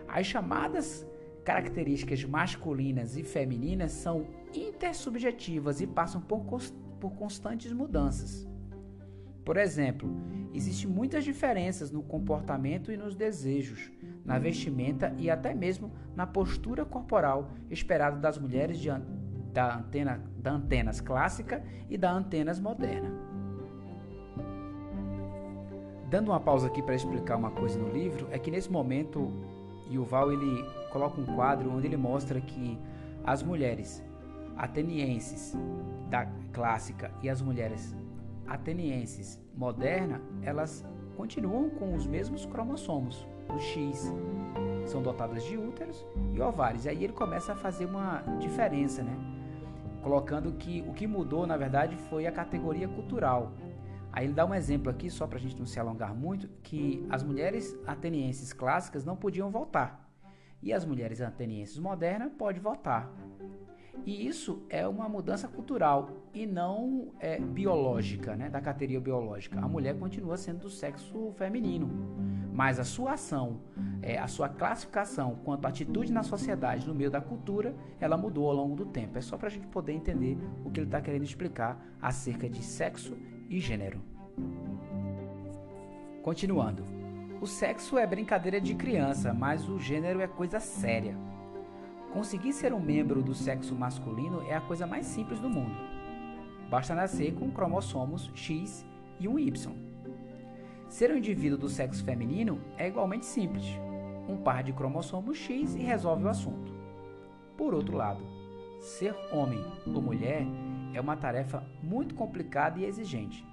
As 0.07 0.25
chamadas 0.25 1.05
características 1.43 2.23
masculinas 2.23 3.17
e 3.17 3.23
femininas 3.23 3.91
são 3.91 4.27
intersubjetivas 4.53 5.81
e 5.81 5.87
passam 5.87 6.21
por, 6.21 6.43
por 6.99 7.11
constantes 7.15 7.71
mudanças. 7.71 8.47
Por 9.43 9.57
exemplo, 9.57 10.09
existem 10.53 10.89
muitas 10.89 11.23
diferenças 11.23 11.91
no 11.91 12.03
comportamento 12.03 12.91
e 12.91 12.97
nos 12.97 13.15
desejos, 13.15 13.91
na 14.23 14.37
vestimenta 14.37 15.13
e 15.17 15.29
até 15.29 15.55
mesmo 15.55 15.91
na 16.15 16.27
postura 16.27 16.85
corporal 16.85 17.51
esperada 17.69 18.17
das 18.17 18.37
mulheres 18.37 18.77
de, 18.77 18.89
da, 19.51 19.77
antena, 19.77 20.23
da 20.37 20.51
antenas 20.51 21.01
clássica 21.01 21.63
e 21.89 21.97
da 21.97 22.11
antenas 22.11 22.59
moderna. 22.59 23.28
Dando 26.09 26.29
uma 26.29 26.39
pausa 26.39 26.65
aqui 26.65 26.81
para 26.81 26.95
explicar 26.95 27.35
uma 27.35 27.51
coisa 27.51 27.77
no 27.77 27.87
livro, 27.87 28.27
é 28.31 28.39
que 28.39 28.49
nesse 28.49 28.71
momento 28.71 29.31
Yuval 29.91 30.33
ele 30.33 30.65
coloca 30.91 31.21
um 31.21 31.25
quadro 31.35 31.71
onde 31.71 31.85
ele 31.85 31.97
mostra 31.97 32.41
que 32.41 32.79
as 33.23 33.43
mulheres 33.43 34.03
atenienses 34.57 35.55
da 36.09 36.25
clássica 36.51 37.11
e 37.21 37.29
as 37.29 37.43
mulheres 37.43 37.95
atenienses 38.47 39.39
moderna, 39.55 40.19
elas 40.41 40.83
continuam 41.15 41.69
com 41.69 41.93
os 41.93 42.07
mesmos 42.07 42.43
cromossomos, 42.43 43.27
do 43.47 43.59
X. 43.59 44.11
São 44.85 45.03
dotadas 45.03 45.43
de 45.43 45.57
úteros 45.57 46.03
e 46.33 46.41
ovários. 46.41 46.85
E 46.85 46.89
aí 46.89 47.03
ele 47.03 47.13
começa 47.13 47.53
a 47.53 47.55
fazer 47.55 47.85
uma 47.85 48.23
diferença, 48.39 49.03
né? 49.03 49.15
Colocando 50.01 50.53
que 50.53 50.83
o 50.87 50.93
que 50.93 51.05
mudou, 51.05 51.45
na 51.45 51.55
verdade, 51.55 51.95
foi 52.09 52.25
a 52.25 52.31
categoria 52.31 52.87
cultural. 52.87 53.51
Aí 54.11 54.25
ele 54.25 54.33
dá 54.33 54.45
um 54.45 54.53
exemplo 54.53 54.89
aqui, 54.89 55.09
só 55.09 55.27
para 55.27 55.37
a 55.37 55.41
gente 55.41 55.57
não 55.57 55.65
se 55.65 55.79
alongar 55.79 56.13
muito, 56.15 56.47
que 56.63 57.05
as 57.09 57.23
mulheres 57.23 57.77
atenienses 57.85 58.53
clássicas 58.53 59.05
não 59.05 59.15
podiam 59.15 59.49
votar. 59.49 60.09
E 60.61 60.73
as 60.73 60.83
mulheres 60.83 61.21
atenienses 61.21 61.77
modernas 61.77 62.31
podem 62.37 62.61
votar. 62.61 63.09
E 64.05 64.27
isso 64.27 64.63
é 64.69 64.87
uma 64.87 65.07
mudança 65.09 65.47
cultural 65.47 66.09
e 66.33 66.45
não 66.45 67.11
é, 67.19 67.39
biológica, 67.39 68.35
né, 68.35 68.49
da 68.49 68.61
categoria 68.61 68.99
biológica. 68.99 69.59
A 69.59 69.67
mulher 69.67 69.97
continua 69.97 70.37
sendo 70.37 70.61
do 70.61 70.69
sexo 70.69 71.31
feminino, 71.33 71.89
mas 72.53 72.79
a 72.79 72.83
sua 72.83 73.13
ação, 73.13 73.61
é, 74.01 74.17
a 74.17 74.27
sua 74.27 74.49
classificação 74.49 75.35
quanto 75.43 75.65
à 75.65 75.69
atitude 75.69 76.11
na 76.11 76.23
sociedade, 76.23 76.87
no 76.87 76.95
meio 76.95 77.11
da 77.11 77.21
cultura, 77.21 77.75
ela 77.99 78.17
mudou 78.17 78.47
ao 78.47 78.55
longo 78.55 78.75
do 78.75 78.85
tempo. 78.85 79.17
É 79.17 79.21
só 79.21 79.37
para 79.37 79.47
a 79.47 79.51
gente 79.51 79.67
poder 79.67 79.93
entender 79.93 80.37
o 80.63 80.71
que 80.71 80.79
ele 80.79 80.87
está 80.87 81.01
querendo 81.01 81.23
explicar 81.23 81.79
acerca 82.01 82.49
de 82.49 82.63
sexo 82.63 83.17
e 83.49 83.59
gênero. 83.59 83.99
Continuando. 86.21 86.85
O 87.41 87.47
sexo 87.47 87.97
é 87.97 88.05
brincadeira 88.05 88.59
de 88.59 88.75
criança, 88.75 89.33
mas 89.33 89.67
o 89.67 89.79
gênero 89.79 90.21
é 90.21 90.27
coisa 90.27 90.59
séria. 90.59 91.17
Conseguir 92.13 92.53
ser 92.53 92.73
um 92.73 92.79
membro 92.79 93.21
do 93.23 93.33
sexo 93.33 93.73
masculino 93.75 94.41
é 94.47 94.55
a 94.55 94.61
coisa 94.61 94.85
mais 94.85 95.05
simples 95.05 95.39
do 95.39 95.49
mundo. 95.49 95.75
Basta 96.69 96.93
nascer 96.93 97.33
com 97.33 97.49
cromossomos 97.49 98.29
X 98.35 98.85
e 99.19 99.27
um 99.27 99.39
Y. 99.39 99.73
Ser 100.87 101.11
um 101.11 101.17
indivíduo 101.17 101.57
do 101.57 101.69
sexo 101.69 102.03
feminino 102.03 102.59
é 102.77 102.87
igualmente 102.87 103.25
simples. 103.25 103.65
Um 104.27 104.37
par 104.37 104.61
de 104.61 104.73
cromossomos 104.73 105.37
X 105.37 105.75
e 105.75 105.79
resolve 105.79 106.25
o 106.25 106.29
assunto. 106.29 106.73
Por 107.57 107.73
outro 107.73 107.95
lado, 107.95 108.23
ser 108.79 109.15
homem 109.31 109.63
ou 109.85 110.01
mulher 110.01 110.45
é 110.93 111.01
uma 111.01 111.15
tarefa 111.15 111.63
muito 111.81 112.15
complicada 112.15 112.79
e 112.79 112.85
exigente. 112.85 113.45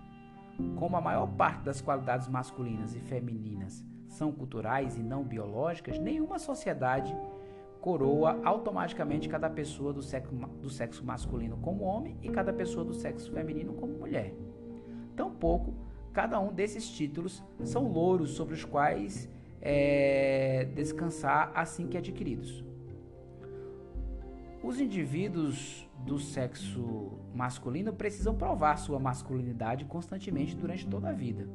Como 0.76 0.96
a 0.96 1.00
maior 1.00 1.26
parte 1.26 1.62
das 1.64 1.80
qualidades 1.80 2.28
masculinas 2.28 2.94
e 2.94 3.00
femininas 3.00 3.84
são 4.08 4.32
culturais 4.32 4.96
e 4.96 5.02
não 5.02 5.22
biológicas, 5.22 5.98
nenhuma 5.98 6.38
sociedade 6.38 7.14
coroa 7.80 8.40
automaticamente 8.42 9.28
cada 9.28 9.48
pessoa 9.50 9.92
do 9.92 10.02
sexo, 10.02 10.34
do 10.34 10.70
sexo 10.70 11.04
masculino 11.04 11.56
como 11.58 11.84
homem 11.84 12.16
e 12.22 12.28
cada 12.30 12.52
pessoa 12.52 12.84
do 12.84 12.94
sexo 12.94 13.30
feminino 13.30 13.74
como 13.74 13.98
mulher. 13.98 14.34
Tampouco 15.14 15.74
cada 16.16 16.40
um 16.40 16.50
desses 16.50 16.88
títulos 16.88 17.44
são 17.62 17.86
louros 17.92 18.30
sobre 18.30 18.54
os 18.54 18.64
quais 18.64 19.30
é, 19.60 20.66
descansar 20.74 21.52
assim 21.54 21.86
que 21.86 21.98
adquiridos. 21.98 22.64
Os 24.62 24.80
indivíduos 24.80 25.85
do 26.06 26.20
sexo 26.20 27.18
masculino 27.34 27.92
precisam 27.92 28.34
provar 28.34 28.76
sua 28.76 28.98
masculinidade 28.98 29.84
constantemente 29.84 30.56
durante 30.56 30.86
toda 30.86 31.08
a 31.08 31.12
vida, 31.12 31.48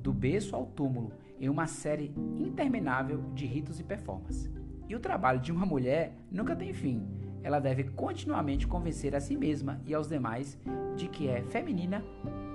do 0.00 0.12
berço 0.12 0.54
ao 0.54 0.64
túmulo, 0.64 1.12
em 1.38 1.48
uma 1.48 1.66
série 1.66 2.14
interminável 2.38 3.20
de 3.34 3.44
ritos 3.44 3.80
e 3.80 3.84
performances. 3.84 4.48
E 4.88 4.94
o 4.94 5.00
trabalho 5.00 5.40
de 5.40 5.50
uma 5.50 5.66
mulher 5.66 6.16
nunca 6.30 6.54
tem 6.54 6.72
fim. 6.72 7.04
Ela 7.42 7.58
deve 7.58 7.84
continuamente 7.84 8.68
convencer 8.68 9.16
a 9.16 9.20
si 9.20 9.36
mesma 9.36 9.80
e 9.84 9.92
aos 9.92 10.08
demais 10.08 10.56
de 10.96 11.08
que 11.08 11.28
é 11.28 11.42
feminina 11.42 12.04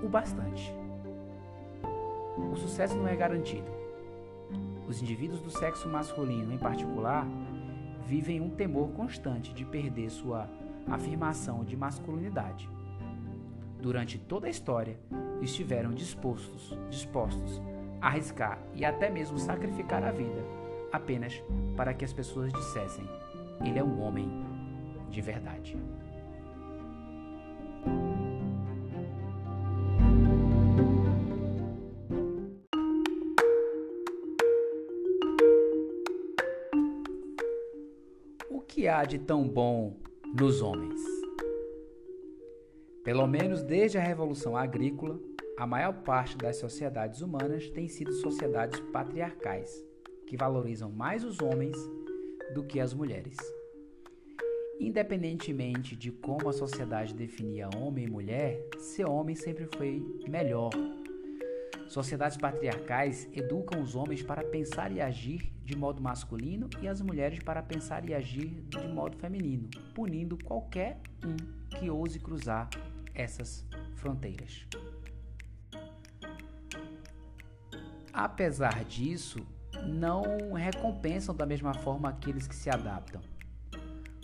o 0.02 0.08
bastante. 0.08 0.74
O 2.50 2.56
sucesso 2.56 2.96
não 2.96 3.06
é 3.06 3.14
garantido. 3.14 3.70
Os 4.88 5.00
indivíduos 5.02 5.40
do 5.40 5.50
sexo 5.50 5.88
masculino, 5.88 6.52
em 6.52 6.58
particular, 6.58 7.26
vivem 8.06 8.40
um 8.40 8.50
temor 8.50 8.90
constante 8.92 9.52
de 9.52 9.64
perder 9.64 10.10
sua 10.10 10.48
afirmação 10.88 11.64
de 11.64 11.76
masculinidade. 11.76 12.68
Durante 13.80 14.18
toda 14.18 14.46
a 14.46 14.50
história, 14.50 14.98
estiveram 15.40 15.92
dispostos, 15.92 16.78
dispostos 16.88 17.60
a 18.00 18.08
arriscar 18.08 18.58
e 18.74 18.84
até 18.84 19.10
mesmo 19.10 19.38
sacrificar 19.38 20.04
a 20.04 20.12
vida 20.12 20.62
apenas 20.92 21.42
para 21.76 21.94
que 21.94 22.04
as 22.04 22.12
pessoas 22.12 22.52
dissessem: 22.52 23.04
ele 23.64 23.78
é 23.78 23.84
um 23.84 24.00
homem 24.00 24.30
de 25.10 25.20
verdade. 25.20 25.76
O 38.48 38.60
que 38.60 38.86
há 38.86 39.04
de 39.04 39.18
tão 39.18 39.48
bom 39.48 39.96
nos 40.34 40.62
homens? 40.62 41.00
Pelo 43.04 43.26
menos 43.26 43.62
desde 43.62 43.98
a 43.98 44.00
Revolução 44.00 44.56
Agrícola, 44.56 45.20
a 45.58 45.66
maior 45.66 45.92
parte 46.02 46.36
das 46.36 46.56
sociedades 46.56 47.20
humanas 47.20 47.68
tem 47.68 47.86
sido 47.88 48.12
sociedades 48.12 48.80
patriarcais 48.92 49.84
que 50.26 50.36
valorizam 50.36 50.90
mais 50.90 51.24
os 51.24 51.40
homens 51.42 51.76
do 52.54 52.64
que 52.64 52.80
as 52.80 52.94
mulheres. 52.94 53.36
Independentemente 54.80 55.94
de 55.94 56.10
como 56.10 56.48
a 56.48 56.52
sociedade 56.52 57.12
definia 57.12 57.68
homem 57.76 58.06
e 58.06 58.10
mulher, 58.10 58.66
ser 58.78 59.08
homem 59.08 59.36
sempre 59.36 59.68
foi 59.76 60.02
melhor. 60.28 60.70
Sociedades 61.92 62.38
patriarcais 62.38 63.28
educam 63.34 63.82
os 63.82 63.94
homens 63.94 64.22
para 64.22 64.42
pensar 64.42 64.90
e 64.90 64.98
agir 64.98 65.52
de 65.62 65.76
modo 65.76 66.00
masculino 66.00 66.70
e 66.80 66.88
as 66.88 67.02
mulheres 67.02 67.40
para 67.40 67.62
pensar 67.62 68.08
e 68.08 68.14
agir 68.14 68.48
de 68.62 68.88
modo 68.88 69.18
feminino, 69.18 69.68
punindo 69.94 70.38
qualquer 70.42 71.02
um 71.22 71.36
que 71.76 71.90
ouse 71.90 72.18
cruzar 72.18 72.70
essas 73.14 73.66
fronteiras. 73.96 74.66
Apesar 78.10 78.86
disso, 78.86 79.46
não 79.86 80.54
recompensam 80.54 81.34
da 81.34 81.44
mesma 81.44 81.74
forma 81.74 82.08
aqueles 82.08 82.48
que 82.48 82.56
se 82.56 82.70
adaptam. 82.70 83.20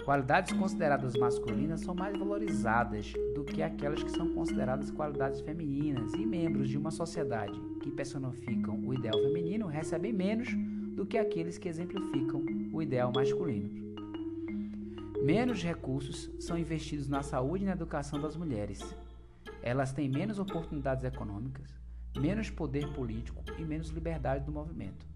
Qualidades 0.08 0.54
consideradas 0.54 1.12
masculinas 1.16 1.82
são 1.82 1.94
mais 1.94 2.16
valorizadas 2.16 3.12
do 3.34 3.44
que 3.44 3.62
aquelas 3.62 4.02
que 4.02 4.10
são 4.10 4.32
consideradas 4.32 4.90
qualidades 4.90 5.42
femininas, 5.42 6.14
e 6.14 6.24
membros 6.24 6.70
de 6.70 6.78
uma 6.78 6.90
sociedade 6.90 7.60
que 7.82 7.90
personificam 7.90 8.82
o 8.86 8.94
ideal 8.94 9.20
feminino 9.20 9.66
recebem 9.66 10.10
menos 10.10 10.48
do 10.96 11.04
que 11.04 11.18
aqueles 11.18 11.58
que 11.58 11.68
exemplificam 11.68 12.42
o 12.72 12.80
ideal 12.80 13.12
masculino. 13.14 13.68
Menos 15.22 15.62
recursos 15.62 16.30
são 16.40 16.56
investidos 16.56 17.06
na 17.06 17.22
saúde 17.22 17.64
e 17.64 17.66
na 17.66 17.74
educação 17.74 18.18
das 18.18 18.34
mulheres. 18.34 18.80
Elas 19.60 19.92
têm 19.92 20.08
menos 20.08 20.38
oportunidades 20.38 21.04
econômicas, 21.04 21.78
menos 22.18 22.48
poder 22.48 22.90
político 22.94 23.44
e 23.58 23.62
menos 23.62 23.90
liberdade 23.90 24.46
do 24.46 24.52
movimento. 24.52 25.06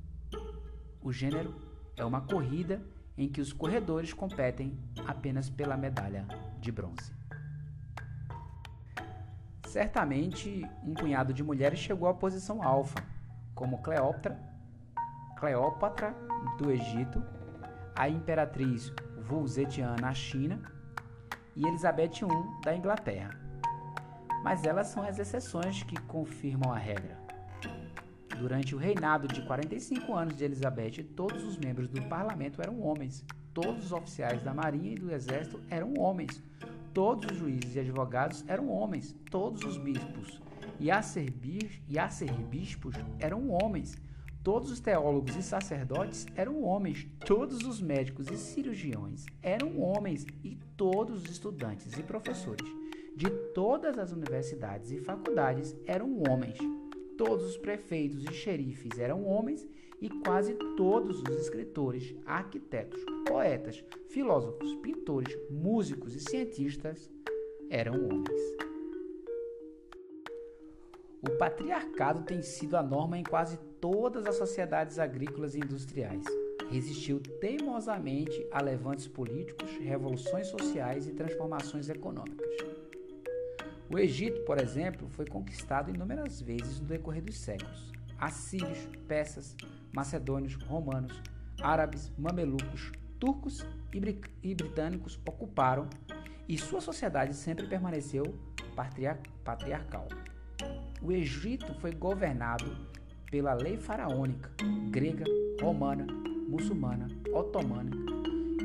O 1.01 1.11
gênero 1.11 1.55
é 1.97 2.05
uma 2.05 2.21
corrida 2.21 2.83
em 3.17 3.29
que 3.29 3.41
os 3.41 3.53
corredores 3.53 4.13
competem 4.13 4.79
apenas 5.07 5.51
pela 5.51 5.77
medalha 5.77 6.27
de 6.61 6.73
bronze. 6.73 7.15
Certamente, 9.67 10.69
um 10.85 10.95
punhado 10.95 11.33
de 11.33 11.43
mulheres 11.43 11.79
chegou 11.79 12.09
à 12.09 12.15
posição 12.15 12.63
alfa, 12.63 13.03
como 13.55 13.83
Cleópatra, 13.83 14.39
Cleópatra 15.37 16.15
do 16.59 16.71
Egito, 16.71 17.23
a 17.97 18.09
imperatriz 18.09 18.93
Vulzetiana 19.21 19.97
na 20.01 20.13
China 20.13 20.61
e 21.57 21.67
Elizabeth 21.67 22.23
I 22.23 22.65
da 22.65 22.75
Inglaterra. 22.75 23.31
Mas 24.43 24.65
elas 24.65 24.89
são 24.89 25.03
as 25.03 25.19
exceções 25.19 25.83
que 25.83 25.99
confirmam 26.03 26.73
a 26.73 26.79
regra. 26.79 27.22
Durante 28.43 28.75
o 28.75 28.79
reinado 28.79 29.29
de 29.29 29.41
45 29.43 30.13
anos 30.13 30.35
de 30.35 30.45
Elizabeth, 30.45 31.05
todos 31.15 31.45
os 31.45 31.57
membros 31.57 31.89
do 31.89 32.03
parlamento 32.09 32.61
eram 32.61 32.83
homens. 32.83 33.25
Todos 33.55 33.85
os 33.85 33.93
oficiais 33.93 34.43
da 34.43 34.53
marinha 34.53 34.91
e 34.91 34.97
do 34.97 35.13
exército 35.13 35.61
eram 35.71 35.95
homens. 35.97 36.43
Todos 36.93 37.31
os 37.31 37.39
juízes 37.39 37.77
e 37.77 37.79
advogados 37.79 38.45
eram 38.49 38.69
homens. 38.69 39.15
Todos 39.31 39.63
os 39.63 39.79
bispos 39.79 40.43
e 40.81 40.91
arcebispos 40.91 42.97
eram 43.21 43.49
homens. 43.49 43.95
Todos 44.43 44.73
os 44.73 44.81
teólogos 44.81 45.37
e 45.37 45.43
sacerdotes 45.43 46.27
eram 46.35 46.65
homens. 46.65 47.07
Todos 47.25 47.65
os 47.65 47.81
médicos 47.81 48.29
e 48.29 48.37
cirurgiões 48.37 49.25
eram 49.41 49.81
homens. 49.81 50.27
E 50.43 50.59
todos 50.77 51.23
os 51.23 51.31
estudantes 51.31 51.97
e 51.97 52.03
professores 52.03 52.67
de 53.15 53.31
todas 53.55 53.99
as 53.99 54.11
universidades 54.11 54.91
e 54.91 54.99
faculdades 54.99 55.77
eram 55.87 56.21
homens. 56.29 56.59
Todos 57.25 57.47
os 57.47 57.57
prefeitos 57.57 58.25
e 58.25 58.33
xerifes 58.33 58.99
eram 58.99 59.25
homens 59.25 59.65
e 60.01 60.11
quase 60.11 60.55
todos 60.77 61.23
os 61.23 61.37
escritores, 61.37 62.17
arquitetos, 62.27 63.01
poetas, 63.29 63.85
filósofos, 64.09 64.75
pintores, 64.83 65.39
músicos 65.49 66.17
e 66.17 66.21
cientistas 66.21 67.09
eram 67.71 67.95
homens. 67.95 68.41
O 71.23 71.31
patriarcado 71.39 72.25
tem 72.25 72.43
sido 72.43 72.77
a 72.77 72.83
norma 72.83 73.17
em 73.17 73.23
quase 73.23 73.57
todas 73.81 74.27
as 74.27 74.35
sociedades 74.35 74.99
agrícolas 74.99 75.55
e 75.55 75.61
industriais. 75.61 76.25
Resistiu 76.69 77.21
teimosamente 77.41 78.45
a 78.51 78.61
levantes 78.61 79.07
políticos, 79.07 79.71
revoluções 79.77 80.49
sociais 80.49 81.07
e 81.07 81.13
transformações 81.13 81.89
econômicas. 81.89 82.82
O 83.93 83.99
Egito, 83.99 84.41
por 84.47 84.59
exemplo, 84.59 85.07
foi 85.11 85.27
conquistado 85.27 85.91
inúmeras 85.91 86.41
vezes 86.41 86.81
no 86.81 86.87
decorrer 86.87 87.23
dos 87.23 87.37
séculos. 87.37 87.93
Assírios, 88.19 88.89
persas, 89.07 89.55
macedônios, 89.93 90.55
romanos, 90.55 91.21
árabes, 91.61 92.11
mamelucos, 92.17 92.91
turcos 93.21 93.67
e, 93.93 94.55
britânicos 94.55 95.21
ocuparam 95.29 95.91
e 96.49 96.57
sua 96.57 96.81
sociedade 96.81 97.35
sempre 97.35 97.67
permaneceu 97.67 98.35
patriar 98.75 99.21
patriarcal. 99.45 100.09
O 101.03 101.13
Egito 101.13 101.75
foi 101.75 101.93
governado 101.93 102.75
pela 103.31 103.53
lei 103.53 103.77
faraônica, 103.77 104.51
grega, 104.91 105.25
romana, 105.61 106.07
muçulmana, 106.49 107.09
otomana 107.31 107.91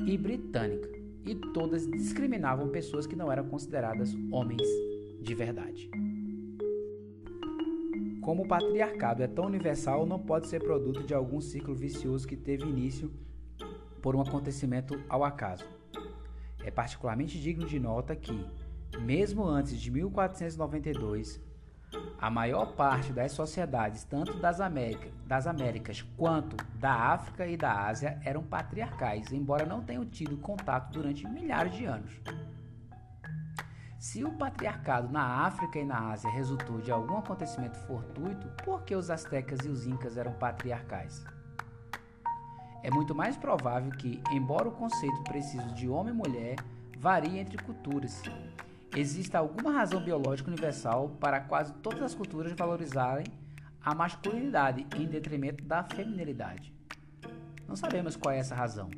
e 0.06 0.18
britânica, 0.18 0.90
e 1.26 1.36
todas 1.36 1.86
discriminavam 1.86 2.70
pessoas 2.70 3.06
que 3.06 3.16
não 3.16 3.30
eram 3.30 3.50
consideradas 3.50 4.16
homens 4.32 4.66
de 5.28 5.36
verdade. 5.36 5.90
Como 8.22 8.44
o 8.44 8.48
patriarcado 8.48 9.22
é 9.22 9.28
tão 9.28 9.46
universal, 9.46 10.06
não 10.06 10.20
pode 10.20 10.48
ser 10.48 10.64
produto 10.64 11.04
de 11.04 11.14
algum 11.14 11.42
ciclo 11.42 11.76
vicioso 11.76 12.28
que 12.28 12.38
teve 12.38 12.64
início 12.64 13.12
por 14.02 14.16
um 14.16 14.22
acontecimento 14.22 15.02
ao 15.10 15.24
acaso. 15.24 15.66
É 16.64 16.72
particularmente 16.72 17.40
digno 17.40 17.66
de 17.66 17.78
nota 17.80 18.16
que, 18.16 18.46
mesmo 19.00 19.46
antes 19.46 19.80
de 19.80 19.92
1492, 19.92 21.42
a 22.18 22.30
maior 22.30 22.74
parte 22.74 23.12
das 23.14 23.32
sociedades, 23.34 24.04
tanto 24.04 24.38
das, 24.40 24.60
América, 24.60 25.10
das 25.26 25.46
Américas 25.46 26.02
quanto 26.16 26.56
da 26.80 26.94
África 26.94 27.48
e 27.48 27.56
da 27.56 27.86
Ásia, 27.86 28.20
eram 28.24 28.44
patriarcais, 28.44 29.32
embora 29.32 29.66
não 29.66 29.82
tenham 29.82 30.06
tido 30.06 30.38
contato 30.38 30.92
durante 30.92 31.28
milhares 31.28 31.74
de 31.76 31.86
anos. 31.86 32.12
Se 34.00 34.24
o 34.24 34.32
patriarcado 34.32 35.12
na 35.12 35.46
África 35.48 35.80
e 35.80 35.86
na 35.86 36.12
Ásia 36.12 36.30
resultou 36.30 36.80
de 36.80 36.92
algum 36.92 37.18
acontecimento 37.18 37.78
fortuito, 37.80 38.48
por 38.64 38.84
que 38.84 38.96
os 38.96 39.10
astecas 39.10 39.66
e 39.66 39.70
os 39.70 39.88
incas 39.88 40.18
eram 40.18 40.34
patriarcais? 40.34 41.26
É 42.84 42.92
muito 42.92 43.16
mais 43.16 43.36
provável 43.36 43.92
que, 43.92 44.22
embora 44.32 44.70
o 44.70 44.72
conceito 44.72 45.24
preciso 45.24 45.74
de 45.74 45.90
homem 45.90 46.14
e 46.14 46.18
mulher 46.18 46.56
varie 47.00 47.40
entre 47.40 47.58
culturas, 47.58 48.22
exista 48.96 49.40
alguma 49.40 49.72
razão 49.72 50.00
biológica 50.00 50.50
universal 50.50 51.10
para 51.20 51.42
quase 51.42 51.74
todas 51.74 52.04
as 52.04 52.14
culturas 52.14 52.54
valorizarem 52.54 53.26
a 53.84 53.96
masculinidade 53.96 54.86
em 54.96 55.08
detrimento 55.08 55.64
da 55.64 55.84
feminilidade. 55.84 56.72
Não 57.68 57.76
sabemos 57.76 58.16
qual 58.16 58.34
é 58.34 58.38
essa 58.38 58.54
razão. 58.54 58.92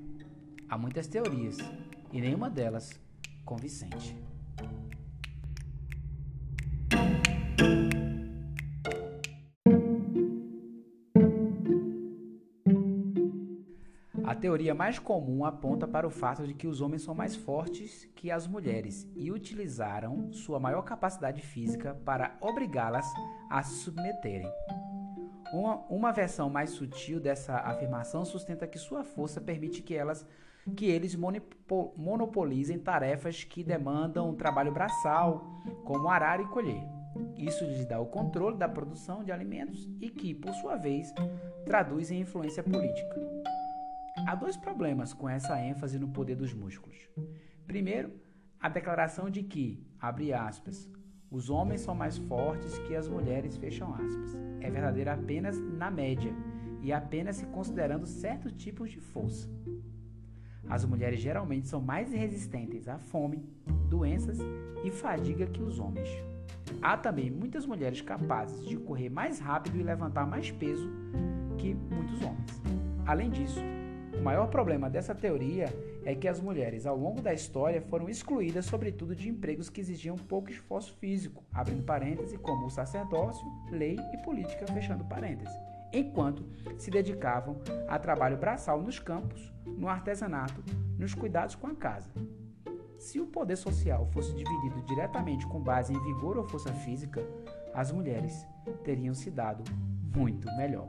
Há 0.68 0.78
muitas 0.78 1.08
teorias 1.08 1.58
e 2.12 2.20
nenhuma 2.20 2.50
delas 2.50 3.00
convincente. 3.46 4.29
Teoria 14.40 14.74
mais 14.74 14.98
comum 14.98 15.44
aponta 15.44 15.88
para 15.88 16.08
o 16.08 16.10
fato 16.10 16.48
de 16.48 16.54
que 16.54 16.68
os 16.68 16.82
homens 16.82 17.04
são 17.04 17.14
mais 17.14 17.36
fortes 17.36 18.10
que 18.16 18.32
as 18.32 18.48
mulheres 18.48 19.08
e 19.16 19.32
utilizaram 19.32 20.32
sua 20.32 20.60
maior 20.60 20.82
capacidade 20.82 21.42
física 21.42 21.94
para 22.06 22.38
obrigá-las 22.42 23.06
a 23.50 23.62
se 23.62 23.84
submeterem. 23.84 24.52
Uma, 25.54 25.76
uma, 25.90 26.12
versão 26.12 26.50
mais 26.50 26.70
sutil 26.70 27.20
dessa 27.20 27.58
afirmação 27.58 28.24
sustenta 28.24 28.68
que 28.68 28.78
sua 28.78 29.04
força 29.04 29.42
permite 29.42 29.82
que 29.82 29.96
elas 29.96 30.26
que 30.76 30.86
eles 30.86 31.16
monopolizem 31.16 32.78
tarefas 32.78 33.44
que 33.44 33.64
demandam 33.64 34.36
trabalho 34.36 34.72
braçal, 34.72 35.44
como 35.84 36.08
arar 36.08 36.40
e 36.40 36.46
colher. 36.46 36.84
Isso 37.36 37.66
lhes 37.66 37.88
dá 37.88 38.00
o 38.00 38.06
controle 38.06 38.58
da 38.58 38.70
produção 38.70 39.24
de 39.24 39.32
alimentos 39.32 39.90
e 40.00 40.10
que, 40.10 40.36
por 40.36 40.54
sua 40.54 40.76
vez, 40.76 41.12
traduz 41.66 42.12
em 42.12 42.22
influência 42.22 42.62
política. 42.62 43.39
Há 44.28 44.36
dois 44.36 44.58
problemas 44.58 45.14
com 45.14 45.28
essa 45.28 45.60
ênfase 45.62 45.98
no 46.00 46.10
poder 46.10 46.36
dos 46.36 46.54
músculos. 46.54 47.10
Primeiro, 47.66 48.12
a 48.60 48.70
declaração 48.70 49.30
de 49.30 49.44
que, 49.44 49.86
abre 50.00 50.34
aspas, 50.34 50.90
os 51.32 51.50
homens 51.50 51.82
são 51.82 51.94
mais 51.94 52.18
fortes 52.18 52.78
que 52.80 52.96
as 52.96 53.08
mulheres, 53.08 53.58
fecham 53.58 53.94
aspas. 53.94 54.36
É 54.62 54.70
verdadeira 54.70 55.14
apenas 55.14 55.60
na 55.60 55.92
média 55.92 56.34
e 56.82 56.92
apenas 56.92 57.38
se 57.38 57.46
considerando 57.48 58.06
certos 58.06 58.54
tipos 58.54 58.92
de 58.92 59.00
força. 59.00 59.48
As 60.68 60.86
mulheres 60.86 61.20
geralmente 61.20 61.68
são 61.68 61.82
mais 61.82 62.12
resistentes 62.12 62.88
à 62.88 62.98
fome, 62.98 63.44
doenças 63.90 64.38
e 64.84 64.92
fadiga 64.92 65.48
que 65.48 65.62
os 65.62 65.80
homens. 65.80 66.10
Há 66.82 66.96
também 66.98 67.30
muitas 67.30 67.66
mulheres 67.66 68.02
capazes 68.02 68.68
de 68.68 68.78
correr 68.78 69.10
mais 69.10 69.40
rápido 69.40 69.80
e 69.80 69.84
levantar 69.84 70.26
mais 70.26 70.52
peso 70.52 70.90
que 71.58 71.74
muitos 71.74 72.22
homens. 72.22 72.62
Além 73.06 73.30
disso, 73.30 73.60
o 74.18 74.22
maior 74.22 74.48
problema 74.48 74.90
dessa 74.90 75.14
teoria 75.14 75.68
é 76.06 76.16
que 76.16 76.28
as 76.28 76.40
mulheres, 76.40 76.86
ao 76.86 76.98
longo 76.98 77.22
da 77.22 77.34
história, 77.34 77.82
foram 77.82 78.10
excluídas, 78.10 78.66
sobretudo, 78.66 79.16
de 79.16 79.30
empregos 79.30 79.70
que 79.70 79.82
exigiam 79.82 80.16
pouco 80.18 80.50
esforço 80.50 80.94
físico, 80.96 81.44
abrindo 81.54 81.84
parênteses, 81.84 82.38
como 82.38 82.66
o 82.66 82.70
sacerdócio, 82.70 83.46
lei 83.72 83.98
e 84.14 84.18
política, 84.18 84.66
fechando 84.68 85.06
parênteses, 85.06 85.54
enquanto 85.94 86.44
se 86.78 86.90
dedicavam 86.90 87.62
a 87.88 87.98
trabalho 88.00 88.38
braçal 88.38 88.82
nos 88.82 89.00
campos, 89.00 89.52
no 89.66 89.88
artesanato, 89.88 90.64
nos 90.98 91.14
cuidados 91.14 91.56
com 91.56 91.68
a 91.68 91.76
casa. 91.76 92.12
Se 92.98 93.20
o 93.20 93.28
poder 93.28 93.56
social 93.56 94.06
fosse 94.12 94.34
dividido 94.34 94.82
diretamente 94.86 95.48
com 95.48 95.62
base 95.62 95.94
em 95.94 96.04
vigor 96.04 96.38
ou 96.38 96.44
força 96.44 96.74
física, 96.74 97.22
as 97.74 97.92
mulheres 97.92 98.46
teriam 98.84 99.14
se 99.14 99.32
dado 99.32 99.64
muito 100.14 100.48
melhor. 100.58 100.88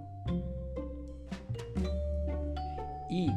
E 3.10 3.28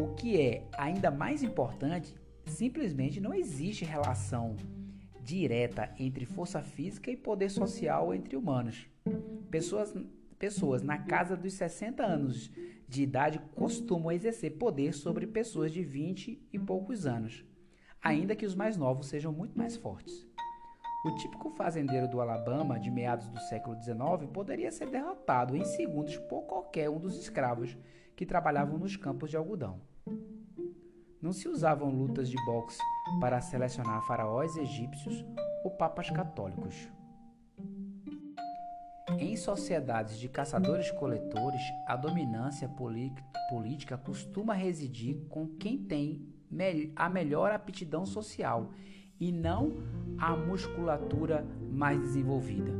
o 0.00 0.14
que 0.14 0.40
é 0.40 0.66
ainda 0.72 1.10
mais 1.10 1.42
importante, 1.42 2.14
simplesmente 2.46 3.20
não 3.20 3.34
existe 3.34 3.84
relação 3.84 4.56
direta 5.20 5.92
entre 5.98 6.24
força 6.24 6.62
física 6.62 7.10
e 7.10 7.16
poder 7.16 7.50
social 7.50 8.14
entre 8.14 8.34
humanos. 8.36 8.88
Pessoas, 9.50 9.94
pessoas 10.38 10.82
na 10.82 10.96
casa 10.96 11.36
dos 11.36 11.52
60 11.52 12.02
anos 12.02 12.50
de 12.88 13.02
idade 13.02 13.38
costumam 13.54 14.10
exercer 14.10 14.56
poder 14.56 14.94
sobre 14.94 15.26
pessoas 15.26 15.72
de 15.72 15.82
20 15.82 16.48
e 16.50 16.58
poucos 16.58 17.04
anos, 17.04 17.44
ainda 18.02 18.34
que 18.34 18.46
os 18.46 18.54
mais 18.54 18.78
novos 18.78 19.08
sejam 19.08 19.30
muito 19.30 19.58
mais 19.58 19.76
fortes. 19.76 20.26
O 21.04 21.14
típico 21.16 21.50
fazendeiro 21.50 22.08
do 22.08 22.20
Alabama 22.20 22.80
de 22.80 22.90
meados 22.90 23.28
do 23.28 23.38
século 23.40 23.76
XIX 23.82 24.30
poderia 24.32 24.72
ser 24.72 24.88
derrotado 24.88 25.54
em 25.54 25.64
segundos 25.64 26.16
por 26.16 26.42
qualquer 26.42 26.88
um 26.88 26.98
dos 26.98 27.16
escravos 27.18 27.76
que 28.18 28.26
trabalhavam 28.26 28.76
nos 28.76 28.96
campos 28.96 29.30
de 29.30 29.36
algodão. 29.36 29.80
Não 31.22 31.32
se 31.32 31.48
usavam 31.48 31.88
lutas 31.88 32.28
de 32.28 32.36
boxe 32.44 32.80
para 33.20 33.40
selecionar 33.40 34.04
faraós 34.08 34.56
egípcios 34.56 35.24
ou 35.62 35.70
papas 35.70 36.10
católicos. 36.10 36.88
Em 39.20 39.36
sociedades 39.36 40.18
de 40.18 40.28
caçadores-coletores, 40.28 41.62
a 41.86 41.94
dominância 41.94 42.68
política 43.48 43.96
costuma 43.96 44.52
residir 44.52 45.24
com 45.28 45.46
quem 45.46 45.78
tem 45.78 46.28
a 46.96 47.08
melhor 47.08 47.52
aptidão 47.52 48.04
social 48.04 48.72
e 49.20 49.30
não 49.30 49.76
a 50.18 50.36
musculatura 50.36 51.46
mais 51.70 52.00
desenvolvida. 52.00 52.72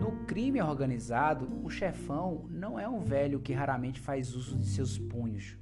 No 0.00 0.12
crime 0.24 0.62
organizado, 0.62 1.46
o 1.62 1.68
chefão 1.68 2.46
não 2.48 2.80
é 2.80 2.88
um 2.88 3.00
velho 3.00 3.38
que 3.38 3.52
raramente 3.52 4.00
faz 4.00 4.34
uso 4.34 4.56
de 4.56 4.66
seus 4.66 4.96
punhos. 4.96 5.58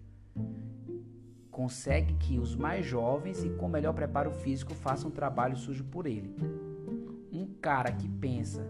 Consegue 1.50 2.14
que 2.14 2.38
os 2.38 2.54
mais 2.54 2.86
jovens 2.86 3.42
e 3.42 3.50
com 3.50 3.68
melhor 3.68 3.92
preparo 3.94 4.30
físico 4.30 4.72
façam 4.76 5.10
trabalho 5.10 5.56
sujo 5.56 5.82
por 5.82 6.06
ele. 6.06 6.36
Um 7.32 7.46
cara 7.60 7.90
que 7.90 8.08
pensa 8.08 8.64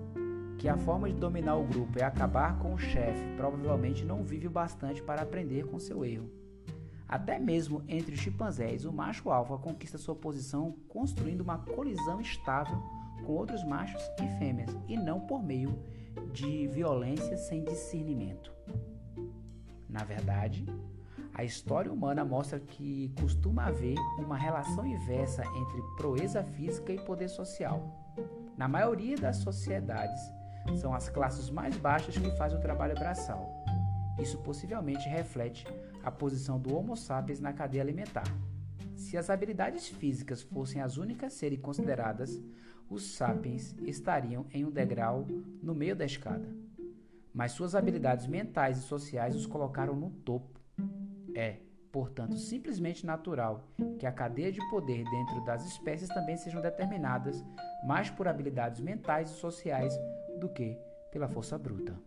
que 0.56 0.70
a 0.70 0.78
forma 0.78 1.06
de 1.06 1.16
dominar 1.16 1.56
o 1.56 1.66
grupo 1.66 1.98
é 1.98 2.02
acabar 2.02 2.58
com 2.58 2.72
o 2.72 2.78
chefe 2.78 3.36
provavelmente 3.36 4.06
não 4.06 4.24
vive 4.24 4.46
o 4.46 4.50
bastante 4.50 5.02
para 5.02 5.20
aprender 5.20 5.66
com 5.66 5.78
seu 5.78 6.02
erro. 6.02 6.30
Até 7.06 7.38
mesmo 7.38 7.84
entre 7.86 8.14
os 8.14 8.20
chimpanzés, 8.20 8.86
o 8.86 8.92
macho 8.92 9.28
alfa 9.28 9.58
conquista 9.58 9.98
sua 9.98 10.14
posição 10.14 10.76
construindo 10.88 11.42
uma 11.42 11.58
colisão 11.58 12.22
estável 12.22 12.82
com 13.28 13.34
outros 13.34 13.62
machos 13.62 14.02
e 14.22 14.38
fêmeas 14.38 14.74
e 14.88 14.96
não 14.96 15.20
por 15.20 15.42
meio 15.42 15.78
de 16.32 16.66
violência 16.68 17.36
sem 17.36 17.62
discernimento. 17.62 18.50
Na 19.86 20.02
verdade, 20.02 20.64
a 21.34 21.44
história 21.44 21.92
humana 21.92 22.24
mostra 22.24 22.58
que 22.58 23.12
costuma 23.20 23.66
haver 23.66 23.96
uma 24.18 24.38
relação 24.38 24.86
inversa 24.86 25.42
entre 25.44 25.82
proeza 25.98 26.42
física 26.42 26.90
e 26.90 27.04
poder 27.04 27.28
social. 27.28 28.16
Na 28.56 28.66
maioria 28.66 29.16
das 29.18 29.36
sociedades, 29.36 30.22
são 30.80 30.94
as 30.94 31.10
classes 31.10 31.50
mais 31.50 31.76
baixas 31.76 32.16
que 32.16 32.30
fazem 32.30 32.56
o 32.56 32.62
trabalho 32.62 32.94
braçal. 32.94 33.62
Isso 34.18 34.38
possivelmente 34.38 35.06
reflete 35.06 35.66
a 36.02 36.10
posição 36.10 36.58
do 36.58 36.74
Homo 36.74 36.96
sapiens 36.96 37.40
na 37.40 37.52
cadeia 37.52 37.82
alimentar. 37.82 38.24
Se 38.96 39.16
as 39.16 39.30
habilidades 39.30 39.86
físicas 39.86 40.42
fossem 40.42 40.82
as 40.82 40.96
únicas 40.96 41.32
a 41.32 41.36
serem 41.36 41.58
consideradas, 41.58 42.40
os 42.88 43.14
sapiens 43.14 43.74
estariam 43.82 44.46
em 44.52 44.64
um 44.64 44.70
degrau 44.70 45.26
no 45.62 45.74
meio 45.74 45.94
da 45.94 46.04
escada. 46.04 46.48
Mas 47.32 47.52
suas 47.52 47.74
habilidades 47.74 48.26
mentais 48.26 48.78
e 48.78 48.82
sociais 48.82 49.36
os 49.36 49.46
colocaram 49.46 49.94
no 49.94 50.10
topo. 50.10 50.58
É, 51.34 51.58
portanto, 51.92 52.36
simplesmente 52.36 53.04
natural 53.04 53.68
que 53.98 54.06
a 54.06 54.12
cadeia 54.12 54.50
de 54.50 54.60
poder 54.70 55.04
dentro 55.04 55.44
das 55.44 55.64
espécies 55.66 56.08
também 56.08 56.36
sejam 56.36 56.60
determinadas 56.60 57.44
mais 57.86 58.10
por 58.10 58.26
habilidades 58.26 58.80
mentais 58.80 59.30
e 59.30 59.34
sociais 59.34 59.94
do 60.40 60.48
que 60.48 60.76
pela 61.12 61.28
força 61.28 61.58
bruta. 61.58 61.98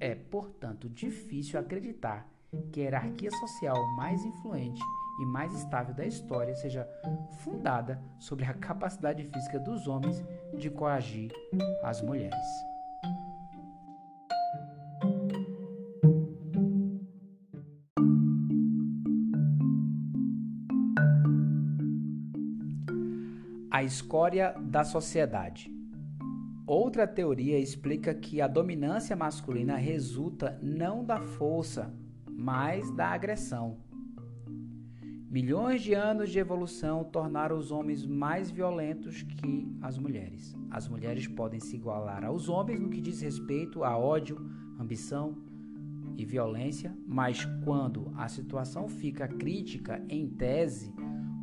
É, 0.00 0.14
portanto, 0.14 0.88
difícil 0.88 1.58
acreditar 1.58 2.28
que 2.70 2.80
a 2.80 2.84
hierarquia 2.84 3.30
social 3.30 3.76
mais 3.96 4.24
influente 4.24 4.82
e 5.22 5.24
mais 5.24 5.54
estável 5.54 5.94
da 5.94 6.04
história 6.04 6.54
seja 6.56 6.88
fundada 7.44 8.02
sobre 8.18 8.44
a 8.44 8.52
capacidade 8.52 9.22
física 9.24 9.58
dos 9.58 9.86
homens 9.86 10.22
de 10.58 10.68
coagir 10.68 11.30
as 11.82 12.02
mulheres. 12.02 12.36
A 23.70 23.84
escória 23.84 24.54
da 24.60 24.84
sociedade. 24.84 25.72
Outra 26.66 27.06
teoria 27.06 27.58
explica 27.58 28.14
que 28.14 28.40
a 28.40 28.46
dominância 28.46 29.16
masculina 29.16 29.76
resulta 29.76 30.58
não 30.62 31.04
da 31.04 31.20
força, 31.20 31.92
mas 32.28 32.90
da 32.92 33.08
agressão. 33.08 33.91
Milhões 35.32 35.80
de 35.80 35.94
anos 35.94 36.28
de 36.28 36.38
evolução 36.38 37.04
tornaram 37.04 37.56
os 37.56 37.72
homens 37.72 38.04
mais 38.04 38.50
violentos 38.50 39.22
que 39.22 39.66
as 39.80 39.96
mulheres. 39.96 40.54
As 40.70 40.86
mulheres 40.86 41.26
podem 41.26 41.58
se 41.58 41.74
igualar 41.74 42.22
aos 42.22 42.50
homens 42.50 42.78
no 42.78 42.90
que 42.90 43.00
diz 43.00 43.22
respeito 43.22 43.82
a 43.82 43.96
ódio, 43.96 44.36
ambição 44.78 45.38
e 46.18 46.26
violência, 46.26 46.94
mas 47.06 47.46
quando 47.64 48.12
a 48.14 48.28
situação 48.28 48.86
fica 48.86 49.26
crítica, 49.26 50.04
em 50.06 50.28
tese, 50.28 50.94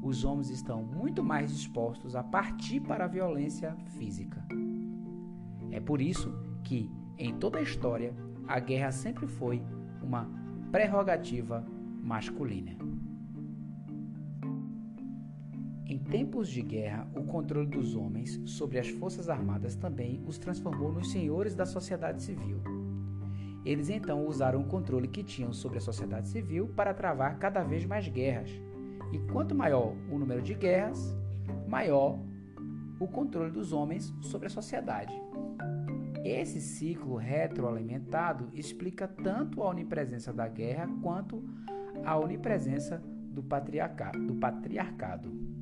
os 0.04 0.24
homens 0.24 0.52
estão 0.52 0.84
muito 0.84 1.24
mais 1.24 1.52
dispostos 1.52 2.16
a 2.16 2.22
partir 2.22 2.82
para 2.82 3.06
a 3.06 3.08
violência 3.08 3.76
física. 3.98 4.46
É 5.72 5.80
por 5.80 6.00
isso 6.00 6.32
que, 6.64 6.92
em 7.18 7.40
toda 7.40 7.58
a 7.58 7.64
história, 7.64 8.16
a 8.48 8.60
guerra 8.60 8.92
sempre 8.92 9.26
foi 9.26 9.64
uma 10.04 10.30
prerrogativa 10.72 11.66
masculina. 12.04 12.78
Em 15.90 15.98
tempos 15.98 16.48
de 16.50 16.62
guerra, 16.62 17.08
o 17.16 17.24
controle 17.24 17.66
dos 17.66 17.96
homens 17.96 18.40
sobre 18.46 18.78
as 18.78 18.88
forças 18.90 19.28
armadas 19.28 19.76
também 19.76 20.24
os 20.28 20.38
transformou 20.38 20.94
nos 20.94 21.12
senhores 21.12 21.56
da 21.56 21.66
sociedade 21.66 22.22
civil. 22.22 22.62
Eles 23.66 23.90
então 23.90 24.28
usaram 24.28 24.62
o 24.62 24.66
controle 24.66 25.08
que 25.08 25.24
tinham 25.24 25.52
sobre 25.52 25.80
a 25.80 25.82
sociedade 25.82 26.28
civil 26.28 26.68
para 26.76 26.94
travar 26.94 27.40
cada 27.40 27.64
vez 27.64 27.86
mais 27.86 28.08
guerras. 28.08 28.52
E 29.12 29.18
quanto 29.18 29.56
maior 29.56 29.96
o 30.12 30.20
número 30.20 30.44
de 30.44 30.54
guerras, 30.54 31.18
maior 31.68 32.20
o 33.00 33.08
controle 33.08 33.50
dos 33.50 33.74
homens 33.74 34.14
sobre 34.22 34.46
a 34.46 34.52
sociedade. 34.52 35.20
Esse 36.24 36.62
ciclo 36.62 37.16
retroalimentado 37.16 38.48
explica 38.54 39.08
tanto 39.08 39.64
a 39.64 39.70
onipresença 39.70 40.32
da 40.32 40.48
guerra 40.48 40.88
quanto 41.02 41.44
a 42.06 42.16
onipresença 42.16 43.02
do 43.32 43.42
patriarcado. 43.42 44.20
Do 44.20 44.36
patriarcado. 44.36 45.59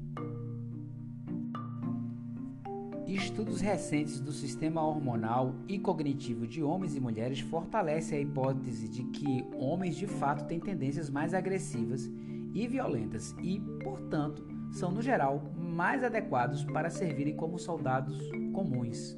Estudos 3.07 3.61
recentes 3.61 4.19
do 4.19 4.33
sistema 4.33 4.85
hormonal 4.85 5.55
e 5.65 5.79
cognitivo 5.79 6.45
de 6.45 6.61
homens 6.61 6.93
e 6.93 6.99
mulheres 6.99 7.39
fortalecem 7.39 8.17
a 8.17 8.21
hipótese 8.21 8.89
de 8.89 9.05
que 9.05 9.45
homens 9.55 9.95
de 9.95 10.05
fato 10.05 10.45
têm 10.45 10.59
tendências 10.59 11.09
mais 11.09 11.33
agressivas 11.33 12.11
e 12.53 12.67
violentas 12.67 13.33
e, 13.41 13.61
portanto, 13.81 14.45
são 14.71 14.91
no 14.91 15.01
geral 15.01 15.41
mais 15.55 16.03
adequados 16.03 16.65
para 16.65 16.89
servirem 16.89 17.33
como 17.33 17.57
soldados 17.57 18.29
comuns. 18.51 19.17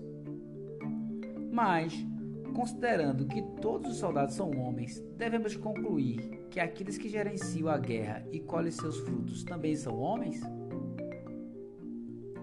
Mas, 1.52 2.06
considerando 2.54 3.26
que 3.26 3.42
todos 3.60 3.94
os 3.94 3.98
soldados 3.98 4.36
são 4.36 4.52
homens, 4.52 5.04
devemos 5.18 5.56
concluir 5.56 6.46
que 6.52 6.60
aqueles 6.60 6.96
que 6.96 7.10
gerenciam 7.10 7.68
a 7.68 7.78
guerra 7.80 8.24
e 8.32 8.40
colhem 8.40 8.72
seus 8.72 9.00
frutos 9.00 9.44
também 9.44 9.76
são 9.76 9.98
homens? 9.98 10.40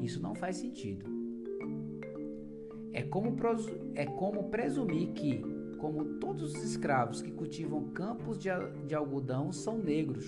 Isso 0.00 0.20
não 0.20 0.34
faz 0.34 0.56
sentido. 0.56 1.15
É 2.96 3.02
como, 3.02 3.36
é 3.94 4.06
como 4.06 4.44
presumir 4.44 5.12
que, 5.12 5.42
como 5.76 6.14
todos 6.18 6.54
os 6.54 6.64
escravos 6.64 7.20
que 7.20 7.30
cultivam 7.30 7.90
campos 7.90 8.38
de, 8.38 8.48
de 8.86 8.94
algodão 8.94 9.52
são 9.52 9.76
negros, 9.76 10.24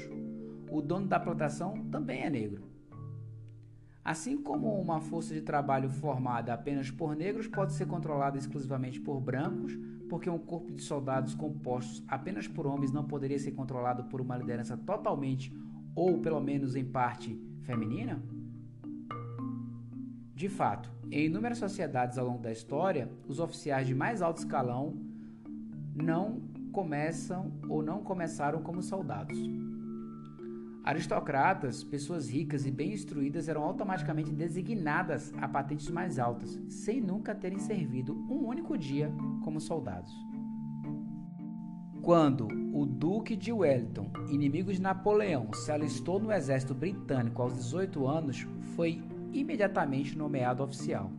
o 0.71 0.83
dono 0.83 1.07
da 1.07 1.19
plantação 1.19 1.87
também 1.91 2.25
é 2.25 2.29
negro. 2.29 2.65
Assim 4.05 4.37
como 4.37 4.79
uma 4.79 5.01
força 5.01 5.33
de 5.33 5.41
trabalho 5.41 5.89
formada 5.89 6.53
apenas 6.53 6.91
por 6.91 7.17
negros 7.17 7.47
pode 7.47 7.73
ser 7.73 7.87
controlada 7.87 8.37
exclusivamente 8.37 9.01
por 9.01 9.19
brancos, 9.19 9.75
porque 10.11 10.29
um 10.29 10.39
corpo 10.39 10.71
de 10.71 10.83
soldados 10.83 11.35
compostos 11.35 12.05
apenas 12.07 12.47
por 12.47 12.67
homens 12.67 12.93
não 12.93 13.07
poderia 13.07 13.39
ser 13.39 13.53
controlado 13.53 14.05
por 14.11 14.21
uma 14.21 14.37
liderança 14.37 14.77
totalmente 14.77 15.51
ou 15.95 16.19
pelo 16.19 16.39
menos 16.39 16.77
em 16.77 16.85
parte 16.85 17.35
feminina? 17.63 18.23
De 20.39 20.49
fato, 20.49 20.89
em 21.11 21.27
inúmeras 21.27 21.59
sociedades 21.59 22.17
ao 22.17 22.25
longo 22.25 22.39
da 22.39 22.53
história, 22.53 23.11
os 23.27 23.41
oficiais 23.41 23.89
de 23.89 23.93
mais 23.93 24.23
alto 24.23 24.39
escalão 24.39 24.95
não 25.93 26.41
começam 26.71 27.51
ou 27.69 27.83
não 27.83 28.05
começaram 28.05 28.63
como 28.63 28.81
soldados. 28.81 29.37
Aristocratas, 30.85 31.83
pessoas 31.83 32.31
ricas 32.31 32.65
e 32.67 32.71
bem 32.71 32.93
instruídas 32.93 33.49
eram 33.49 33.65
automaticamente 33.65 34.31
designadas 34.31 35.35
a 35.39 35.49
patentes 35.49 35.91
mais 35.91 36.21
altas, 36.21 36.57
sem 36.69 37.01
nunca 37.01 37.35
terem 37.35 37.59
servido 37.59 38.15
um 38.31 38.47
único 38.47 38.79
dia 38.79 39.13
como 39.43 39.61
soldados. 39.61 40.15
Quando 42.01 42.47
o 42.73 42.87
Duque 42.87 43.35
de 43.35 43.53
Wellington, 43.53 44.09
inimigo 44.31 44.73
de 44.73 44.81
Napoleão, 44.81 45.53
se 45.53 45.73
alistou 45.73 46.21
no 46.21 46.31
exército 46.31 46.77
britânico 46.77 47.43
aos 47.43 47.55
18 47.55 48.07
anos, 48.07 48.47
foi 48.77 49.03
imediatamente 49.33 50.17
nomeado 50.17 50.63
oficial. 50.63 51.11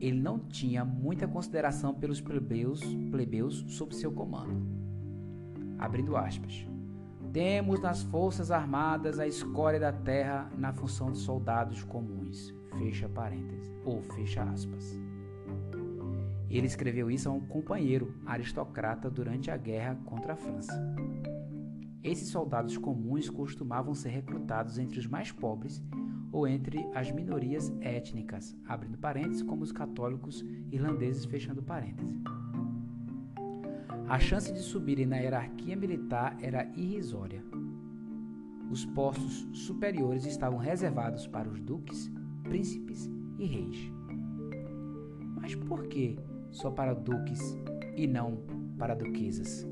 Ele 0.00 0.20
não 0.20 0.38
tinha 0.38 0.84
muita 0.84 1.26
consideração 1.26 1.92
pelos 1.92 2.20
plebeus, 2.20 2.80
plebeus 3.10 3.64
sob 3.68 3.94
seu 3.94 4.12
comando. 4.12 4.66
Abrindo 5.78 6.16
aspas. 6.16 6.66
Temos 7.32 7.80
nas 7.80 8.02
Forças 8.02 8.50
Armadas 8.50 9.18
a 9.18 9.26
escória 9.26 9.78
da 9.78 9.92
terra 9.92 10.50
na 10.56 10.72
função 10.72 11.10
de 11.12 11.18
soldados 11.18 11.82
comuns. 11.84 12.54
Fecha 12.78 13.08
parênteses. 13.08 13.70
Ou 13.84 14.00
fecha 14.02 14.42
aspas. 14.44 14.98
Ele 16.48 16.66
escreveu 16.66 17.10
isso 17.10 17.28
a 17.28 17.32
um 17.32 17.40
companheiro 17.40 18.14
aristocrata 18.24 19.10
durante 19.10 19.50
a 19.50 19.56
guerra 19.56 19.96
contra 20.06 20.32
a 20.32 20.36
França. 20.36 20.72
Esses 22.02 22.28
soldados 22.28 22.78
comuns 22.78 23.28
costumavam 23.28 23.92
ser 23.92 24.10
recrutados 24.10 24.78
entre 24.78 24.98
os 24.98 25.06
mais 25.06 25.30
pobres 25.30 25.82
ou 26.38 26.46
entre 26.46 26.88
as 26.94 27.10
minorias 27.10 27.72
étnicas, 27.80 28.56
abrindo 28.64 28.96
parênteses, 28.96 29.42
como 29.42 29.64
os 29.64 29.72
católicos 29.72 30.44
irlandeses, 30.70 31.24
fechando 31.24 31.60
parênteses. 31.64 32.16
A 34.08 34.20
chance 34.20 34.52
de 34.52 34.60
subirem 34.60 35.04
na 35.04 35.16
hierarquia 35.16 35.74
militar 35.74 36.36
era 36.40 36.64
irrisória. 36.76 37.42
Os 38.70 38.84
postos 38.86 39.48
superiores 39.52 40.26
estavam 40.26 40.58
reservados 40.58 41.26
para 41.26 41.48
os 41.48 41.60
duques, 41.60 42.08
príncipes 42.44 43.10
e 43.36 43.44
reis. 43.44 43.92
Mas 45.40 45.56
por 45.56 45.88
que 45.88 46.16
só 46.52 46.70
para 46.70 46.94
duques 46.94 47.58
e 47.96 48.06
não 48.06 48.38
para 48.78 48.94
duquesas? 48.94 49.66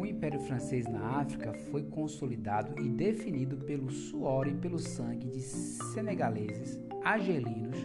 O 0.00 0.06
Império 0.06 0.40
Francês 0.40 0.86
na 0.86 1.20
África 1.20 1.52
foi 1.70 1.82
consolidado 1.82 2.82
e 2.82 2.88
definido 2.88 3.58
pelo 3.58 3.90
suor 3.90 4.48
e 4.48 4.54
pelo 4.54 4.78
sangue 4.78 5.28
de 5.28 5.42
senegaleses, 5.42 6.80
argelinos 7.04 7.76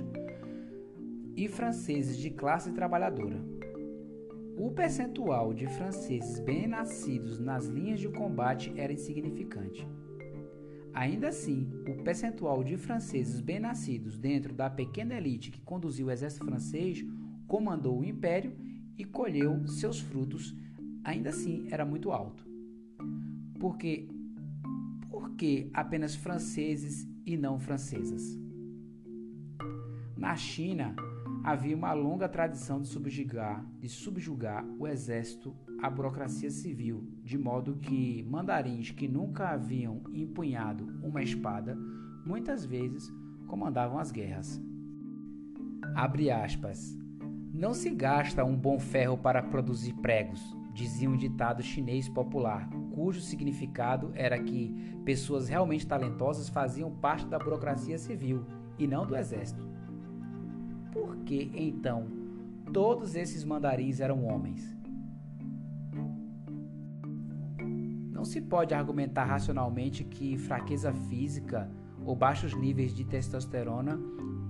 e 1.35 1.49
franceses 1.49 2.17
de 2.17 2.29
classe 2.29 2.71
trabalhadora. 2.71 3.43
O 4.57 4.71
percentual 4.71 5.53
de 5.53 5.67
franceses 5.67 6.39
bem-nascidos 6.39 7.37
nas 7.37 7.65
linhas 7.65 7.99
de 7.99 8.07
combate 8.07 8.71
era 8.77 8.93
insignificante. 8.93 9.85
Ainda 10.93 11.27
assim, 11.27 11.69
o 11.85 12.01
percentual 12.01 12.63
de 12.63 12.77
franceses 12.77 13.41
bem-nascidos 13.41 14.17
dentro 14.17 14.53
da 14.53 14.69
pequena 14.69 15.15
elite 15.15 15.51
que 15.51 15.59
conduziu 15.59 16.07
o 16.07 16.11
exército 16.11 16.45
francês, 16.45 17.05
comandou 17.45 17.99
o 17.99 18.05
império 18.05 18.55
e 18.97 19.03
colheu 19.03 19.67
seus 19.67 19.99
frutos, 19.99 20.55
ainda 21.05 21.29
assim 21.29 21.67
era 21.69 21.85
muito 21.85 22.11
alto. 22.11 22.45
Porque 23.59 24.09
por 25.09 25.35
que 25.35 25.69
apenas 25.73 26.15
franceses 26.15 27.07
e 27.25 27.37
não 27.37 27.59
francesas? 27.59 28.37
Na 30.17 30.35
China, 30.35 30.95
havia 31.43 31.75
uma 31.75 31.93
longa 31.93 32.27
tradição 32.27 32.81
de 32.81 32.87
subjugar, 32.87 33.63
de 33.79 33.87
subjugar 33.87 34.65
o 34.79 34.87
exército 34.87 35.55
à 35.81 35.89
burocracia 35.89 36.49
civil, 36.49 37.07
de 37.23 37.37
modo 37.37 37.75
que 37.75 38.23
mandarins 38.23 38.89
que 38.89 39.07
nunca 39.07 39.49
haviam 39.49 40.01
empunhado 40.11 40.85
uma 41.03 41.21
espada, 41.21 41.77
muitas 42.25 42.65
vezes 42.65 43.13
comandavam 43.47 43.99
as 43.99 44.11
guerras. 44.11 44.59
Abre 45.93 46.31
aspas. 46.31 46.97
Não 47.53 47.73
se 47.73 47.89
gasta 47.91 48.43
um 48.43 48.55
bom 48.55 48.79
ferro 48.79 49.17
para 49.17 49.41
produzir 49.41 49.93
pregos, 49.93 50.41
dizia 50.75 51.09
um 51.09 51.15
ditado 51.15 51.63
chinês 51.63 52.09
popular, 52.09 52.69
cujo 52.93 53.21
significado 53.21 54.11
era 54.13 54.37
que 54.37 54.75
pessoas 55.05 55.47
realmente 55.47 55.87
talentosas 55.87 56.49
faziam 56.49 56.91
parte 56.91 57.25
da 57.27 57.39
burocracia 57.39 57.97
civil 57.97 58.45
e 58.77 58.85
não 58.85 59.07
do 59.07 59.15
exército. 59.15 59.65
Por 60.91 61.15
que 61.19 61.49
então 61.55 62.07
todos 62.73 63.15
esses 63.15 63.45
mandarins 63.45 64.01
eram 64.01 64.25
homens? 64.25 64.75
Não 68.11 68.25
se 68.25 68.41
pode 68.41 68.73
argumentar 68.73 69.23
racionalmente 69.23 70.03
que 70.03 70.37
fraqueza 70.37 70.91
física 70.91 71.71
ou 72.03 72.17
baixos 72.17 72.53
níveis 72.53 72.93
de 72.93 73.05
testosterona 73.05 73.97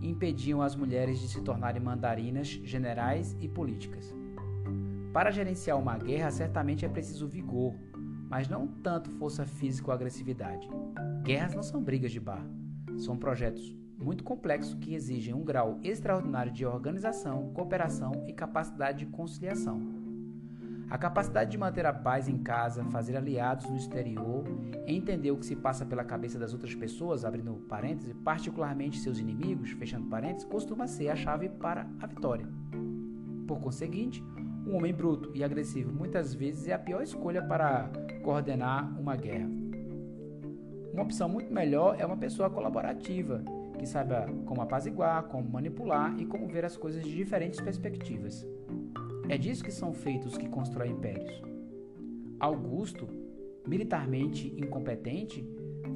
impediam 0.01 0.59
as 0.59 0.75
mulheres 0.75 1.19
de 1.19 1.27
se 1.27 1.41
tornarem 1.41 1.81
mandarinas, 1.81 2.47
generais 2.47 3.37
e 3.39 3.47
políticas. 3.47 4.24
Para 5.15 5.31
gerenciar 5.31 5.79
uma 5.79 5.97
guerra, 5.97 6.29
certamente 6.29 6.83
é 6.83 6.89
preciso 6.89 7.25
vigor, 7.25 7.73
mas 8.29 8.49
não 8.49 8.67
tanto 8.67 9.09
força 9.11 9.45
física 9.45 9.87
ou 9.87 9.93
agressividade. 9.93 10.67
Guerras 11.23 11.55
não 11.55 11.63
são 11.63 11.81
brigas 11.81 12.11
de 12.11 12.19
bar, 12.19 12.45
são 12.97 13.15
projetos 13.15 13.73
muito 13.97 14.25
complexo 14.25 14.75
que 14.75 14.93
exigem 14.93 15.33
um 15.33 15.45
grau 15.45 15.79
extraordinário 15.81 16.51
de 16.51 16.65
organização, 16.65 17.53
cooperação 17.53 18.25
e 18.27 18.33
capacidade 18.33 19.05
de 19.05 19.05
conciliação. 19.05 19.79
A 20.89 20.97
capacidade 20.97 21.49
de 21.49 21.57
manter 21.57 21.85
a 21.85 21.93
paz 21.93 22.27
em 22.27 22.39
casa, 22.39 22.83
fazer 22.83 23.15
aliados 23.15 23.69
no 23.69 23.77
exterior, 23.77 24.43
entender 24.85 25.31
o 25.31 25.37
que 25.37 25.45
se 25.45 25.55
passa 25.55 25.85
pela 25.85 26.03
cabeça 26.03 26.37
das 26.37 26.51
outras 26.51 26.75
pessoas, 26.75 27.23
abrindo 27.23 27.53
parênteses, 27.69 28.13
particularmente 28.21 28.99
seus 28.99 29.17
inimigos, 29.17 29.71
fechando 29.71 30.09
parênteses, 30.09 30.43
costuma 30.43 30.87
ser 30.87 31.07
a 31.07 31.15
chave 31.15 31.47
para 31.47 31.87
a 32.01 32.05
vitória. 32.05 32.45
Por 33.47 33.61
conseguinte, 33.61 34.21
um 34.65 34.75
homem 34.75 34.93
bruto 34.93 35.31
e 35.33 35.43
agressivo 35.43 35.93
muitas 35.93 36.33
vezes 36.33 36.67
é 36.67 36.73
a 36.73 36.79
pior 36.79 37.03
escolha 37.03 37.41
para 37.41 37.89
coordenar 38.23 38.99
uma 38.99 39.15
guerra. 39.15 39.49
Uma 40.91 41.03
opção 41.03 41.29
muito 41.29 41.53
melhor 41.53 41.95
é 41.99 42.05
uma 42.05 42.17
pessoa 42.17 42.49
colaborativa, 42.49 43.43
que 43.77 43.85
saiba 43.85 44.25
como 44.45 44.61
apaziguar, 44.61 45.23
como 45.23 45.49
manipular 45.49 46.15
e 46.17 46.25
como 46.25 46.47
ver 46.47 46.65
as 46.65 46.77
coisas 46.77 47.03
de 47.03 47.13
diferentes 47.13 47.59
perspectivas. 47.59 48.47
É 49.27 49.37
disso 49.37 49.63
que 49.63 49.71
são 49.71 49.93
feitos 49.93 50.33
os 50.33 50.37
que 50.37 50.47
constroem 50.47 50.91
impérios. 50.91 51.41
Augusto, 52.39 53.07
militarmente 53.67 54.53
incompetente, 54.57 55.47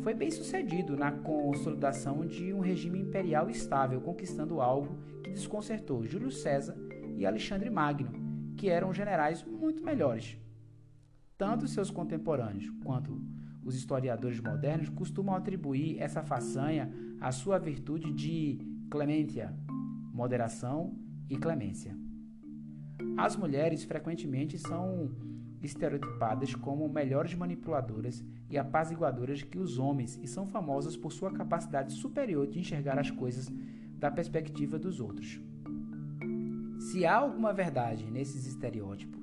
foi 0.02 0.14
bem 0.14 0.30
sucedido 0.30 0.96
na 0.96 1.12
consolidação 1.12 2.26
de 2.26 2.54
um 2.54 2.60
regime 2.60 3.00
imperial 3.00 3.50
estável, 3.50 4.02
conquistando 4.02 4.62
algo 4.62 4.98
que 5.24 5.32
desconcertou 5.32 6.06
Júlio 6.06 6.32
César 6.32 6.78
e 7.18 7.26
Alexandre 7.26 7.70
Magno, 7.70 8.28
que 8.60 8.68
eram 8.68 8.94
generais 8.94 9.41
muito 9.45 9.81
melhores. 9.81 10.38
Tanto 11.38 11.65
seus 11.65 11.90
contemporâneos 11.90 12.69
quanto 12.84 13.23
os 13.64 13.73
historiadores 13.73 14.41
modernos 14.41 14.90
costumam 14.90 15.34
atribuir 15.34 15.98
essa 15.98 16.22
façanha 16.22 16.94
à 17.22 17.31
sua 17.31 17.57
virtude 17.57 18.11
de 18.11 18.60
clementia, 18.91 19.56
moderação 20.14 20.94
e 21.30 21.38
clemência. 21.38 21.95
As 23.18 23.38
mulheres 23.38 23.86
frequentemente 23.86 24.57
são 24.57 25.10
estereotipadas 25.61 26.53
como 26.53 26.90
melhores 26.90 27.34
manipuladoras 27.36 28.22
e 28.49 28.57
apaziguadoras 28.57 29.41
que 29.41 29.57
os 29.57 29.80
homens 29.80 30.19
e 30.22 30.27
são 30.27 30.45
famosas 30.45 30.98
por 30.98 31.14
sua 31.14 31.31
capacidade 31.31 31.94
superior 31.94 32.45
de 32.45 32.60
enxergar 32.60 32.99
as 32.99 33.10
coisas 33.10 33.49
da 33.98 34.11
perspectiva 34.11 34.77
dos 34.77 34.99
outros. 34.99 35.40
Se 36.80 37.06
há 37.06 37.18
alguma 37.18 37.53
verdade 37.53 38.10
nesses 38.10 38.47
estereótipos, 38.47 39.19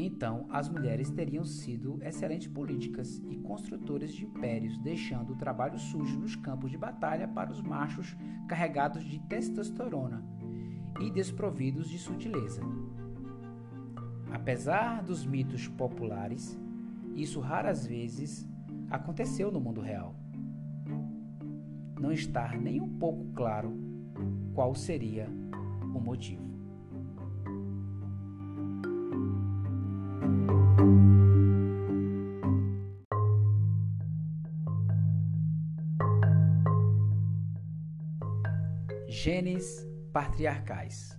então, 0.00 0.46
as 0.48 0.68
mulheres 0.68 1.10
teriam 1.10 1.44
sido 1.44 1.98
excelentes 2.02 2.46
políticas 2.46 3.20
e 3.28 3.36
construtoras 3.38 4.12
de 4.12 4.24
impérios, 4.24 4.78
deixando 4.78 5.32
o 5.32 5.36
trabalho 5.36 5.76
sujo 5.76 6.20
nos 6.20 6.36
campos 6.36 6.70
de 6.70 6.78
batalha 6.78 7.26
para 7.26 7.50
os 7.50 7.60
machos 7.60 8.16
carregados 8.46 9.02
de 9.02 9.18
testosterona 9.26 10.24
e 11.00 11.10
desprovidos 11.10 11.88
de 11.88 11.98
sutileza. 11.98 12.62
Apesar 14.30 15.02
dos 15.02 15.26
mitos 15.26 15.66
populares, 15.66 16.56
isso 17.16 17.40
raras 17.40 17.84
vezes 17.84 18.46
aconteceu 18.88 19.50
no 19.50 19.60
mundo 19.60 19.80
real. 19.80 20.14
Não 22.00 22.12
está 22.12 22.54
nem 22.56 22.80
um 22.80 22.98
pouco 22.98 23.24
claro 23.32 23.76
qual 24.54 24.76
seria 24.76 25.28
o 25.82 25.98
motivo. 25.98 26.47
Genes 39.08 39.84
patriarcais. 40.12 41.18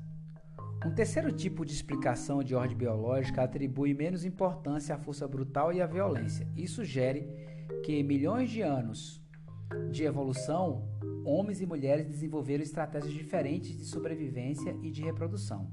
Um 0.86 0.94
terceiro 0.96 1.34
tipo 1.34 1.66
de 1.66 1.74
explicação 1.74 2.42
de 2.42 2.56
ordem 2.56 2.78
biológica 2.78 3.44
atribui 3.44 3.94
menos 3.94 4.24
importância 4.24 4.96
à 4.96 4.98
força 4.98 5.28
brutal 5.28 5.74
e 5.74 5.82
à 5.82 5.86
violência 5.86 6.48
e 6.56 6.66
sugere 6.66 7.28
que 7.84 8.02
milhões 8.02 8.50
de 8.50 8.62
anos 8.62 9.22
de 9.92 10.06
evolução, 10.06 10.88
homens 11.26 11.60
e 11.60 11.66
mulheres 11.66 12.08
desenvolveram 12.08 12.64
estratégias 12.64 13.12
diferentes 13.12 13.78
de 13.78 13.84
sobrevivência 13.84 14.78
e 14.82 14.90
de 14.90 15.02
reprodução. 15.02 15.70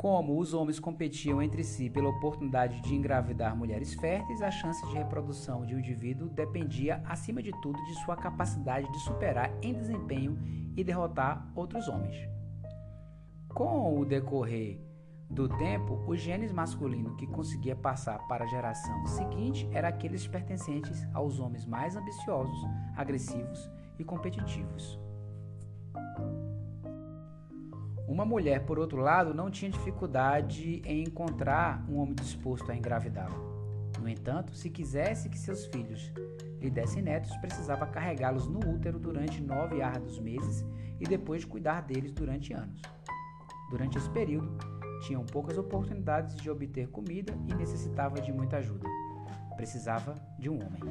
Como 0.00 0.38
os 0.38 0.54
homens 0.54 0.80
competiam 0.80 1.42
entre 1.42 1.62
si 1.62 1.90
pela 1.90 2.08
oportunidade 2.08 2.80
de 2.80 2.94
engravidar 2.94 3.54
mulheres 3.54 3.92
férteis, 3.92 4.40
a 4.40 4.50
chance 4.50 4.80
de 4.86 4.94
reprodução 4.94 5.66
de 5.66 5.74
um 5.74 5.78
indivíduo 5.78 6.30
dependia, 6.30 7.02
acima 7.06 7.42
de 7.42 7.50
tudo, 7.60 7.76
de 7.84 7.94
sua 7.96 8.16
capacidade 8.16 8.90
de 8.90 8.98
superar 9.00 9.52
em 9.60 9.74
desempenho 9.74 10.38
e 10.74 10.82
derrotar 10.82 11.52
outros 11.54 11.86
homens. 11.86 12.16
Com 13.50 14.00
o 14.00 14.06
decorrer 14.06 14.80
do 15.28 15.46
tempo, 15.58 16.02
o 16.06 16.16
genes 16.16 16.50
masculino 16.50 17.14
que 17.18 17.26
conseguia 17.26 17.76
passar 17.76 18.26
para 18.26 18.46
a 18.46 18.48
geração 18.48 19.06
seguinte 19.06 19.68
era 19.70 19.88
aqueles 19.88 20.26
pertencentes 20.26 21.06
aos 21.12 21.38
homens 21.38 21.66
mais 21.66 21.94
ambiciosos, 21.94 22.58
agressivos 22.96 23.70
e 23.98 24.04
competitivos. 24.04 24.98
Uma 28.10 28.24
mulher, 28.24 28.64
por 28.64 28.76
outro 28.76 29.00
lado, 29.00 29.32
não 29.32 29.48
tinha 29.48 29.70
dificuldade 29.70 30.82
em 30.84 31.04
encontrar 31.04 31.88
um 31.88 31.96
homem 31.98 32.12
disposto 32.12 32.68
a 32.72 32.74
engravidá-la. 32.74 33.38
No 34.00 34.08
entanto, 34.08 34.52
se 34.52 34.68
quisesse 34.68 35.28
que 35.28 35.38
seus 35.38 35.66
filhos 35.66 36.12
lhe 36.60 36.68
dessem 36.68 37.02
netos, 37.02 37.36
precisava 37.36 37.86
carregá-los 37.86 38.48
no 38.48 38.58
útero 38.68 38.98
durante 38.98 39.40
nove 39.40 39.80
árduos 39.80 40.18
meses 40.18 40.66
e 40.98 41.04
depois 41.04 41.44
cuidar 41.44 41.82
deles 41.82 42.10
durante 42.10 42.52
anos. 42.52 42.82
Durante 43.70 43.96
esse 43.96 44.10
período, 44.10 44.58
tinham 45.02 45.24
poucas 45.24 45.56
oportunidades 45.56 46.34
de 46.34 46.50
obter 46.50 46.88
comida 46.88 47.32
e 47.46 47.54
necessitava 47.54 48.20
de 48.20 48.32
muita 48.32 48.56
ajuda. 48.56 48.88
Precisava 49.54 50.16
de 50.36 50.50
um 50.50 50.56
homem. 50.56 50.82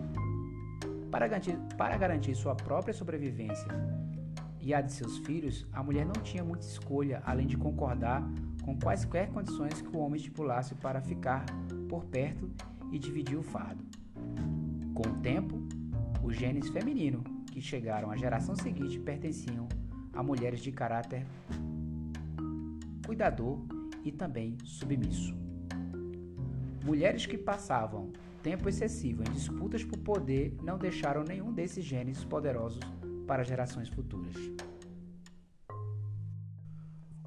Para 1.11 1.27
garantir, 1.27 1.57
para 1.77 1.97
garantir 1.97 2.33
sua 2.33 2.55
própria 2.55 2.93
sobrevivência 2.93 3.67
e 4.69 4.73
a 4.73 4.81
de 4.81 4.93
seus 4.93 5.17
filhos, 5.17 5.65
a 5.73 5.81
mulher 5.81 6.05
não 6.05 6.13
tinha 6.21 6.43
muita 6.43 6.63
escolha 6.63 7.23
além 7.25 7.47
de 7.47 7.57
concordar 7.57 8.23
com 8.61 8.77
quaisquer 8.77 9.27
condições 9.31 9.81
que 9.81 9.97
o 9.97 9.99
homem 9.99 10.17
estipulasse 10.17 10.75
para 10.75 11.01
ficar 11.01 11.43
por 11.89 12.05
perto 12.05 12.47
e 12.91 12.99
dividir 12.99 13.35
o 13.35 13.41
fardo. 13.41 13.83
Com 14.93 15.09
o 15.09 15.15
tempo, 15.21 15.59
os 16.23 16.35
genes 16.35 16.69
feminino 16.69 17.23
que 17.51 17.59
chegaram 17.59 18.11
à 18.11 18.15
geração 18.15 18.55
seguinte 18.55 18.99
pertenciam 18.99 19.67
a 20.13 20.21
mulheres 20.21 20.59
de 20.59 20.71
caráter 20.71 21.25
cuidador 23.07 23.57
e 24.03 24.11
também 24.11 24.55
submisso. 24.63 25.35
Mulheres 26.85 27.25
que 27.25 27.39
passavam 27.39 28.13
tempo 28.43 28.69
excessivo 28.69 29.23
em 29.23 29.31
disputas 29.31 29.83
por 29.83 29.97
poder 29.97 30.55
não 30.61 30.77
deixaram 30.77 31.23
nenhum 31.23 31.51
desses 31.51 31.83
genes 31.83 32.23
poderosos 32.23 32.79
para 33.30 33.43
gerações 33.43 33.88
futuras. 33.88 34.34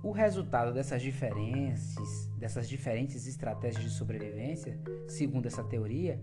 O 0.02 0.10
resultado 0.10 0.74
dessas 0.74 1.00
diferenças, 1.00 2.26
dessas 2.36 2.68
diferentes 2.68 3.24
estratégias 3.28 3.84
de 3.84 3.90
sobrevivência, 3.90 4.80
segundo 5.06 5.46
essa 5.46 5.62
teoria, 5.62 6.20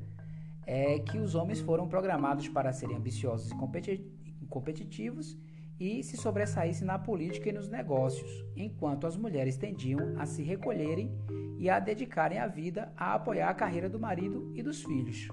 é 0.68 1.00
que 1.00 1.18
os 1.18 1.34
homens 1.34 1.62
foram 1.62 1.88
programados 1.88 2.50
para 2.50 2.74
serem 2.74 2.98
ambiciosos 2.98 3.50
e 3.52 4.46
competitivos 4.48 5.38
e 5.80 6.04
se 6.04 6.18
sobressaíssem 6.18 6.86
na 6.86 7.00
política 7.00 7.48
e 7.48 7.54
nos 7.54 7.70
negócios, 7.70 8.30
enquanto 8.58 9.08
as 9.08 9.16
mulheres 9.16 9.56
tendiam 9.56 10.20
a 10.20 10.26
se 10.26 10.44
recolherem 10.44 11.10
e 11.58 11.70
a 11.70 11.80
dedicarem 11.80 12.38
a 12.38 12.48
vida 12.48 12.92
a 12.98 13.14
apoiar 13.14 13.50
a 13.50 13.54
carreira 13.54 13.90
do 13.90 13.98
marido 13.98 14.52
e 14.54 14.62
dos 14.62 14.84
filhos. 14.84 15.30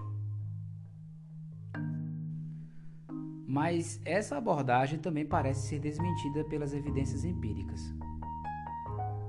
Mas 3.57 3.99
essa 4.05 4.37
abordagem 4.37 4.99
também 4.99 5.25
parece 5.25 5.67
ser 5.67 5.79
desmentida 5.79 6.45
pelas 6.45 6.75
evidências 6.75 7.25
empíricas. 7.25 7.81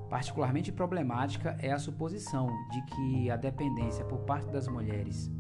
Particularmente 0.10 0.70
problemática 0.70 1.58
é 1.62 1.72
a 1.72 1.80
suposição 1.80 2.48
de 2.70 2.82
que 2.88 3.32
a 3.32 3.38
dependência 3.38 4.04
por 4.04 4.20
parte 4.26 4.50
das 4.50 4.68
mulheres 4.68 5.32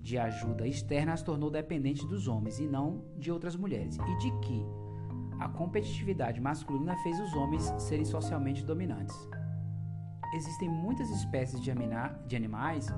de 0.00 0.18
ajuda 0.18 0.66
externa 0.66 1.12
as 1.12 1.22
tornou 1.22 1.48
dependentes 1.48 2.04
dos 2.08 2.26
homens 2.26 2.58
e 2.58 2.66
não 2.66 3.04
de 3.16 3.30
outras 3.30 3.54
mulheres, 3.54 3.96
e 3.96 4.16
de 4.18 4.32
que 4.40 4.66
a 5.38 5.48
competitividade 5.48 6.40
masculina 6.40 6.96
fez 7.04 7.20
os 7.20 7.32
homens 7.34 7.72
serem 7.78 8.04
socialmente 8.04 8.64
dominantes. 8.64 9.16
Existem 10.34 10.68
muitas 10.68 11.08
espécies 11.08 11.60
de, 11.60 11.70
animais, 12.36 12.88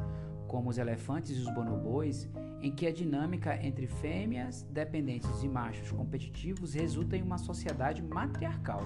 como 0.48 0.70
os 0.70 0.78
elefantes 0.78 1.36
e 1.36 1.40
os 1.40 1.54
bonobos, 1.54 2.26
em 2.64 2.70
que 2.70 2.86
a 2.86 2.92
dinâmica 2.92 3.62
entre 3.62 3.86
fêmeas 3.86 4.62
dependentes 4.62 5.42
e 5.42 5.48
machos 5.48 5.92
competitivos 5.92 6.72
resulta 6.72 7.14
em 7.14 7.22
uma 7.22 7.36
sociedade 7.36 8.02
matriarcal. 8.02 8.80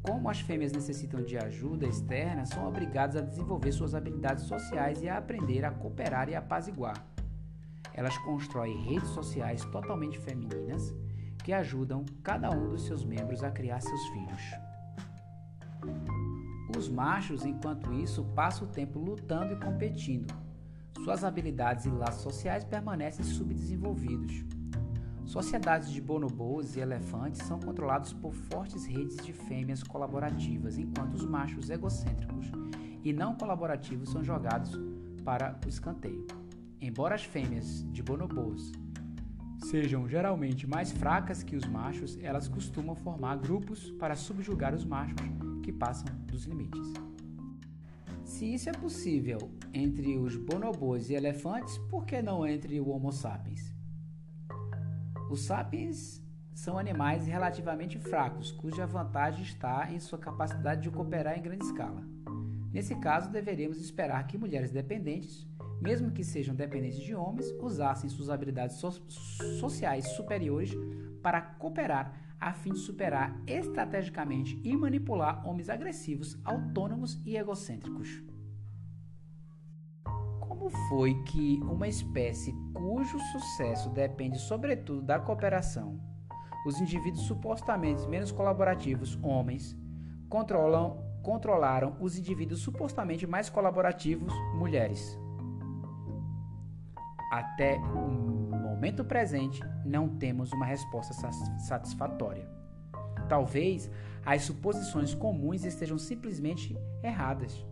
Como 0.00 0.30
as 0.30 0.38
fêmeas 0.38 0.70
necessitam 0.70 1.24
de 1.24 1.36
ajuda 1.36 1.88
externa, 1.88 2.46
são 2.46 2.68
obrigadas 2.68 3.16
a 3.16 3.20
desenvolver 3.20 3.72
suas 3.72 3.96
habilidades 3.96 4.44
sociais 4.44 5.02
e 5.02 5.08
a 5.08 5.18
aprender 5.18 5.64
a 5.64 5.72
cooperar 5.72 6.28
e 6.28 6.36
apaziguar. 6.36 7.04
Elas 7.92 8.16
constroem 8.18 8.84
redes 8.84 9.08
sociais 9.08 9.64
totalmente 9.64 10.16
femininas 10.20 10.94
que 11.42 11.52
ajudam 11.52 12.04
cada 12.22 12.48
um 12.48 12.68
dos 12.68 12.82
seus 12.86 13.04
membros 13.04 13.42
a 13.42 13.50
criar 13.50 13.80
seus 13.80 14.06
filhos. 14.10 14.42
Os 16.78 16.88
machos, 16.88 17.44
enquanto 17.44 17.92
isso, 17.92 18.22
passam 18.36 18.68
o 18.68 18.70
tempo 18.70 19.00
lutando 19.00 19.52
e 19.52 19.56
competindo. 19.56 20.43
Suas 21.02 21.24
habilidades 21.24 21.84
e 21.86 21.90
laços 21.90 22.22
sociais 22.22 22.64
permanecem 22.64 23.24
subdesenvolvidos. 23.24 24.44
Sociedades 25.26 25.90
de 25.90 26.00
bonobos 26.00 26.76
e 26.76 26.80
elefantes 26.80 27.42
são 27.42 27.58
controlados 27.58 28.12
por 28.12 28.32
fortes 28.32 28.86
redes 28.86 29.16
de 29.16 29.32
fêmeas 29.32 29.82
colaborativas, 29.82 30.78
enquanto 30.78 31.14
os 31.14 31.24
machos 31.24 31.70
egocêntricos 31.70 32.50
e 33.02 33.12
não 33.12 33.34
colaborativos 33.34 34.10
são 34.10 34.24
jogados 34.24 34.78
para 35.24 35.58
o 35.64 35.68
escanteio. 35.68 36.26
Embora 36.80 37.14
as 37.14 37.24
fêmeas 37.24 37.84
de 37.90 38.02
bonobos 38.02 38.72
sejam 39.64 40.08
geralmente 40.08 40.66
mais 40.66 40.92
fracas 40.92 41.42
que 41.42 41.56
os 41.56 41.64
machos, 41.66 42.18
elas 42.22 42.48
costumam 42.48 42.94
formar 42.94 43.36
grupos 43.36 43.90
para 43.92 44.14
subjugar 44.14 44.74
os 44.74 44.84
machos 44.84 45.16
que 45.62 45.72
passam 45.72 46.06
dos 46.26 46.44
limites. 46.44 46.92
Se 48.34 48.52
isso 48.52 48.68
é 48.68 48.72
possível 48.72 49.38
entre 49.72 50.18
os 50.18 50.34
bonobos 50.34 51.08
e 51.08 51.14
elefantes, 51.14 51.78
por 51.88 52.04
que 52.04 52.20
não 52.20 52.44
entre 52.44 52.80
o 52.80 52.88
Homo 52.88 53.12
sapiens? 53.12 53.72
Os 55.30 55.44
sapiens 55.44 56.20
são 56.52 56.76
animais 56.76 57.28
relativamente 57.28 57.96
fracos, 57.96 58.50
cuja 58.50 58.88
vantagem 58.88 59.44
está 59.44 59.88
em 59.92 60.00
sua 60.00 60.18
capacidade 60.18 60.82
de 60.82 60.90
cooperar 60.90 61.38
em 61.38 61.42
grande 61.42 61.64
escala. 61.64 62.02
Nesse 62.72 62.96
caso, 62.96 63.30
deveríamos 63.30 63.78
esperar 63.78 64.26
que 64.26 64.36
mulheres 64.36 64.72
dependentes, 64.72 65.46
mesmo 65.80 66.10
que 66.10 66.24
sejam 66.24 66.56
dependentes 66.56 66.98
de 66.98 67.14
homens, 67.14 67.46
usassem 67.62 68.10
suas 68.10 68.30
habilidades 68.30 68.78
so 68.78 68.90
sociais 69.60 70.08
superiores 70.08 70.72
para 71.22 71.40
cooperar 71.40 72.12
a 72.40 72.52
fim 72.52 72.72
de 72.72 72.78
superar 72.78 73.40
estrategicamente 73.46 74.60
e 74.62 74.76
manipular 74.76 75.46
homens 75.46 75.68
agressivos, 75.68 76.38
autônomos 76.44 77.20
e 77.24 77.36
egocêntricos. 77.36 78.22
Como 80.40 80.70
foi 80.88 81.14
que 81.24 81.60
uma 81.62 81.88
espécie 81.88 82.54
cujo 82.72 83.18
sucesso 83.18 83.90
depende 83.90 84.38
sobretudo 84.38 85.02
da 85.02 85.18
cooperação, 85.18 86.00
os 86.66 86.80
indivíduos 86.80 87.26
supostamente 87.26 88.06
menos 88.08 88.32
colaborativos, 88.32 89.18
homens, 89.22 89.76
controlam, 90.28 91.02
controlaram 91.22 91.96
os 92.00 92.18
indivíduos 92.18 92.60
supostamente 92.60 93.26
mais 93.26 93.50
colaborativos, 93.50 94.32
mulheres? 94.54 95.18
Até 97.30 97.78
o 97.78 98.56
momento 98.56 99.04
presente, 99.04 99.60
não 99.84 100.08
temos 100.08 100.52
uma 100.52 100.66
resposta 100.66 101.12
satisfatória. 101.58 102.48
Talvez 103.28 103.90
as 104.24 104.42
suposições 104.42 105.14
comuns 105.14 105.64
estejam 105.64 105.98
simplesmente 105.98 106.76
erradas. 107.02 107.64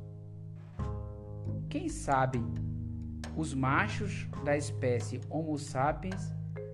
Quem 1.68 1.88
sabe 1.88 2.42
os 3.36 3.54
machos 3.54 4.28
da 4.44 4.56
espécie 4.56 5.20
Homo 5.30 5.58
sapiens 5.58 6.32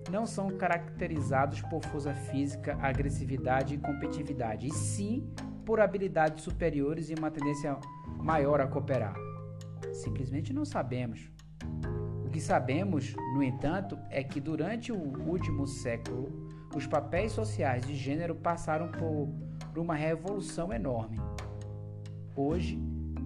não 0.09 0.25
são 0.25 0.49
caracterizados 0.57 1.61
por 1.61 1.83
força 1.85 2.13
física, 2.13 2.77
agressividade 2.81 3.75
e 3.75 3.77
competitividade, 3.77 4.67
e 4.67 4.71
sim 4.71 5.31
por 5.65 5.79
habilidades 5.79 6.43
superiores 6.43 7.09
e 7.09 7.13
uma 7.13 7.29
tendência 7.29 7.77
maior 8.17 8.59
a 8.59 8.67
cooperar. 8.67 9.15
Simplesmente 9.93 10.51
não 10.51 10.65
sabemos. 10.65 11.31
O 12.29 12.31
que 12.31 12.39
sabemos, 12.39 13.15
no 13.33 13.41
entanto, 13.41 13.97
é 14.11 14.23
que 14.23 14.39
durante 14.39 14.91
o 14.91 14.95
último 15.27 15.65
século, 15.65 16.47
os 16.75 16.85
papéis 16.85 17.31
sociais 17.31 17.83
de 17.87 17.95
gênero 17.95 18.35
passaram 18.35 18.87
por, 18.91 19.27
uma 19.75 19.95
revolução 19.95 20.71
enorme. 20.71 21.19
Hoje, 22.35 22.79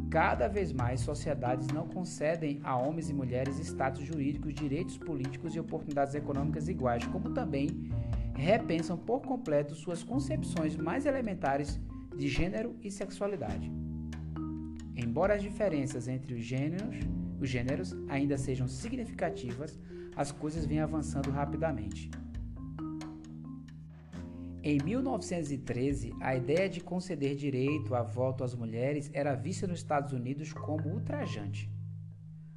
Cada 0.10 0.48
vez 0.48 0.72
mais, 0.72 1.02
sociedades 1.02 1.70
não 1.70 1.88
concedem 1.88 2.62
a 2.64 2.78
homens 2.78 3.10
e 3.10 3.14
mulheres 3.16 3.58
status 3.58 4.06
jurídicos, 4.06 4.54
direitos 4.54 4.96
políticos 4.96 5.56
e 5.56 5.60
oportunidades 5.60 6.14
econômicas 6.14 6.68
iguais, 6.68 7.04
como 7.08 7.32
também 7.32 7.90
repensam 8.36 8.96
por 8.96 9.22
completo 9.22 9.74
suas 9.74 10.04
concepções 10.04 10.78
mais 10.78 11.08
elementares 11.08 11.80
de 12.16 12.28
gênero 12.28 12.76
e 12.84 12.92
sexualidade. 12.92 13.72
Embora 14.96 15.34
as 15.34 15.42
diferenças 15.42 16.08
entre 16.08 16.36
os 16.36 16.44
gêneros, 16.44 16.96
os 17.44 17.50
gêneros 17.50 17.94
ainda 18.08 18.38
sejam 18.38 18.68
significativas, 18.68 19.78
as 20.16 20.32
coisas 20.32 20.66
vêm 20.66 20.80
avançando 20.80 21.30
rapidamente. 21.30 22.10
Em 24.64 24.82
1913, 24.82 26.14
a 26.22 26.38
ideia 26.38 26.70
de 26.70 26.80
conceder 26.80 27.36
direito 27.36 27.94
a 27.94 28.02
voto 28.02 28.46
às 28.46 28.56
mulheres 28.56 29.12
era 29.14 29.36
vista 29.36 29.68
nos 29.68 29.80
Estados 29.80 30.14
Unidos 30.14 30.54
como 30.54 30.88
ultrajante. 30.88 31.70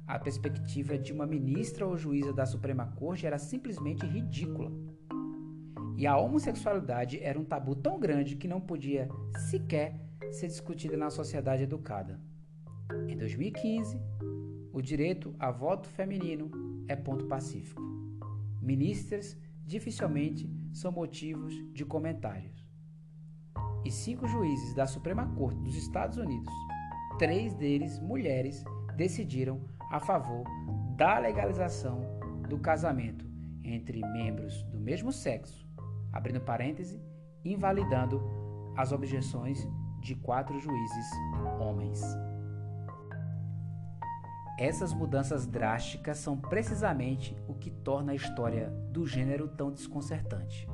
A 0.07 0.17
perspectiva 0.17 0.97
de 0.97 1.11
uma 1.11 1.27
ministra 1.27 1.85
ou 1.85 1.97
juíza 1.97 2.31
da 2.31 2.45
Suprema 2.45 2.85
Corte 2.95 3.27
era 3.27 3.37
simplesmente 3.37 4.05
ridícula. 4.05 4.71
E 5.97 6.07
a 6.07 6.15
homossexualidade 6.15 7.21
era 7.21 7.37
um 7.37 7.43
tabu 7.43 7.75
tão 7.75 7.99
grande 7.99 8.37
que 8.37 8.47
não 8.47 8.61
podia 8.61 9.09
sequer 9.49 9.99
ser 10.31 10.47
discutida 10.47 10.95
na 10.95 11.09
sociedade 11.09 11.63
educada. 11.63 12.17
Em 13.09 13.17
2015, 13.17 13.99
o 14.77 14.81
direito 14.81 15.35
a 15.39 15.49
voto 15.49 15.89
feminino 15.89 16.51
é 16.87 16.95
ponto 16.95 17.25
pacífico. 17.25 17.81
Ministras 18.61 19.35
dificilmente 19.65 20.47
são 20.71 20.91
motivos 20.91 21.51
de 21.73 21.83
comentários. 21.83 22.63
E 23.83 23.89
cinco 23.89 24.27
juízes 24.27 24.75
da 24.75 24.85
Suprema 24.85 25.33
Corte 25.33 25.59
dos 25.61 25.75
Estados 25.75 26.17
Unidos, 26.17 26.53
três 27.17 27.55
deles 27.55 27.99
mulheres, 27.99 28.63
decidiram 28.95 29.65
a 29.89 29.99
favor 29.99 30.43
da 30.95 31.17
legalização 31.17 31.99
do 32.47 32.59
casamento 32.59 33.25
entre 33.63 33.99
membros 33.99 34.61
do 34.65 34.79
mesmo 34.79 35.11
sexo, 35.11 35.67
abrindo 36.13 36.39
parêntese, 36.39 37.01
invalidando 37.43 38.21
as 38.75 38.91
objeções 38.91 39.67
de 40.01 40.13
quatro 40.13 40.59
juízes 40.59 41.07
homens. 41.59 41.99
Essas 44.57 44.91
mudanças 44.91 45.45
drásticas 45.45 46.17
são 46.17 46.35
precisamente 46.35 47.37
o 47.47 47.53
que 47.53 47.69
torna 47.69 48.13
a 48.13 48.15
história 48.15 48.69
do 48.91 49.05
gênero 49.05 49.47
tão 49.47 49.71
desconcertante. 49.71 50.67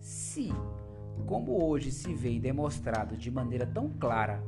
Se, 0.00 0.52
como 1.24 1.64
hoje 1.64 1.92
se 1.92 2.12
vê 2.12 2.40
demonstrado 2.40 3.16
de 3.16 3.30
maneira 3.30 3.64
tão 3.64 3.88
clara, 3.88 4.42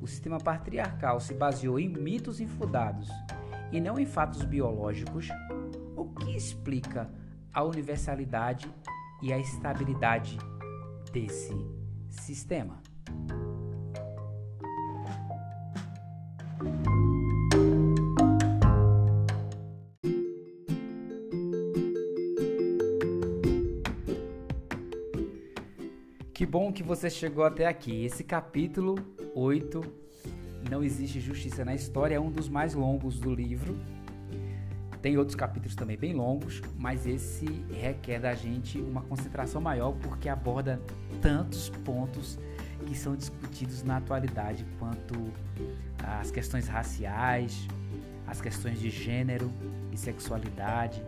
o 0.00 0.06
sistema 0.06 0.38
patriarcal 0.38 1.20
se 1.20 1.34
baseou 1.34 1.78
em 1.78 1.88
mitos 1.88 2.40
infundados 2.40 3.10
e 3.70 3.78
não 3.78 3.98
em 3.98 4.06
fatos 4.06 4.42
biológicos, 4.42 5.28
o 5.94 6.06
que 6.06 6.34
explica 6.34 7.10
a 7.52 7.62
universalidade 7.62 8.72
e 9.22 9.34
a 9.34 9.38
estabilidade 9.38 10.38
desse 11.12 11.54
sistema? 12.08 12.87
Você 26.88 27.10
chegou 27.10 27.44
até 27.44 27.66
aqui. 27.66 28.02
Esse 28.02 28.24
capítulo 28.24 28.94
8, 29.34 29.84
Não 30.70 30.82
Existe 30.82 31.20
Justiça 31.20 31.62
na 31.62 31.74
História, 31.74 32.14
é 32.14 32.20
um 32.20 32.30
dos 32.30 32.48
mais 32.48 32.72
longos 32.72 33.20
do 33.20 33.34
livro. 33.34 33.78
Tem 35.02 35.18
outros 35.18 35.36
capítulos 35.36 35.76
também 35.76 35.98
bem 35.98 36.14
longos, 36.14 36.62
mas 36.78 37.06
esse 37.06 37.44
requer 37.70 38.20
da 38.20 38.34
gente 38.34 38.80
uma 38.80 39.02
concentração 39.02 39.60
maior 39.60 39.92
porque 40.00 40.30
aborda 40.30 40.80
tantos 41.20 41.68
pontos 41.84 42.38
que 42.86 42.96
são 42.96 43.14
discutidos 43.14 43.82
na 43.82 43.98
atualidade, 43.98 44.64
quanto 44.78 45.14
as 46.02 46.30
questões 46.30 46.68
raciais, 46.68 47.68
as 48.26 48.40
questões 48.40 48.80
de 48.80 48.88
gênero 48.88 49.52
e 49.92 49.96
sexualidade, 49.98 51.04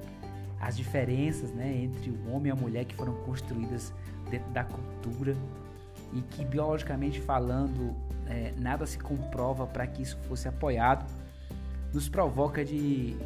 as 0.61 0.77
diferenças 0.77 1.51
né, 1.52 1.74
entre 1.74 2.11
o 2.11 2.31
homem 2.31 2.51
e 2.51 2.52
a 2.52 2.55
mulher 2.55 2.85
que 2.85 2.94
foram 2.94 3.15
construídas 3.24 3.94
dentro 4.31 4.51
da 4.51 4.62
cultura 4.62 5.35
e 6.12 6.20
que 6.23 6.45
biologicamente 6.45 7.20
falando 7.20 7.95
é, 8.27 8.53
nada 8.57 8.87
se 8.87 8.99
comprova 8.99 9.66
para 9.66 9.87
que 9.87 10.03
isso 10.03 10.16
fosse 10.28 10.49
apoiado, 10.49 11.05
nos 11.93 12.09
provoca 12.09 12.65
de, 12.65 13.16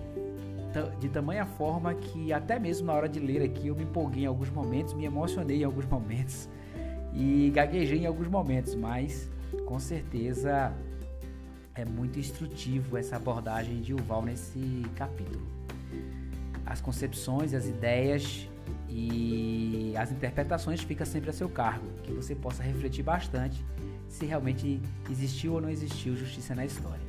de 0.99 1.09
tamanha 1.09 1.45
forma 1.45 1.95
que 1.95 2.33
até 2.33 2.59
mesmo 2.59 2.87
na 2.87 2.95
hora 2.95 3.09
de 3.09 3.21
ler 3.21 3.43
aqui 3.43 3.69
eu 3.69 3.75
me 3.75 3.83
empolguei 3.83 4.25
em 4.25 4.27
alguns 4.27 4.51
momentos, 4.51 4.95
me 4.95 5.05
emocionei 5.05 5.61
em 5.61 5.65
alguns 5.65 5.87
momentos 5.89 6.49
e 7.13 7.51
gaguejei 7.55 8.01
em 8.01 8.07
alguns 8.07 8.29
momentos, 8.29 8.75
mas 8.75 9.31
com 9.67 9.79
certeza 9.79 10.73
é 11.75 11.85
muito 11.85 12.19
instrutivo 12.19 12.97
essa 12.97 13.17
abordagem 13.17 13.81
de 13.81 13.93
Uval 13.93 14.23
nesse 14.23 14.83
capítulo. 14.97 15.47
As 16.65 16.81
concepções, 16.81 17.53
as 17.53 17.67
ideias 17.67 18.49
e 18.97 19.93
as 19.97 20.13
interpretações 20.13 20.81
ficam 20.81 21.05
sempre 21.05 21.29
a 21.29 21.33
seu 21.33 21.49
cargo, 21.49 21.85
que 22.05 22.13
você 22.13 22.33
possa 22.33 22.63
refletir 22.63 23.03
bastante 23.03 23.65
se 24.09 24.25
realmente 24.25 24.81
existiu 25.11 25.55
ou 25.55 25.61
não 25.61 25.69
existiu 25.69 26.15
justiça 26.15 26.55
na 26.55 26.65
história. 26.65 27.03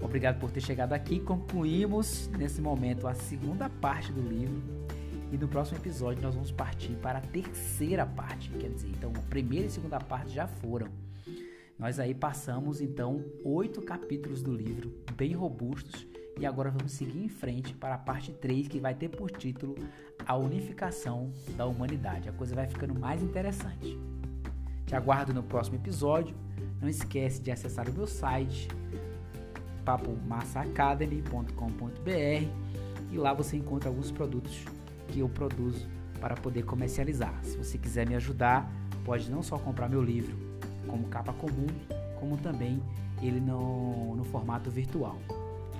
Obrigado 0.00 0.40
por 0.40 0.50
ter 0.50 0.62
chegado 0.62 0.94
aqui. 0.94 1.20
Concluímos 1.20 2.28
nesse 2.28 2.62
momento 2.62 3.06
a 3.06 3.12
segunda 3.12 3.68
parte 3.68 4.10
do 4.10 4.22
livro 4.22 4.62
e 5.30 5.36
no 5.36 5.46
próximo 5.46 5.76
episódio 5.76 6.22
nós 6.22 6.34
vamos 6.34 6.50
partir 6.50 6.94
para 7.02 7.18
a 7.18 7.20
terceira 7.20 8.06
parte. 8.06 8.48
Quer 8.48 8.70
dizer, 8.70 8.88
então 8.88 9.12
a 9.14 9.22
primeira 9.28 9.66
e 9.66 9.68
a 9.68 9.70
segunda 9.70 10.00
parte 10.00 10.32
já 10.32 10.46
foram. 10.46 10.88
Nós 11.78 12.00
aí 12.00 12.14
passamos 12.14 12.80
então 12.80 13.22
oito 13.44 13.82
capítulos 13.82 14.42
do 14.42 14.54
livro, 14.54 14.94
bem 15.14 15.34
robustos, 15.34 16.06
e 16.38 16.46
agora 16.46 16.70
vamos 16.70 16.92
seguir 16.92 17.24
em 17.24 17.28
frente 17.28 17.74
para 17.74 17.94
a 17.94 17.98
parte 17.98 18.32
3, 18.32 18.68
que 18.68 18.80
vai 18.80 18.94
ter 18.94 19.08
por 19.08 19.30
título 19.30 19.74
A 20.26 20.36
Unificação 20.36 21.32
da 21.56 21.66
Humanidade. 21.66 22.28
A 22.28 22.32
coisa 22.32 22.54
vai 22.54 22.66
ficando 22.66 22.98
mais 22.98 23.22
interessante. 23.22 23.98
Te 24.86 24.96
aguardo 24.96 25.34
no 25.34 25.42
próximo 25.42 25.76
episódio. 25.76 26.34
Não 26.80 26.88
esquece 26.88 27.40
de 27.40 27.50
acessar 27.50 27.88
o 27.88 27.92
meu 27.92 28.06
site 28.06 28.68
papomassaacademy.com.br 29.84 32.48
e 33.10 33.16
lá 33.16 33.32
você 33.32 33.56
encontra 33.56 33.88
alguns 33.88 34.10
produtos 34.10 34.64
que 35.08 35.20
eu 35.20 35.28
produzo 35.28 35.88
para 36.20 36.34
poder 36.34 36.64
comercializar. 36.64 37.38
Se 37.42 37.56
você 37.56 37.78
quiser 37.78 38.08
me 38.08 38.14
ajudar, 38.14 38.70
pode 39.04 39.30
não 39.30 39.42
só 39.42 39.58
comprar 39.58 39.88
meu 39.88 40.02
livro 40.02 40.36
como 40.86 41.08
capa 41.08 41.32
comum, 41.32 41.66
como 42.18 42.36
também 42.36 42.82
ele 43.20 43.40
no, 43.40 44.16
no 44.16 44.24
formato 44.24 44.70
virtual 44.70 45.18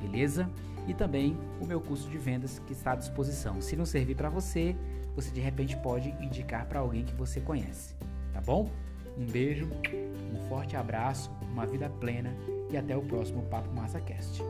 beleza? 0.03 0.49
E 0.87 0.95
também 0.95 1.39
o 1.61 1.66
meu 1.66 1.81
curso 1.81 2.09
de 2.11 2.19
vendas 2.19 2.59
que 2.66 2.73
está 2.73 2.93
à 2.93 2.97
disposição. 2.97 3.61
Se 3.61 3.77
não 3.77 3.87
servir 3.87 4.16
para 4.16 4.29
você, 4.29 4.77
você 5.15 5.31
de 5.31 5.41
repente 5.41 5.77
pode 5.77 6.09
indicar 6.20 6.66
para 6.66 6.81
alguém 6.81 7.05
que 7.05 7.15
você 7.15 7.41
conhece, 7.41 7.95
tá 8.33 8.41
bom? 8.41 8.70
Um 9.16 9.27
beijo, 9.27 9.69
um 10.33 10.49
forte 10.49 10.77
abraço, 10.77 11.31
uma 11.53 11.66
vida 11.66 11.89
plena 11.89 12.35
e 12.70 12.77
até 12.77 12.97
o 12.97 13.03
próximo 13.03 13.43
Papo 13.43 13.70
MassaCast. 13.74 14.43